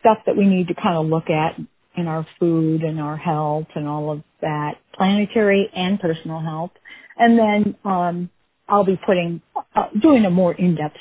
stuff 0.00 0.18
that 0.26 0.36
we 0.36 0.46
need 0.46 0.68
to 0.68 0.74
kind 0.74 0.96
of 0.98 1.06
look 1.06 1.30
at 1.30 1.58
in 1.96 2.08
our 2.08 2.24
food 2.40 2.82
and 2.84 3.00
our 3.00 3.16
health 3.16 3.68
and 3.76 3.88
all 3.88 4.10
of 4.12 4.22
that, 4.42 4.74
planetary 4.94 5.70
and 5.74 5.98
personal 6.00 6.40
health. 6.40 6.72
And 7.18 7.38
then 7.38 7.76
um, 7.84 8.30
I'll 8.68 8.84
be 8.84 9.00
putting 9.04 9.42
uh, 9.74 9.88
doing 10.00 10.24
a 10.26 10.30
more 10.30 10.54
in-depth 10.54 10.96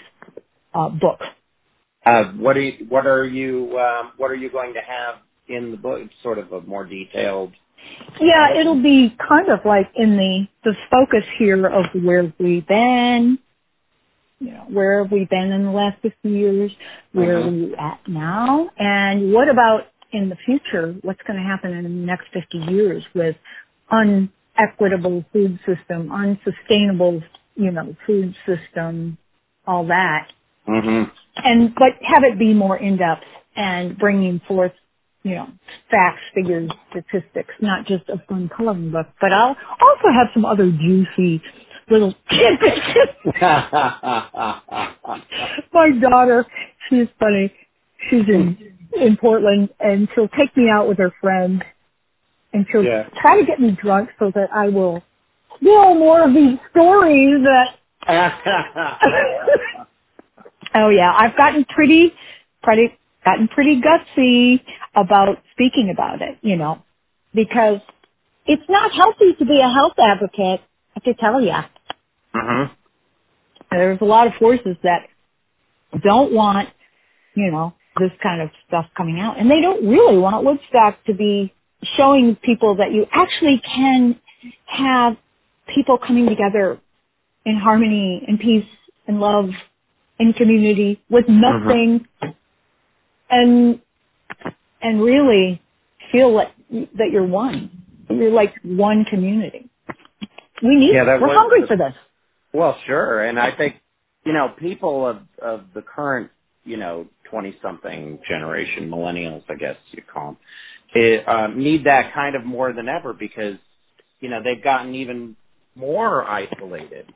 uh, 0.73 0.89
book. 0.89 1.21
Uh, 2.05 2.25
what 2.33 2.57
are 2.57 2.61
you, 2.61 2.85
what 2.89 3.05
are 3.05 3.25
you 3.25 3.77
um, 3.79 4.13
what 4.17 4.31
are 4.31 4.35
you 4.35 4.49
going 4.49 4.73
to 4.73 4.81
have 4.81 5.15
in 5.47 5.71
the 5.71 5.77
book? 5.77 6.01
Sort 6.23 6.39
of 6.39 6.51
a 6.51 6.61
more 6.61 6.85
detailed. 6.85 7.53
Yeah, 8.19 8.59
it'll 8.59 8.81
be 8.81 9.15
kind 9.29 9.49
of 9.49 9.59
like 9.65 9.91
in 9.95 10.17
the 10.17 10.47
the 10.63 10.75
focus 10.91 11.25
here 11.39 11.67
of 11.67 11.85
where 12.03 12.33
we've 12.39 12.67
been, 12.67 13.39
you 14.39 14.51
know, 14.51 14.65
where 14.69 15.03
have 15.03 15.11
we 15.11 15.25
been 15.29 15.51
in 15.51 15.65
the 15.65 15.71
last 15.71 16.01
50 16.01 16.29
years, 16.29 16.71
where 17.13 17.39
are 17.39 17.49
we 17.49 17.75
at 17.75 17.99
now, 18.07 18.69
and 18.77 19.33
what 19.33 19.49
about 19.49 19.83
in 20.13 20.29
the 20.29 20.37
future, 20.45 20.95
what's 21.03 21.21
going 21.27 21.37
to 21.39 21.45
happen 21.45 21.73
in 21.73 21.83
the 21.83 21.89
next 21.89 22.27
50 22.33 22.57
years 22.73 23.03
with 23.15 23.35
unequitable 23.91 25.23
food 25.33 25.59
system, 25.65 26.11
unsustainable, 26.11 27.21
you 27.55 27.71
know, 27.71 27.95
food 28.07 28.35
system, 28.47 29.17
all 29.67 29.85
that. 29.87 30.27
hmm 30.67 31.03
And, 31.37 31.73
but 31.75 31.93
have 32.03 32.23
it 32.23 32.37
be 32.39 32.53
more 32.53 32.77
in-depth 32.77 33.23
and 33.55 33.97
bringing 33.97 34.39
forth, 34.47 34.71
you 35.23 35.35
know, 35.35 35.47
facts, 35.91 36.21
figures, 36.35 36.69
statistics, 36.91 37.53
not 37.61 37.85
just 37.87 38.07
a 38.09 38.17
fun 38.29 38.49
coloring 38.55 38.91
book, 38.91 39.07
but 39.21 39.31
I'll 39.33 39.55
also 39.81 40.07
have 40.13 40.27
some 40.33 40.45
other 40.45 40.69
juicy 40.71 41.41
little 41.89 42.13
tidbits. 42.29 42.81
My 45.73 45.89
daughter, 46.01 46.45
she's 46.89 47.07
funny. 47.19 47.53
She's 48.09 48.27
in 48.29 48.70
in 48.95 49.17
Portland, 49.17 49.69
and 49.79 50.07
she'll 50.15 50.27
take 50.29 50.55
me 50.57 50.69
out 50.69 50.87
with 50.87 50.97
her 50.99 51.11
friends, 51.21 51.61
and 52.53 52.65
she'll 52.71 52.83
Yeah. 52.85 53.09
try 53.21 53.39
to 53.39 53.45
get 53.45 53.59
me 53.59 53.71
drunk 53.71 54.09
so 54.19 54.31
that 54.35 54.49
I 54.53 54.69
will 54.69 55.01
spill 55.57 55.95
more 55.95 56.21
of 56.23 56.33
these 56.33 56.57
stories 56.71 57.43
that. 57.43 57.75
oh 60.75 60.89
yeah, 60.89 61.11
I've 61.15 61.35
gotten 61.37 61.65
pretty, 61.65 62.13
pretty, 62.63 62.97
gotten 63.25 63.47
pretty 63.49 63.81
gutsy 63.81 64.61
about 64.95 65.37
speaking 65.53 65.89
about 65.91 66.21
it. 66.21 66.37
You 66.41 66.55
know, 66.57 66.83
because 67.33 67.79
it's 68.45 68.63
not 68.69 68.91
healthy 68.93 69.33
to 69.39 69.45
be 69.45 69.59
a 69.61 69.69
health 69.69 69.93
advocate. 69.99 70.61
I 70.95 70.99
can 71.01 71.15
tell 71.17 71.41
you. 71.41 71.53
hmm 72.33 72.63
There's 73.71 73.99
a 74.01 74.05
lot 74.05 74.27
of 74.27 74.33
forces 74.39 74.77
that 74.83 75.07
don't 76.03 76.33
want, 76.33 76.69
you 77.35 77.51
know, 77.51 77.73
this 77.99 78.11
kind 78.21 78.41
of 78.41 78.49
stuff 78.67 78.85
coming 78.95 79.19
out. 79.19 79.39
And 79.39 79.49
they 79.49 79.61
don't 79.61 79.87
really 79.87 80.17
want 80.17 80.45
Woodstock 80.45 81.03
to 81.05 81.13
be 81.13 81.53
showing 81.97 82.35
people 82.35 82.75
that 82.77 82.91
you 82.91 83.05
actually 83.11 83.61
can 83.65 84.19
have 84.65 85.17
people 85.73 85.97
coming 85.97 86.27
together 86.27 86.79
in 87.45 87.57
harmony 87.57 88.23
and 88.27 88.39
peace 88.39 88.65
and 89.07 89.19
love 89.19 89.49
and 90.19 90.35
community 90.35 91.01
with 91.09 91.25
mm-hmm. 91.25 91.41
nothing 91.41 92.07
and 93.29 93.81
and 94.81 95.01
really 95.01 95.61
feel 96.11 96.33
like 96.33 96.51
that 96.69 97.09
you're 97.11 97.25
one. 97.25 97.69
You're 98.09 98.31
like 98.31 98.53
one 98.63 99.05
community. 99.05 99.69
We 100.61 100.75
need 100.75 100.93
Yeah, 100.93 101.03
We're 101.05 101.27
was- 101.27 101.37
hungry 101.37 101.67
for 101.67 101.77
this. 101.77 101.93
Well, 102.53 102.77
sure, 102.85 103.23
and 103.23 103.39
I 103.39 103.55
think 103.55 103.77
you 104.25 104.33
know 104.33 104.49
people 104.49 105.07
of 105.07 105.19
of 105.41 105.65
the 105.73 105.81
current 105.81 106.31
you 106.63 106.77
know 106.77 107.07
twenty 107.29 107.57
something 107.61 108.19
generation, 108.27 108.89
millennials, 108.89 109.43
I 109.49 109.55
guess 109.55 109.77
you 109.91 110.03
call 110.11 110.25
them, 110.27 110.37
it, 110.93 111.27
um, 111.27 111.59
need 111.59 111.85
that 111.85 112.13
kind 112.13 112.35
of 112.35 112.45
more 112.45 112.73
than 112.73 112.89
ever 112.89 113.13
because 113.13 113.55
you 114.19 114.29
know 114.29 114.41
they've 114.43 114.63
gotten 114.63 114.95
even 114.95 115.35
more 115.75 116.27
isolated 116.27 117.11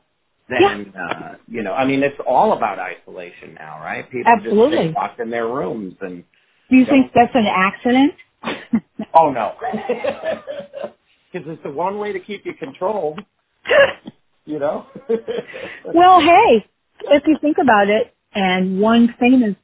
than 0.48 0.92
uh, 0.96 1.34
you 1.48 1.62
know. 1.62 1.72
I 1.72 1.84
mean, 1.86 2.02
it's 2.02 2.18
all 2.26 2.52
about 2.52 2.78
isolation 2.78 3.54
now, 3.54 3.78
right? 3.80 4.10
People 4.10 4.32
Absolutely. 4.32 4.76
stay 4.78 4.92
locked 4.94 5.20
in 5.20 5.30
their 5.30 5.46
rooms 5.46 5.94
and 6.00 6.24
Do 6.70 6.76
you 6.76 6.86
think 6.86 7.12
that's 7.14 7.34
an 7.34 7.46
accident? 7.46 8.14
oh 9.14 9.30
no, 9.30 9.54
because 11.32 11.48
it's 11.48 11.62
the 11.62 11.70
one 11.70 11.98
way 11.98 12.12
to 12.12 12.20
keep 12.20 12.46
you 12.46 12.54
controlled, 12.54 13.20
you 14.46 14.58
know. 14.58 14.86
well, 15.94 16.20
hey, 16.20 16.66
if 17.10 17.24
you 17.26 17.36
think 17.40 17.58
about 17.60 17.88
it, 17.88 18.15
and 18.36 18.80
one 18.80 19.14
famous 19.20 19.56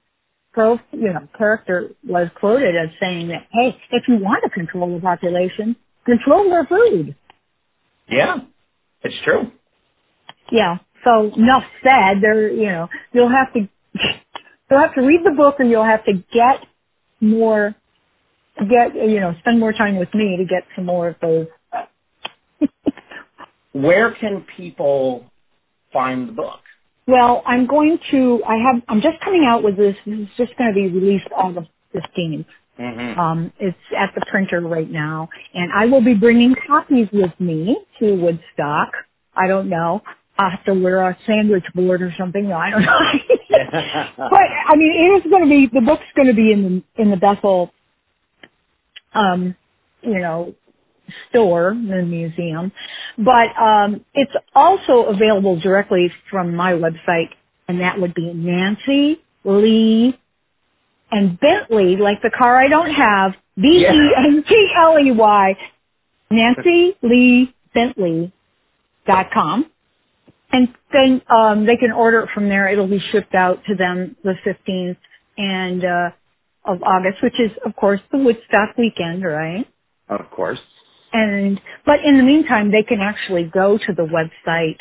pro, 0.55 0.75
you 0.93 1.13
know, 1.15 1.29
character 1.39 1.91
was 2.07 2.29
quoted 2.41 2.77
as 2.77 2.91
saying 3.01 3.29
that, 3.29 3.47
hey, 3.53 3.77
if 3.93 4.05
you 4.09 4.17
want 4.19 4.43
to 4.45 4.51
control 4.51 4.95
the 4.95 5.01
population, 5.03 5.77
control 6.07 6.51
their 6.51 6.67
food. 6.67 7.17
yeah, 8.09 8.39
it's 9.03 9.17
true. 9.25 9.53
Yeah. 10.53 10.79
So 11.05 11.33
enough 11.37 11.65
said. 11.85 12.19
There, 12.23 12.53
you 12.53 12.67
know, 12.69 12.89
you'll 13.13 13.31
have 13.31 13.53
to 13.55 13.69
you'll 14.71 14.81
have 14.81 14.95
to 14.97 15.03
read 15.03 15.21
the 15.25 15.33
book, 15.37 15.57
or 15.61 15.65
you'll 15.65 15.85
have 15.85 16.05
to 16.07 16.15
get 16.33 16.67
more, 17.21 17.75
get 18.59 18.95
you 18.97 19.21
know, 19.21 19.35
spend 19.41 19.61
more 19.61 19.73
time 19.73 19.97
with 19.99 20.15
me 20.15 20.37
to 20.39 20.45
get 20.45 20.65
some 20.77 20.87
more 20.87 21.11
of 21.11 21.17
those. 21.23 21.49
Where 23.73 24.15
can 24.15 24.47
people 24.57 25.27
find 25.93 26.29
the 26.29 26.33
book? 26.35 26.62
Well, 27.07 27.43
I'm 27.47 27.67
going 27.67 27.99
to. 28.13 28.43
I 28.49 28.57
have. 28.57 28.83
I'm 28.89 29.03
just 29.03 29.21
coming 29.25 29.45
out 29.47 29.65
with 29.65 29.77
this. 29.77 29.97
This 30.07 30.21
is 30.21 30.29
just 30.39 30.57
going 30.59 30.71
to 30.71 30.75
be 30.75 30.89
released 30.89 31.29
August 31.37 31.71
15th. 31.95 32.47
Mm-hmm. 32.81 33.21
Um, 33.21 33.53
it's 33.61 33.79
at 33.97 34.13
the 34.17 34.25
printer 34.31 34.61
right 34.63 34.91
now, 34.91 35.29
and 35.55 35.73
I 35.73 35.87
will 35.87 36.03
be 36.05 36.15
bringing 36.15 36.57
copies 36.67 37.09
with 37.13 37.33
me 37.41 37.79
to 38.01 38.15
Woodstock. 38.17 38.93
I 39.37 39.49
don't 39.49 39.69
know. 39.71 40.03
I'll 40.39 40.51
have 40.51 40.65
to 40.67 40.75
wear 40.75 41.03
a 41.09 41.17
sandwich 41.29 41.65
board 41.77 42.03
or 42.03 42.15
something. 42.19 42.49
No, 42.49 42.57
I 42.57 42.71
don't 42.71 42.83
know. 42.83 43.01
but 43.51 44.41
I 44.69 44.77
mean, 44.77 44.93
it 44.93 45.27
is 45.27 45.31
going 45.31 45.45
to 45.45 45.51
be 45.51 45.69
the 45.73 45.85
book's 45.87 46.05
going 46.17 46.29
to 46.29 46.35
be 46.35 46.53
in 46.53 46.85
the 46.97 47.03
in 47.03 47.11
the 47.11 47.19
Bethel, 47.19 47.73
um, 49.15 49.57
you 50.03 50.21
know, 50.21 50.55
store 51.31 51.71
in 51.73 51.89
the 51.89 52.03
museum. 52.03 52.73
But 53.19 53.57
um, 53.61 54.05
it's 54.15 54.33
also 54.55 55.05
available 55.07 55.61
directly 55.61 56.13
from 56.31 56.57
my 56.57 56.73
website, 56.75 57.31
and 57.69 57.81
that 57.81 58.01
would 58.01 58.15
be 58.15 58.33
Nancy 58.35 59.21
Lee 59.45 60.19
and 61.11 61.39
Bentley, 61.41 61.97
like 61.97 62.23
the 62.23 62.31
car 62.37 62.57
I 62.59 62.69
don't 62.69 62.91
have, 62.93 63.33
B 63.57 63.87
E 63.89 64.13
N 64.19 64.45
T 64.49 64.69
L 64.79 64.99
E 65.01 65.13
Y, 65.13 65.57
Nancy 66.31 66.97
Lee 67.03 67.55
Bentley 67.75 68.33
dot 69.07 69.29
com. 69.33 69.67
And 70.53 70.69
then 70.93 71.23
um, 71.31 71.67
they 71.67 71.77
can 71.77 71.93
order 71.93 72.21
it 72.23 72.31
from 72.35 72.49
there. 72.49 72.69
It'll 72.69 72.89
be 72.89 73.01
shipped 73.13 73.35
out 73.35 73.61
to 73.69 73.75
them 73.77 74.17
the 74.25 74.35
15th 74.47 74.97
and 75.39 75.85
uh, 75.85 76.11
of 76.65 76.83
August, 76.83 77.23
which 77.23 77.41
is 77.41 77.51
of 77.67 77.77
course 77.77 78.01
the 78.13 78.19
Woodstock 78.19 78.77
weekend, 78.79 79.25
right? 79.25 79.67
Of 80.09 80.31
course. 80.31 80.61
And 81.13 81.61
but 81.87 82.05
in 82.05 82.19
the 82.19 82.25
meantime, 82.25 82.71
they 82.73 82.83
can 82.85 83.01
actually 83.01 83.45
go 83.45 83.79
to 83.79 83.95
the 83.95 84.05
website 84.05 84.79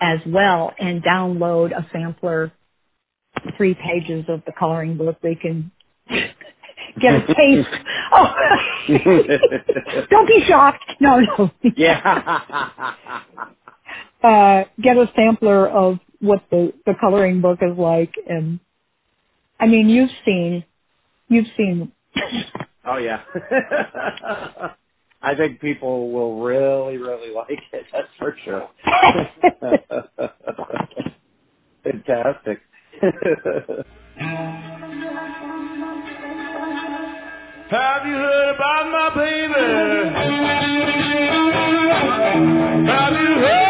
as 0.00 0.20
well 0.26 0.72
and 0.78 1.02
download 1.02 1.72
a 1.72 1.86
sampler, 1.92 2.52
three 3.56 3.74
pages 3.74 4.26
of 4.28 4.42
the 4.46 4.52
coloring 4.58 4.96
book. 4.98 5.18
They 5.22 5.34
can 5.36 5.72
get 6.08 7.14
a 7.14 7.34
taste. 7.34 7.68
oh, 8.12 8.34
don't 10.10 10.28
be 10.28 10.44
shocked. 10.48 10.84
No, 11.00 11.20
no. 11.20 11.50
yeah. 11.76 12.94
uh, 14.24 14.64
get 14.82 14.96
a 14.98 15.10
sampler 15.16 15.68
of 15.68 15.98
what 16.20 16.44
the 16.50 16.72
the 16.86 16.94
coloring 17.00 17.40
book 17.42 17.60
is 17.62 17.78
like, 17.78 18.14
and 18.28 18.60
I 19.60 19.66
mean, 19.66 19.88
you've 19.88 20.10
seen, 20.24 20.64
you've 21.28 21.48
seen. 21.56 21.92
oh 22.86 22.98
yeah. 22.98 23.22
I 25.22 25.36
think 25.36 25.60
people 25.60 26.10
will 26.10 26.42
really, 26.42 26.96
really 26.98 27.30
like 27.34 27.60
it. 27.72 27.86
That's 27.92 28.08
for 28.18 28.36
sure. 28.44 28.68
Fantastic. 31.84 32.60
Have 37.70 38.06
you 38.06 38.14
heard 38.14 38.54
about 38.54 38.90
my 38.90 39.10
baby? 39.16 39.54
Have 42.86 43.12
you 43.12 43.34
heard? 43.40 43.61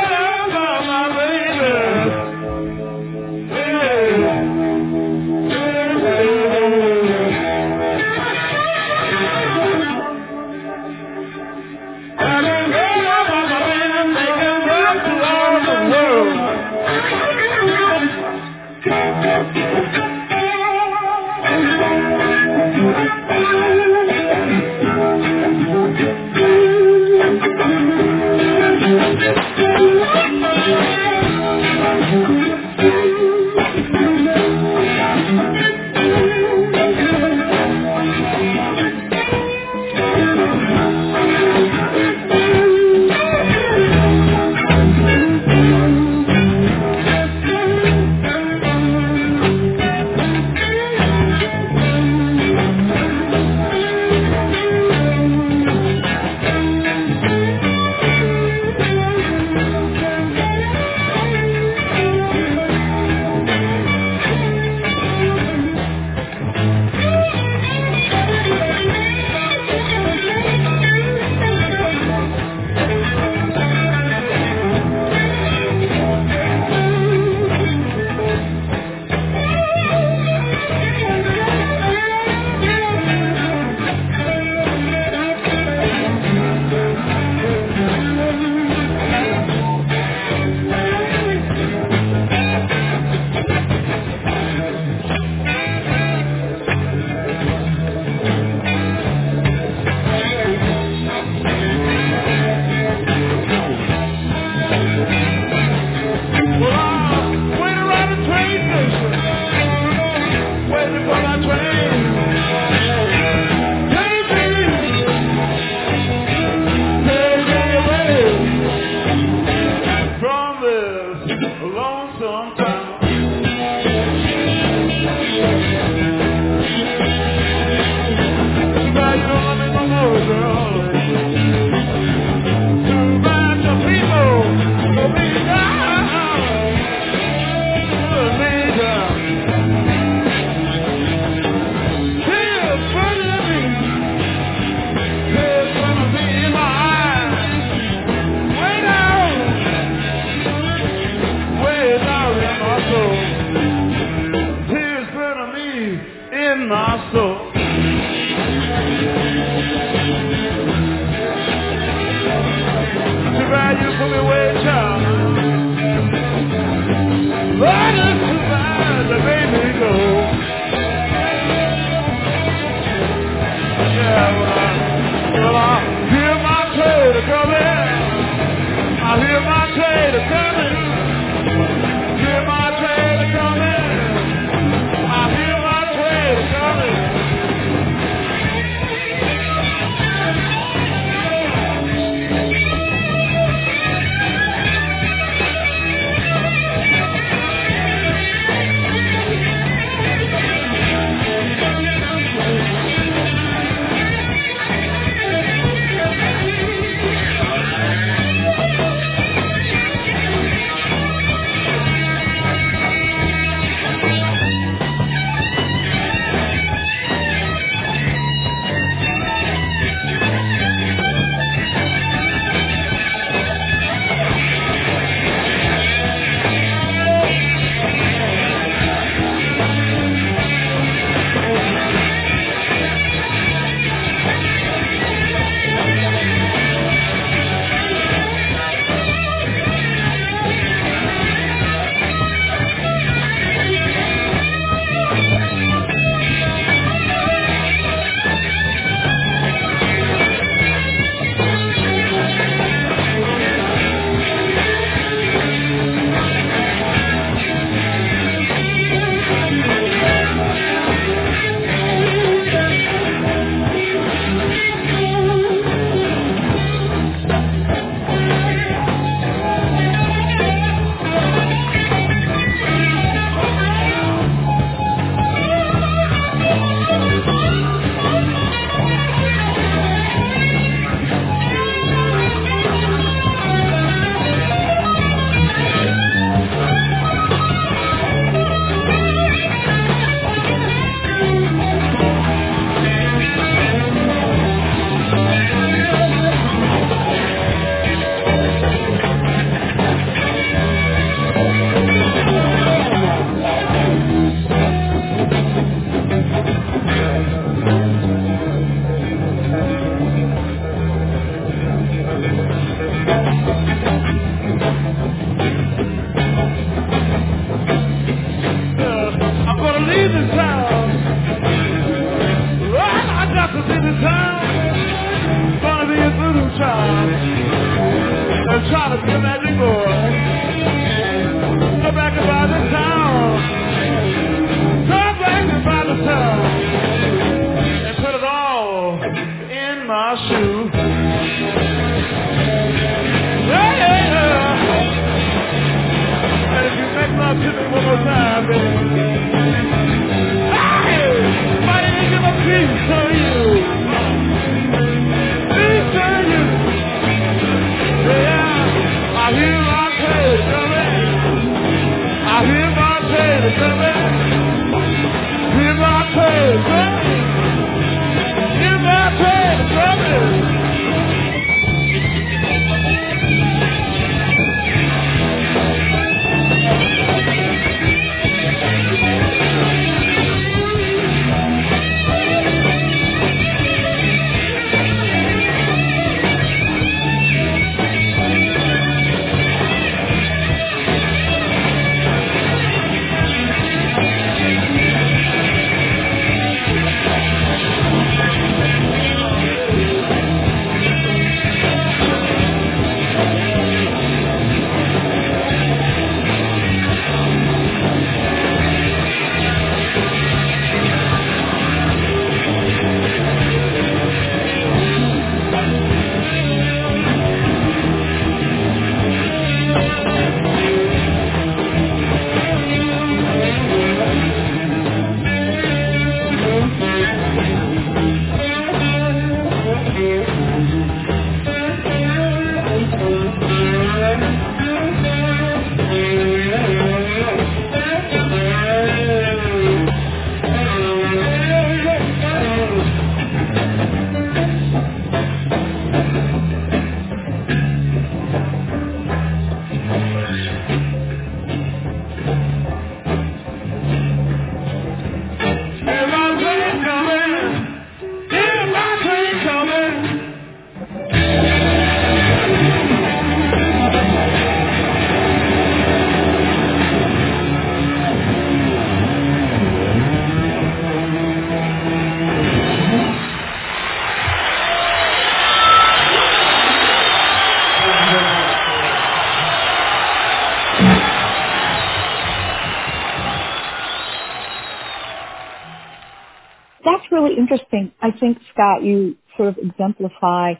I 488.02 488.12
think 488.12 488.38
Scott, 488.52 488.84
you 488.84 489.16
sort 489.36 489.50
of 489.50 489.58
exemplify 489.58 490.54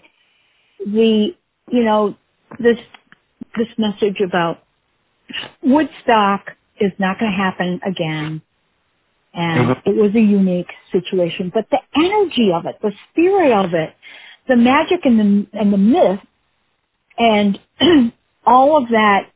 the, 0.86 1.34
you 1.70 1.84
know, 1.84 2.16
this 2.60 2.78
this 3.56 3.68
message 3.78 4.20
about 4.26 4.60
Woodstock 5.62 6.52
is 6.80 6.92
not 6.98 7.18
going 7.18 7.32
to 7.32 7.36
happen 7.36 7.80
again. 7.86 8.42
And 9.34 9.68
Mhm. 9.68 9.82
it 9.86 9.96
was 9.96 10.14
a 10.14 10.20
unique 10.20 10.72
situation, 10.92 11.50
but 11.54 11.68
the 11.70 11.80
energy 11.96 12.52
of 12.52 12.66
it, 12.66 12.80
the 12.82 12.92
spirit 13.10 13.52
of 13.52 13.74
it, 13.74 13.94
the 14.48 14.56
magic 14.56 15.06
and 15.06 15.20
the, 15.20 15.58
and 15.58 15.72
the 15.72 15.78
myth 15.78 16.20
and 17.18 17.60
all 18.46 18.76
of 18.82 18.90
that 18.90 19.30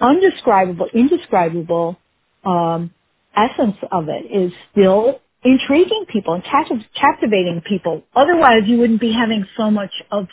undescribable, 0.00 0.88
indescribable, 0.94 1.96
um, 2.44 2.92
essence 3.36 3.76
of 3.92 4.08
it 4.08 4.26
is 4.30 4.52
still 4.72 5.20
intriguing 5.46 6.06
people 6.12 6.34
and 6.34 6.42
captiv- 6.44 6.84
captivating 7.00 7.62
people. 7.66 8.02
Otherwise 8.14 8.62
you 8.66 8.78
wouldn't 8.78 9.00
be 9.00 9.12
having 9.12 9.46
so 9.56 9.70
much 9.70 9.92
of 10.10 10.26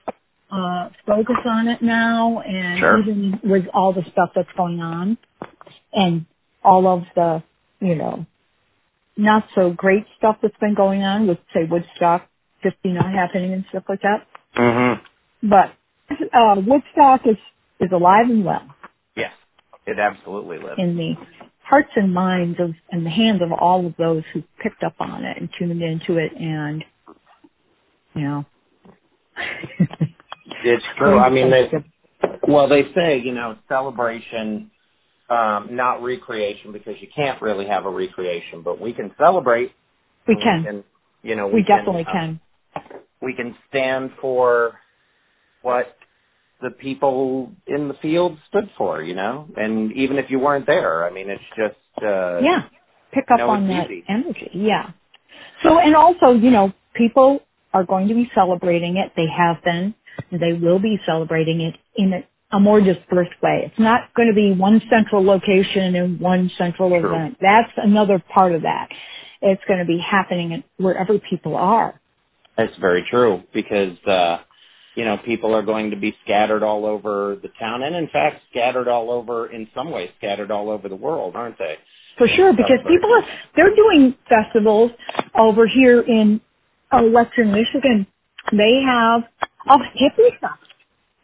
uh, 0.52 0.90
focus 1.06 1.38
on 1.46 1.68
it 1.68 1.82
now 1.82 2.40
and 2.42 2.80
Sure. 2.80 3.00
even 3.00 3.40
with 3.44 3.66
all 3.74 3.94
the 3.94 4.04
stuff 4.12 4.30
that's 4.36 4.50
going 4.58 4.82
on 4.82 5.18
and 5.94 6.26
all 6.64 6.88
of 6.88 7.04
the, 7.16 7.44
you 7.80 7.96
know, 7.96 8.26
not 9.16 9.46
so 9.56 9.72
great 9.72 10.06
stuff 10.18 10.38
that's 10.42 10.58
been 10.60 10.74
going 10.76 11.04
on 11.04 11.28
with 11.28 11.38
say 11.54 11.62
Woodstock 11.70 12.28
50 12.64 12.78
not 12.94 13.12
happening 13.14 13.54
and 13.54 13.66
stuff 13.70 13.84
like 13.88 14.02
that. 14.02 14.26
Mm-hmm. 14.58 15.48
But 15.50 15.74
uh, 16.34 16.56
Woodstock 16.66 17.22
is, 17.28 17.38
is 17.80 17.92
alive 17.92 18.26
and 18.30 18.44
well 18.46 18.68
Yes, 19.16 19.34
it 19.86 20.00
absolutely 20.00 20.58
lives. 20.58 20.80
in 20.80 20.98
the 20.98 21.16
hearts 21.64 21.92
and 21.96 22.14
minds 22.14 22.60
of 22.60 22.72
and 22.92 23.06
the 23.06 23.10
hands 23.10 23.42
of 23.42 23.52
all 23.52 23.86
of 23.86 23.96
those 23.98 24.24
who 24.34 24.44
picked 24.62 24.84
up 24.84 24.96
on 25.00 25.24
it 25.24 25.38
and 25.38 25.50
tuned 25.58 25.82
into 25.82 26.18
it 26.18 26.32
and 26.38 26.84
you 28.16 28.22
know 28.22 28.46
It's 30.64 30.86
true. 30.98 31.20
I 31.20 31.30
mean, 31.30 31.50
they, 31.50 31.70
well, 32.48 32.68
they 32.68 32.84
say, 32.96 33.20
you 33.20 33.34
know, 33.34 33.58
celebration, 33.68 34.72
um, 35.30 35.70
not 35.72 36.02
recreation, 36.02 36.72
because 36.72 36.96
you 37.02 37.08
can't 37.14 37.42
really 37.42 37.68
have 37.68 37.86
a 37.86 37.90
recreation, 37.90 38.62
but 38.62 38.80
we 38.80 38.94
can 38.94 39.12
celebrate. 39.18 39.72
we 40.28 40.36
can, 40.36 40.56
and 40.56 40.66
can 40.66 40.84
you 41.22 41.36
know, 41.36 41.48
we, 41.48 41.56
we, 41.56 41.64
definitely 41.64 42.06
uh, 42.08 42.12
can 42.12 42.40
We 43.22 43.34
can 43.34 43.56
stand 43.70 44.12
for 44.22 44.80
what 45.62 45.96
the 46.64 46.72
people 46.72 47.52
in 47.68 47.90
the 47.90 47.94
field 47.96 48.38
stood 48.50 48.70
for, 48.78 49.04
you 49.04 49.14
know, 49.14 49.48
and 49.58 49.92
even 49.94 50.18
if 50.18 50.32
you 50.32 50.40
weren't 50.40 50.66
there, 50.66 51.06
I 51.06 51.12
mean, 51.12 51.30
it's 51.30 51.44
just, 51.56 52.04
uh, 52.04 52.40
yeah. 52.40 52.64
Pick 53.14 53.26
up 53.32 53.40
no, 53.40 53.50
on 53.50 53.68
that 53.68 53.92
easy. 53.92 54.04
energy. 54.10 54.50
Yeah. 54.56 54.92
So 55.62 55.80
and 55.80 55.96
also 55.96 56.32
you 56.32 56.50
know 56.50 56.74
people 56.96 57.42
are 57.74 57.84
going 57.84 58.08
to 58.08 58.16
be 58.16 58.30
celebrating 58.34 58.98
it. 58.98 59.12
They 59.16 59.28
have 59.28 59.64
been 59.64 59.94
and 60.32 60.42
they 60.42 60.54
will 60.54 60.80
be 60.80 61.00
celebrating 61.06 61.62
it 61.62 61.76
in 61.96 62.14
a, 62.14 62.58
a 62.58 62.60
more 62.60 62.82
dispersed 62.82 63.32
way. 63.42 63.64
It's 63.66 63.80
not 63.80 64.14
going 64.16 64.30
to 64.30 64.36
be 64.36 64.52
one 64.52 64.82
central 64.90 65.24
location 65.24 65.96
and 65.96 66.20
one 66.20 66.52
central 66.58 66.90
True. 66.90 67.16
event. 67.16 67.38
That's 67.42 67.72
another 67.78 68.24
part 68.34 68.54
of 68.54 68.64
that. 68.64 68.90
It's 69.42 69.62
going 69.68 69.80
to 69.80 69.86
be 69.86 70.00
happening 70.00 70.64
wherever 70.78 71.20
people 71.20 71.56
are. 71.56 72.00
That's 72.58 72.76
very 72.78 73.04
true 73.10 73.42
because, 73.54 73.98
uh, 74.06 74.38
you 74.96 75.06
know, 75.06 75.18
people 75.18 75.56
are 75.56 75.62
going 75.64 75.92
to 75.92 75.98
be 75.98 76.16
scattered 76.24 76.64
all 76.64 76.86
over 76.86 77.38
the 77.42 77.50
town 77.60 77.84
and 77.84 77.96
in 77.96 78.08
fact 78.10 78.42
scattered 78.52 78.88
all 78.88 79.12
over, 79.12 79.48
in 79.48 79.68
some 79.74 79.92
ways, 79.92 80.10
scattered 80.18 80.52
all 80.52 80.70
over 80.70 80.88
the 80.90 80.96
world, 80.96 81.36
aren't 81.36 81.58
they? 81.58 81.76
For 82.18 82.28
sure, 82.28 82.54
because 82.54 82.80
people 82.88 83.12
are, 83.12 83.24
they're 83.56 83.76
doing 83.76 84.16
festivals 84.30 84.92
over 85.36 85.66
here 85.68 86.02
in 86.02 86.40
uh, 86.92 87.02
Western 87.04 87.52
Michigan. 87.52 88.06
They 88.52 88.82
have 88.86 89.24
a 89.68 89.78
hippie 89.78 90.38
stuff. 90.38 90.60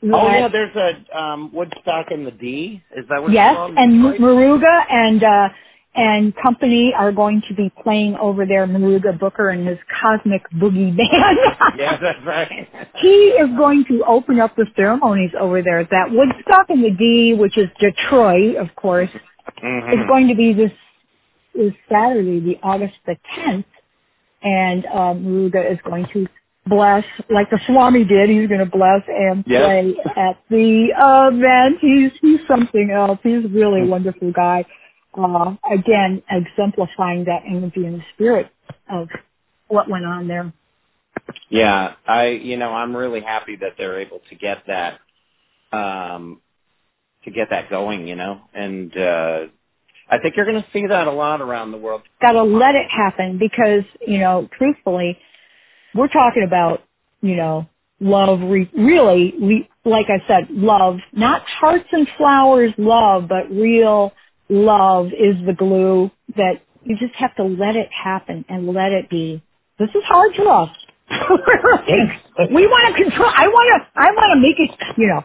Oh 0.02 0.28
yeah, 0.32 0.48
there's 0.48 0.76
a, 0.76 1.18
um, 1.18 1.52
Woodstock 1.54 2.08
in 2.12 2.24
the 2.24 2.32
D. 2.32 2.82
Is 2.96 3.06
that 3.10 3.22
what 3.22 3.32
Yes, 3.32 3.52
it's 3.52 3.58
called? 3.58 3.76
and? 3.78 4.20
Muruga 4.20 4.86
and, 4.90 5.24
uh, 5.24 5.50
and 5.96 6.34
company 6.42 6.94
are 6.98 7.12
going 7.12 7.42
to 7.50 7.56
be 7.56 7.72
playing 7.84 8.16
over 8.22 8.46
there, 8.46 8.68
Muruga 8.68 9.20
Booker 9.20 9.50
and 9.50 9.68
his 9.68 9.78
Cosmic 10.02 10.44
Boogie 10.52 10.96
Band. 10.98 11.38
yeah, 11.78 11.98
that's 12.00 12.26
right. 12.26 12.70
he 13.02 13.08
is 13.10 13.50
going 13.58 13.86
to 13.90 14.04
open 14.08 14.40
up 14.40 14.56
the 14.56 14.68
ceremonies 14.76 15.32
over 15.40 15.62
there 15.62 15.80
at 15.80 15.90
that 15.92 16.12
Woodstock 16.12 16.70
in 16.70 16.82
the 16.82 16.92
D, 16.92 17.34
which 17.38 17.58
is 17.58 17.68
Detroit, 17.80 18.58
of 18.58 18.76
course, 18.76 19.10
Mhm. 19.64 19.94
is 19.94 20.08
going 20.08 20.28
to 20.30 20.36
be 20.36 20.54
this 20.54 20.72
is 21.56 21.74
Saturday, 21.92 22.40
the 22.40 22.60
August 22.64 22.96
the 23.06 23.18
10th, 23.36 23.66
and 24.44 24.86
um, 24.88 25.24
Muruga 25.26 25.72
is 25.72 25.80
going 25.84 26.06
to 26.14 26.28
bless, 26.68 27.04
like 27.30 27.50
the 27.50 27.60
Swami 27.68 28.06
did. 28.06 28.30
He's 28.30 28.48
going 28.48 28.60
to 28.62 28.66
bless 28.66 29.02
and 29.08 29.44
Yes. 29.48 29.64
play 29.66 29.96
at 30.18 30.38
the 30.50 30.90
event. 30.96 31.78
He's 31.82 32.12
he's 32.22 32.40
something 32.48 32.92
else. 32.92 33.20
He's 33.24 33.46
a 33.46 33.50
really 33.50 33.88
wonderful 33.88 34.32
guy. 34.32 34.66
Uh, 35.26 35.56
again, 35.72 36.24
exemplifying 36.30 37.26
that 37.26 37.44
energy 37.48 37.86
and 37.86 38.00
the 38.00 38.04
spirit 38.16 38.48
of 38.90 39.08
what 39.68 39.90
went 39.90 40.06
on 40.06 40.28
there. 40.28 40.54
Yeah, 41.50 41.96
I 42.08 42.28
you 42.28 42.58
know 42.58 42.70
I'm 42.72 42.96
really 42.96 43.22
happy 43.22 43.58
that 43.58 43.74
they're 43.78 44.00
able 44.00 44.22
to 44.30 44.36
get 44.36 44.64
that 44.68 45.00
um 45.72 46.42
to 47.26 47.32
get 47.32 47.50
that 47.52 47.70
going, 47.70 48.08
you 48.08 48.16
know, 48.16 48.42
and 48.54 48.96
uh 48.98 49.46
I 50.10 50.18
think 50.20 50.36
you're 50.36 50.46
going 50.46 50.62
to 50.62 50.68
see 50.74 50.88
that 50.88 51.08
a 51.08 51.12
lot 51.12 51.42
around 51.42 51.72
the 51.72 51.78
world. 51.78 52.02
got 52.22 52.34
to 52.34 52.44
let 52.44 52.76
it 52.76 52.88
happen 52.90 53.38
because, 53.38 53.84
you 54.06 54.20
know, 54.20 54.50
truthfully, 54.58 55.18
we're 55.96 56.08
talking 56.08 56.44
about, 56.46 56.84
you 57.22 57.36
know, 57.36 57.68
love, 58.00 58.40
re- 58.42 58.70
really, 58.78 59.34
we, 59.40 59.70
like 59.86 60.08
I 60.10 60.26
said, 60.28 60.50
love, 60.52 60.98
not 61.14 61.44
hearts 61.44 61.88
and 61.92 62.08
flowers 62.18 62.74
love, 62.78 63.28
but 63.28 63.52
real 63.52 64.14
love 64.50 65.08
is 65.08 65.36
the 65.46 65.54
glue 65.54 66.12
that 66.38 66.62
you 66.84 66.98
just 66.98 67.16
have 67.16 67.36
to 67.38 67.44
let 67.44 67.76
it 67.76 67.90
happen 67.92 68.46
and 68.50 68.68
let 68.68 68.92
it 68.94 69.10
be. 69.10 69.44
This 69.80 69.90
is 69.90 70.04
hard 70.06 70.36
for 70.36 70.50
us. 70.50 70.70
we 72.54 72.68
want 72.68 72.96
to 72.98 73.04
control, 73.04 73.32
I 73.36 73.48
want 73.48 73.84
to, 73.84 74.02
I 74.02 74.12
want 74.12 74.34
to 74.36 74.42
make 74.42 74.60
it, 74.60 74.98
you 74.98 75.08
know, 75.08 75.24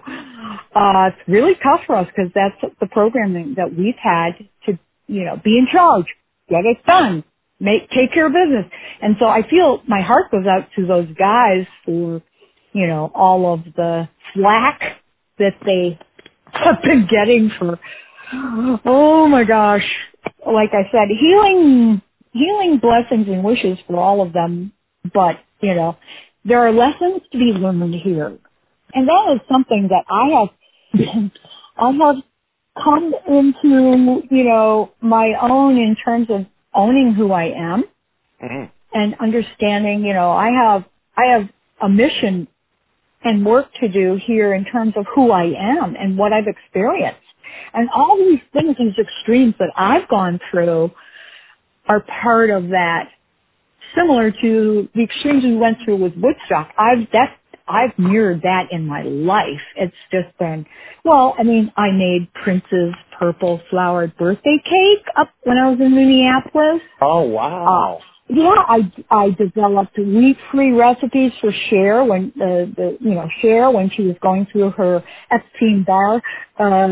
uh, 0.74 1.08
it's 1.08 1.28
really 1.28 1.54
tough 1.62 1.82
for 1.86 1.96
us 1.96 2.08
because 2.08 2.32
that's 2.34 2.56
the 2.80 2.86
programming 2.88 3.54
that 3.56 3.76
we've 3.76 3.96
had 4.02 4.32
to, 4.66 4.78
you 5.08 5.24
know, 5.24 5.40
be 5.42 5.58
in 5.58 5.68
charge, 5.72 6.06
get 6.48 6.66
it 6.66 6.84
done, 6.86 7.24
make, 7.60 7.90
take 7.90 8.12
care 8.14 8.26
of 8.26 8.32
business. 8.34 8.66
And 9.02 9.16
so 9.20 9.26
I 9.26 9.48
feel 9.48 9.82
my 9.88 10.02
heart 10.02 10.30
goes 10.30 10.46
out 10.46 10.68
to 10.76 10.86
those 10.86 11.08
guys 11.18 11.66
for, 11.86 12.22
you 12.72 12.86
know, 12.86 13.10
all 13.14 13.54
of 13.54 13.64
the 13.76 14.08
flack 14.34 14.80
that 15.38 15.54
they 15.66 15.98
have 16.52 16.82
been 16.82 17.06
getting 17.10 17.50
for, 17.58 17.78
oh 18.32 19.28
my 19.28 19.44
gosh, 19.44 19.84
like 20.46 20.70
I 20.72 20.90
said, 20.92 21.08
healing, 21.20 22.02
healing 22.32 22.78
blessings 22.78 23.28
and 23.28 23.44
wishes 23.44 23.78
for 23.86 23.98
all 23.98 24.22
of 24.22 24.32
them, 24.32 24.72
but, 25.14 25.38
you 25.60 25.74
know, 25.74 25.96
there 26.44 26.60
are 26.66 26.72
lessons 26.72 27.22
to 27.32 27.38
be 27.38 27.46
learned 27.52 27.94
here. 27.96 28.38
And 28.94 29.08
that 29.08 29.32
is 29.34 29.40
something 29.50 29.90
that 29.90 30.04
I 30.10 30.40
have, 30.40 31.30
I 31.78 31.92
have 31.92 32.16
come 32.82 33.14
into, 33.28 34.22
you 34.30 34.44
know, 34.44 34.92
my 35.02 35.34
own 35.42 35.76
in 35.78 35.96
terms 36.04 36.28
of 36.30 36.46
owning 36.74 37.14
who 37.14 37.32
I 37.32 37.46
am 37.56 37.84
Mhm. 38.42 38.70
and 38.94 39.16
understanding, 39.20 40.04
you 40.04 40.14
know, 40.14 40.32
I 40.32 40.50
have, 40.50 40.84
I 41.16 41.26
have 41.26 41.48
a 41.82 41.88
mission 41.88 42.48
and 43.24 43.46
work 43.46 43.68
to 43.80 43.88
do 43.88 44.18
here 44.26 44.54
in 44.54 44.64
terms 44.66 44.94
of 44.96 45.06
who 45.14 45.32
I 45.32 45.44
am 45.56 45.96
and 45.96 46.18
what 46.18 46.32
I've 46.32 46.48
experienced. 46.48 47.20
And 47.72 47.88
all 47.94 48.16
these 48.18 48.40
things, 48.52 48.76
these 48.78 48.98
extremes 48.98 49.54
that 49.58 49.70
I've 49.76 50.08
gone 50.08 50.40
through 50.50 50.92
are 51.88 52.00
part 52.00 52.50
of 52.50 52.68
that 52.68 53.08
similar 53.96 54.30
to 54.30 54.88
the 54.94 55.02
extremes 55.02 55.44
we 55.44 55.56
went 55.56 55.78
through 55.84 55.96
with 55.96 56.14
Woodstock. 56.16 56.70
I've 56.78 57.06
that's 57.12 57.32
I've 57.66 57.98
mirrored 57.98 58.42
that 58.42 58.72
in 58.72 58.86
my 58.86 59.02
life. 59.02 59.60
It's 59.76 59.94
just 60.12 60.36
been 60.38 60.66
well, 61.04 61.34
I 61.38 61.42
mean, 61.42 61.72
I 61.76 61.90
made 61.90 62.32
Prince's 62.34 62.94
purple 63.18 63.60
flowered 63.70 64.16
birthday 64.16 64.58
cake 64.64 65.06
up 65.16 65.30
when 65.44 65.58
I 65.58 65.70
was 65.70 65.80
in 65.80 65.94
Minneapolis. 65.94 66.82
Oh 67.00 67.22
wow. 67.22 68.00
Yeah, 68.28 68.54
I 68.56 68.92
I 69.10 69.30
developed 69.30 69.98
wheat 69.98 70.38
free 70.50 70.72
recipes 70.72 71.32
for 71.40 71.52
Cher 71.68 72.04
when 72.04 72.32
the 72.36 72.72
the 72.74 72.96
you 73.00 73.14
know 73.14 73.28
Cher 73.40 73.70
when 73.70 73.90
she 73.90 74.02
was 74.04 74.16
going 74.22 74.46
through 74.50 74.70
her 74.70 75.04
Epstein 75.30 75.84
Barr 75.86 76.22
uh 76.58 76.88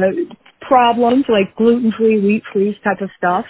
problems 0.69 1.27
like 1.29 1.57
gluten 1.57 1.93
free, 1.93 2.21
wheat 2.21 2.45
free 2.53 2.79
type 2.85 3.01
of 3.03 3.11
stuff. 3.19 3.47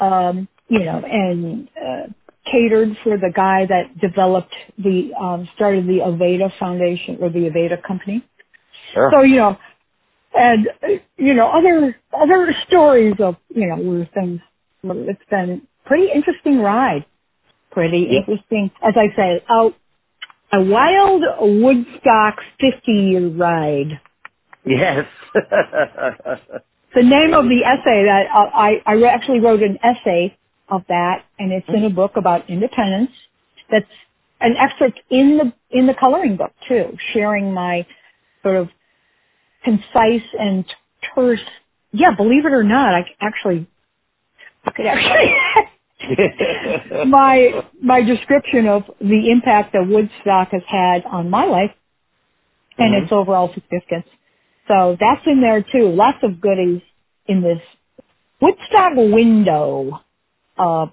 Um, 0.00 0.48
you 0.68 0.80
know, 0.80 1.02
and 1.04 1.68
uh 1.76 2.08
catered 2.50 2.96
for 3.04 3.18
the 3.18 3.32
guy 3.34 3.66
that 3.66 3.98
developed 4.00 4.54
the 4.78 5.12
um 5.20 5.48
started 5.56 5.86
the 5.86 6.00
Aveda 6.00 6.52
Foundation 6.58 7.18
or 7.20 7.30
the 7.30 7.40
Aveda 7.50 7.82
company. 7.82 8.24
sure. 8.94 9.10
So, 9.12 9.22
you 9.22 9.36
know, 9.36 9.58
and, 10.34 10.68
uh, 10.82 10.88
you 11.18 11.34
know, 11.34 11.48
other, 11.50 11.96
other 12.12 12.54
stories 12.68 13.14
of, 13.20 13.36
you 13.54 13.68
know, 13.68 13.76
where 13.82 14.10
things, 14.14 14.40
it's 14.84 15.22
been 15.30 15.62
pretty 15.86 16.08
interesting 16.14 16.60
ride. 16.60 17.04
pretty 17.72 18.08
Yeah. 18.10 18.20
interesting. 18.20 18.70
As 18.82 18.94
I 18.96 19.16
say, 19.16 19.44
a, 19.48 19.70
a 20.58 20.62
wild 20.62 21.22
Woodstock 21.40 22.36
50 22.60 22.92
year 22.92 23.28
ride. 23.28 24.00
Yes. 24.66 25.06
The 26.94 27.02
name 27.02 27.34
of 27.34 27.44
the 27.46 27.64
essay 27.64 28.04
that 28.06 28.26
uh, 28.34 28.50
I, 28.56 28.82
I 28.86 29.02
actually 29.14 29.40
wrote 29.40 29.62
an 29.62 29.78
essay 29.82 30.36
of 30.70 30.82
that, 30.88 31.24
and 31.38 31.52
it's 31.52 31.68
in 31.68 31.84
a 31.84 31.90
book 31.90 32.12
about 32.16 32.50
independence. 32.50 33.10
That's 33.70 33.86
an 34.40 34.56
excerpt 34.56 35.00
in 35.10 35.38
the 35.38 35.52
in 35.70 35.86
the 35.86 35.94
coloring 35.94 36.36
book 36.36 36.52
too, 36.68 36.96
sharing 37.12 37.54
my 37.54 37.86
sort 38.42 38.56
of 38.56 38.68
concise 39.64 40.28
and 40.38 40.64
terse. 41.14 41.40
Yeah, 41.92 42.12
believe 42.16 42.46
it 42.46 42.52
or 42.52 42.64
not, 42.64 42.94
I 42.94 43.04
actually, 43.20 43.68
I 44.64 44.70
could 44.72 44.86
actually 44.86 45.34
my 47.08 47.64
my 47.82 48.02
description 48.02 48.68
of 48.68 48.84
the 49.00 49.30
impact 49.30 49.74
that 49.74 49.86
Woodstock 49.88 50.50
has 50.52 50.62
had 50.68 51.04
on 51.06 51.30
my 51.30 51.44
life 51.46 51.72
and 52.78 52.94
Mhm. 52.94 53.04
its 53.04 53.12
overall 53.12 53.52
significance. 53.54 54.06
So 54.68 54.96
that's 55.00 55.22
in 55.26 55.40
there 55.40 55.62
too. 55.62 55.88
Lots 55.90 56.18
of 56.22 56.40
goodies 56.40 56.82
in 57.26 57.42
this 57.42 57.60
Woodstock 58.40 58.92
window 58.94 60.00
uh, 60.56 60.86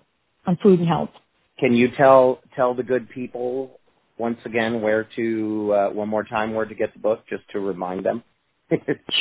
on 0.48 0.58
food 0.64 0.80
and 0.80 0.88
health. 0.88 1.12
Can 1.60 1.74
you 1.74 1.90
tell 1.96 2.40
tell 2.56 2.74
the 2.74 2.84
good 2.84 3.10
people 3.10 3.80
once 4.18 4.40
again 4.46 4.82
where 4.82 5.08
to 5.16 5.74
uh, 5.74 5.90
one 5.90 6.10
more 6.10 6.24
time 6.24 6.54
where 6.54 6.66
to 6.66 6.76
get 6.76 6.94
the 6.94 7.00
book, 7.00 7.24
just 7.30 7.44
to 7.52 7.60
remind 7.60 8.06
them? 8.06 8.24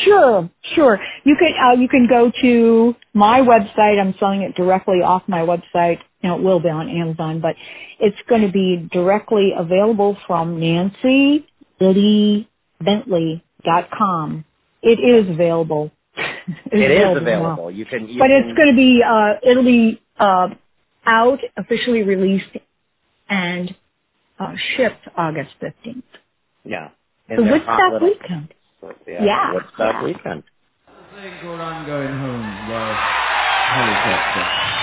Sure, 0.05 0.49
sure. 0.75 0.99
You 1.25 1.37
can 1.37 1.53
uh, 1.63 1.75
you 1.79 1.89
can 1.89 2.07
go 2.09 2.33
to 2.43 2.95
my 3.13 3.41
website. 3.41 4.01
I'm 4.01 4.15
selling 4.19 4.41
it 4.43 4.55
directly 4.55 5.03
off 5.03 5.23
my 5.27 5.41
website. 5.41 5.99
Know, 6.23 6.37
it 6.37 6.43
will 6.43 6.61
be 6.61 6.71
on 6.71 6.89
Amazon, 6.89 7.41
but 7.41 7.55
it's 8.01 8.17
going 8.27 8.41
to 8.41 8.51
be 8.51 8.89
directly 8.91 9.53
available 9.57 10.17
from 10.27 10.59
Nancy 10.59 11.47
Liddy 11.79 12.49
Bentley.com. 13.65 14.45
It 14.83 14.99
is 15.01 15.31
available. 15.31 15.91
it 16.17 16.91
is 16.91 16.99
now. 17.05 17.17
available. 17.17 17.71
You 17.71 17.87
can. 17.87 18.09
You 18.09 18.19
but 18.19 18.29
can, 18.29 18.45
it's 18.49 18.57
going 18.57 18.69
to 18.71 18.77
be 18.77 19.03
uh, 19.07 19.35
it'll 19.51 19.65
be 19.65 20.01
uh, 20.19 20.49
out 21.07 21.39
officially 21.57 22.03
released 22.03 22.57
and 23.29 23.75
uh, 24.39 24.55
shipped 24.77 25.09
August 25.17 25.51
15th. 25.63 26.03
Yeah. 26.65 26.91
The 27.29 27.35
In 27.37 27.45
their 27.47 27.59
hot 27.61 27.93
Woodstock 27.93 27.93
little- 27.93 28.09
weekend. 28.09 28.55
Yeah. 29.09 29.25
Yeah, 29.25 29.53
Woodstock 29.55 29.95
yeah. 29.95 30.05
weekend. 30.05 30.43
thing 31.17 31.33
called 31.43 31.61
I'm 31.61 31.87
Going 31.87 32.09
Home 32.09 32.69
by 32.69 32.95
Helicopter. 33.73 34.74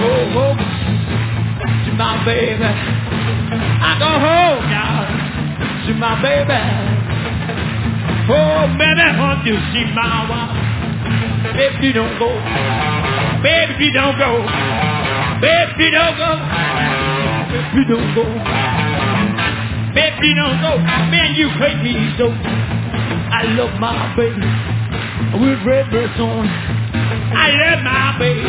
Oh, 0.00 0.40
oh, 0.40 0.54
to 1.84 1.90
my 1.96 2.24
baby. 2.24 2.64
I 2.64 3.90
go 3.98 4.10
home 4.20 4.64
now 4.70 5.06
to 5.86 5.92
my 5.94 6.14
baby. 6.22 6.60
Oh, 8.28 8.66
baby, 8.76 9.06
want 9.18 9.44
to 9.46 9.54
see 9.72 9.86
my 9.94 10.28
wife. 10.28 10.56
Baby, 11.56 11.92
don't 11.92 12.18
go. 12.18 12.28
Baby, 13.42 13.92
don't 13.92 14.18
go. 14.18 14.42
Baby, 15.40 15.90
don't 15.92 16.16
go. 16.18 16.30
Baby, 17.52 17.84
don't 17.88 18.14
go. 18.14 18.24
Baby, 19.94 20.34
don't 20.34 20.60
go. 20.60 20.76
Man, 21.08 21.34
you 21.36 21.48
me 21.82 21.94
so. 22.18 22.28
I 23.28 23.44
love 23.56 23.78
my 23.80 24.14
baby 24.16 24.46
with 25.40 25.58
red 25.66 25.90
dress 25.90 26.18
on. 26.18 26.85
I 27.36 27.52
love 27.52 27.80
my 27.84 28.16
baby 28.18 28.48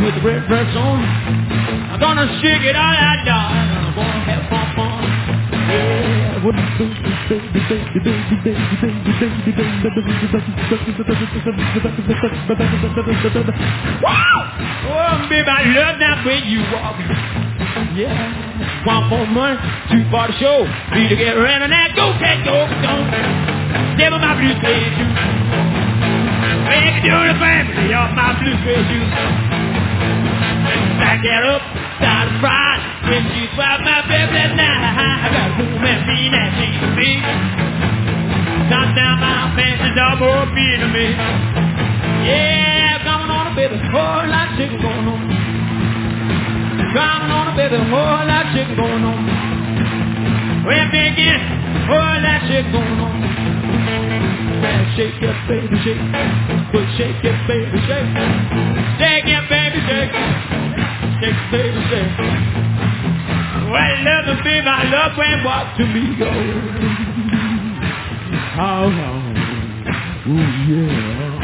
with 0.00 0.16
red 0.24 0.48
dress 0.48 0.76
on. 0.76 1.04
I'm 1.92 2.00
gonna 2.00 2.26
shake 2.40 2.64
it 2.64 2.74
all 2.74 2.96
out, 2.96 3.20
darling. 3.28 3.68
I'm 3.68 3.94
gonna 3.94 4.24
have 4.24 4.48
fun, 4.48 4.66
fun. 4.74 5.04
Yeah, 5.68 6.40
baby, 6.40 7.60
baby, 7.68 8.00
baby, 8.02 8.42
baby, 8.42 8.72
Wow! 14.02 14.40
Oh, 14.88 15.28
baby, 15.28 15.48
I 15.48 15.62
love 15.76 15.96
that 16.00 16.24
way 16.26 16.40
you 16.44 16.60
walk. 16.72 16.96
Yeah. 17.94 18.84
One 18.84 19.08
for 19.08 19.26
money, 19.26 19.60
two 19.92 20.02
for 20.10 20.26
the 20.26 20.34
show. 20.40 20.66
Three 20.92 21.08
to 21.08 21.16
get 21.16 21.36
around 21.36 21.62
and 21.62 21.72
that 21.72 21.94
go, 21.94 22.12
take 22.18 22.44
go, 22.44 22.66
go. 22.82 22.94
Never 23.96 24.18
my 24.18 24.34
blue 24.34 24.58
suede 24.60 24.92
shoes. 24.96 25.41
Baby, 26.72 27.04
do 27.04 27.12
the 27.12 27.36
family 27.36 27.92
of 27.92 28.16
my 28.16 28.32
blue 28.40 28.56
suede 28.64 28.80
shoes. 28.88 29.12
Back 30.96 31.20
that 31.20 31.44
up, 31.44 31.60
start 32.00 32.32
to 32.32 32.34
fry. 32.40 32.80
When 33.12 33.28
she 33.36 33.44
swap 33.52 33.84
my 33.84 34.00
baby 34.08 34.32
that 34.32 34.56
night, 34.56 34.80
I 34.80 35.28
got 35.36 35.52
a 35.52 35.68
woman 35.68 35.84
and 35.84 36.08
me 36.08 36.32
that 36.32 36.48
she 36.56 36.72
can 36.72 36.96
be. 36.96 37.12
Top 38.72 38.88
down 38.96 39.20
my 39.20 39.52
fancy 39.52 39.92
double 39.92 40.48
being 40.56 40.80
to 40.80 40.88
me. 40.88 41.12
Yeah, 42.24 43.04
coming 43.04 43.28
on 43.28 43.52
a 43.52 43.54
baby, 43.54 43.76
lot 43.92 44.48
of 44.48 44.56
chicken 44.56 44.80
going 44.80 45.12
on. 45.12 45.28
Coming 46.88 47.32
on 47.36 47.52
a 47.52 47.54
baby, 47.54 47.84
lot 47.84 48.32
of 48.32 48.56
chicken 48.56 48.80
going 48.80 49.04
on. 49.04 49.20
When 50.64 50.88
begin, 50.88 51.36
whole 51.84 52.00
lot 52.00 52.40
of 52.40 52.48
chicken 52.48 52.72
going 52.72 52.96
on. 52.96 53.51
Man, 54.62 54.82
shake 54.96 55.18
it, 55.18 55.36
baby, 55.48 55.76
shake. 55.82 55.98
But 56.72 56.86
shake 56.96 57.18
it, 57.24 57.34
baby, 57.50 57.78
shake. 57.82 58.14
Shake 59.02 59.26
it, 59.26 59.44
baby, 59.50 59.80
shake. 59.90 60.14
Shake 61.18 61.34
it, 61.34 61.50
baby, 61.50 61.80
shake. 61.90 62.14
Well, 63.66 63.82
I 63.82 63.98
love 64.06 64.24
the 64.30 64.36
baby, 64.44 64.68
I 64.68 64.84
love 64.86 65.16
when 65.18 65.42
walk 65.44 65.76
to 65.78 65.84
me 65.86 66.14
go. 66.18 66.30
How, 68.54 68.86
how, 68.88 69.16
ooh, 70.30 70.46
yeah. 70.70 71.42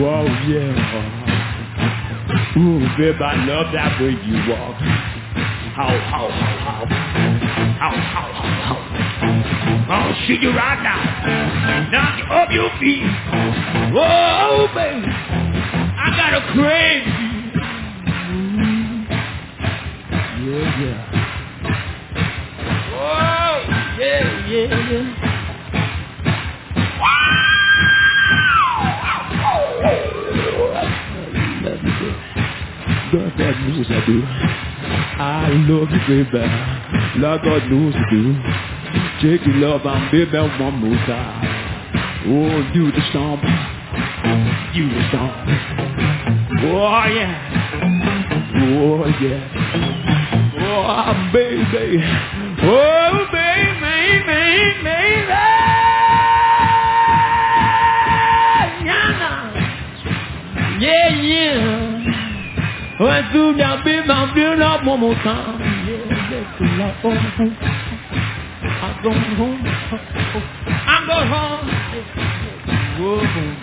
Whoa, 0.00 0.26
yeah. 0.50 0.74
Ooh, 2.56 2.82
baby, 2.98 3.22
I 3.22 3.36
love 3.46 3.70
that 3.72 4.00
way 4.00 4.14
you 4.26 4.36
walk. 4.50 4.76
How, 5.74 5.88
how, 5.88 6.28
how, 6.28 6.86
how, 6.86 6.86
how, 7.80 7.90
how, 7.90 8.30
how. 8.62 9.92
I'll 9.92 10.14
shoot 10.24 10.40
you 10.40 10.50
right 10.50 10.80
now. 10.84 11.90
Knock 11.90 12.18
you 12.18 12.24
off 12.26 12.50
your 12.52 12.70
feet. 12.78 13.02
Whoa, 13.92 14.68
baby. 14.72 15.06
I 15.98 16.16
got 16.16 16.34
a 16.34 16.40
crazy. 16.52 17.10
Yeah, 20.46 20.80
yeah. 20.80 20.98
Whoa, 22.94 23.52
yeah, 23.98 24.46
yeah, 24.46 24.90
yeah. 24.92 25.40
Wow. 27.00 27.30
That 33.38 33.54
music 33.66 33.90
I 33.90 34.06
do. 34.06 34.63
I 35.16 35.48
love 35.68 35.90
you, 35.90 36.24
baby. 36.24 36.44
Lord 37.20 37.42
God 37.42 37.70
knows 37.70 37.94
I 37.94 38.04
do. 38.10 38.34
Take 39.22 39.46
your 39.46 39.56
love 39.56 39.86
and 39.86 40.10
baby 40.10 40.38
one 40.38 40.74
more 40.74 40.98
time. 41.06 41.44
Oh, 42.26 42.72
do 42.74 42.90
the 42.90 43.00
stomp. 43.10 43.42
You 44.74 44.88
the 44.88 45.08
stomp. 45.08 45.48
Oh, 46.66 47.04
yeah. 47.06 47.34
Oh, 48.56 49.06
yeah. 49.22 49.44
Oh, 50.58 51.30
baby. 51.32 52.02
Oh, 52.62 53.26
baby, 53.30 54.24
baby, 54.26 54.82
baby. 54.82 55.34
Yeah, 60.80 61.08
yeah. 61.22 61.93
I'm 63.00 64.34
feeling 64.34 64.62
up 64.62 64.84
one 64.86 65.00
more 65.00 65.14
time. 65.14 65.58
Yeah, 65.86 66.06
let's 66.30 66.58
do 66.58 66.66
that. 66.78 66.94
Oh, 67.02 67.10
oh. 67.10 67.50
I'm 68.84 69.02
going 69.02 69.34
home. 69.34 69.62
Going 72.98 73.26
home. 73.26 73.56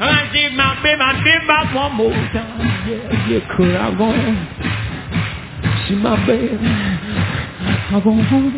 I 0.00 0.30
see 0.32 0.48
my 0.56 0.78
baby, 0.82 0.98
my 0.98 1.12
baby 1.24 1.46
back 1.46 1.74
one 1.74 1.94
more 1.96 2.10
time. 2.10 2.60
Yeah, 2.86 3.28
yeah, 3.28 3.56
could 3.56 3.74
I 3.74 3.90
go 3.90 4.06
home? 4.06 4.46
See 5.88 5.96
my 5.96 6.16
baby. 6.26 6.56
I 6.62 8.00
go 8.02 8.10
home. 8.10 8.54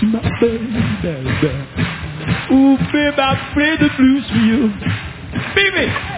See 0.00 0.06
my 0.06 0.20
baby, 0.40 0.66
baby. 1.02 1.52
Ooh, 2.52 2.76
baby, 2.92 3.20
I 3.20 3.52
play 3.52 3.76
the 3.76 3.88
blues 3.96 4.24
for 4.28 4.40
you. 4.40 4.72
Baby. 5.54 6.13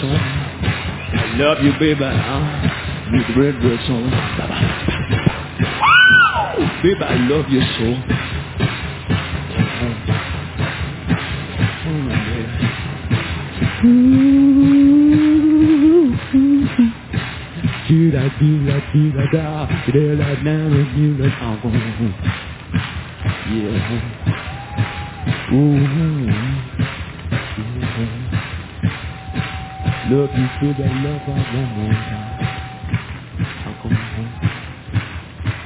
I 0.00 1.34
love 1.38 1.58
you, 1.64 1.72
baby. 1.80 2.04
Uh, 2.04 2.68
with 3.10 3.36
red 3.36 3.60
dress 3.60 3.90
on. 3.90 4.10
Baby, 6.82 7.02
I 7.02 7.16
love 7.26 7.48
you 7.48 7.60
so. 7.60 7.84
Do 17.88 18.10
da 18.12 18.28
do 18.38 18.66
da 18.66 18.78
do 18.92 19.10
da 19.12 19.24
da 19.32 19.66
do 19.90 20.16
da 20.16 20.34
da 20.34 20.54
do 20.94 21.06
da 21.16 21.28
Yeah. 23.50 24.17
Love 30.28 30.38
you 30.38 30.48
feel 30.60 30.74
that 30.84 30.92
love 31.04 31.22
I 31.22 31.30
one 31.54 31.70
more 31.78 31.92
time. 31.92 32.36
I'm 33.64 33.74
going 33.82 33.96
home. 34.14 34.32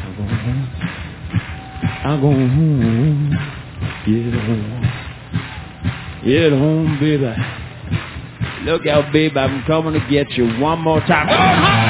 I'm 0.04 0.12
going 0.16 0.38
home. 0.38 0.64
I'm 2.04 2.20
going 2.20 2.48
home. 2.50 3.30
Get 4.06 4.34
home. 4.40 4.82
Get 6.24 6.52
home, 6.52 6.98
baby. 7.00 7.34
Look 8.64 8.86
out, 8.86 9.12
baby. 9.12 9.36
I'm 9.38 9.64
coming 9.64 9.94
to 9.94 10.00
get 10.08 10.30
you 10.32 10.46
one 10.60 10.80
more 10.80 11.00
time. 11.00 11.81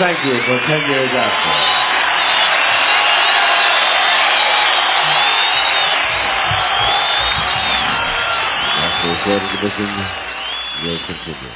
Thank 0.00 0.18
you 0.24 0.32
for 0.48 0.58
10 0.66 0.90
years 0.90 1.10
after. 1.12 1.76
Recording 9.04 9.48
edition 9.58 9.90
will 10.84 11.00
continue. 11.06 11.52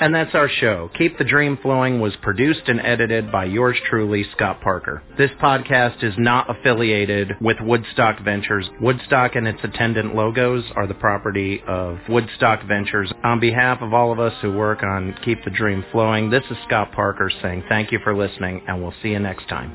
And 0.00 0.14
that's 0.14 0.34
our 0.34 0.48
show. 0.48 0.90
Keep 0.96 1.18
the 1.18 1.24
Dream 1.24 1.58
Flowing 1.60 2.00
was 2.00 2.16
produced 2.22 2.62
and 2.68 2.80
edited 2.80 3.30
by 3.30 3.44
yours 3.44 3.76
truly, 3.88 4.24
Scott 4.34 4.62
Parker. 4.62 5.02
This 5.18 5.30
podcast 5.42 6.02
is 6.02 6.14
not 6.16 6.48
affiliated 6.48 7.32
with 7.42 7.58
Woodstock 7.60 8.18
Ventures. 8.24 8.66
Woodstock 8.80 9.36
and 9.36 9.46
its 9.46 9.60
attendant 9.62 10.14
logos 10.14 10.64
are 10.74 10.86
the 10.86 10.94
property 10.94 11.62
of 11.68 11.98
Woodstock 12.08 12.66
Ventures. 12.66 13.12
On 13.24 13.40
behalf 13.40 13.82
of 13.82 13.92
all 13.92 14.10
of 14.10 14.18
us 14.18 14.32
who 14.40 14.52
work 14.52 14.82
on 14.82 15.14
Keep 15.22 15.44
the 15.44 15.50
Dream 15.50 15.84
Flowing, 15.92 16.30
this 16.30 16.44
is 16.50 16.56
Scott 16.66 16.92
Parker 16.92 17.30
saying 17.42 17.64
thank 17.68 17.92
you 17.92 17.98
for 18.02 18.16
listening 18.16 18.62
and 18.66 18.82
we'll 18.82 18.94
see 19.02 19.10
you 19.10 19.18
next 19.18 19.48
time. 19.50 19.70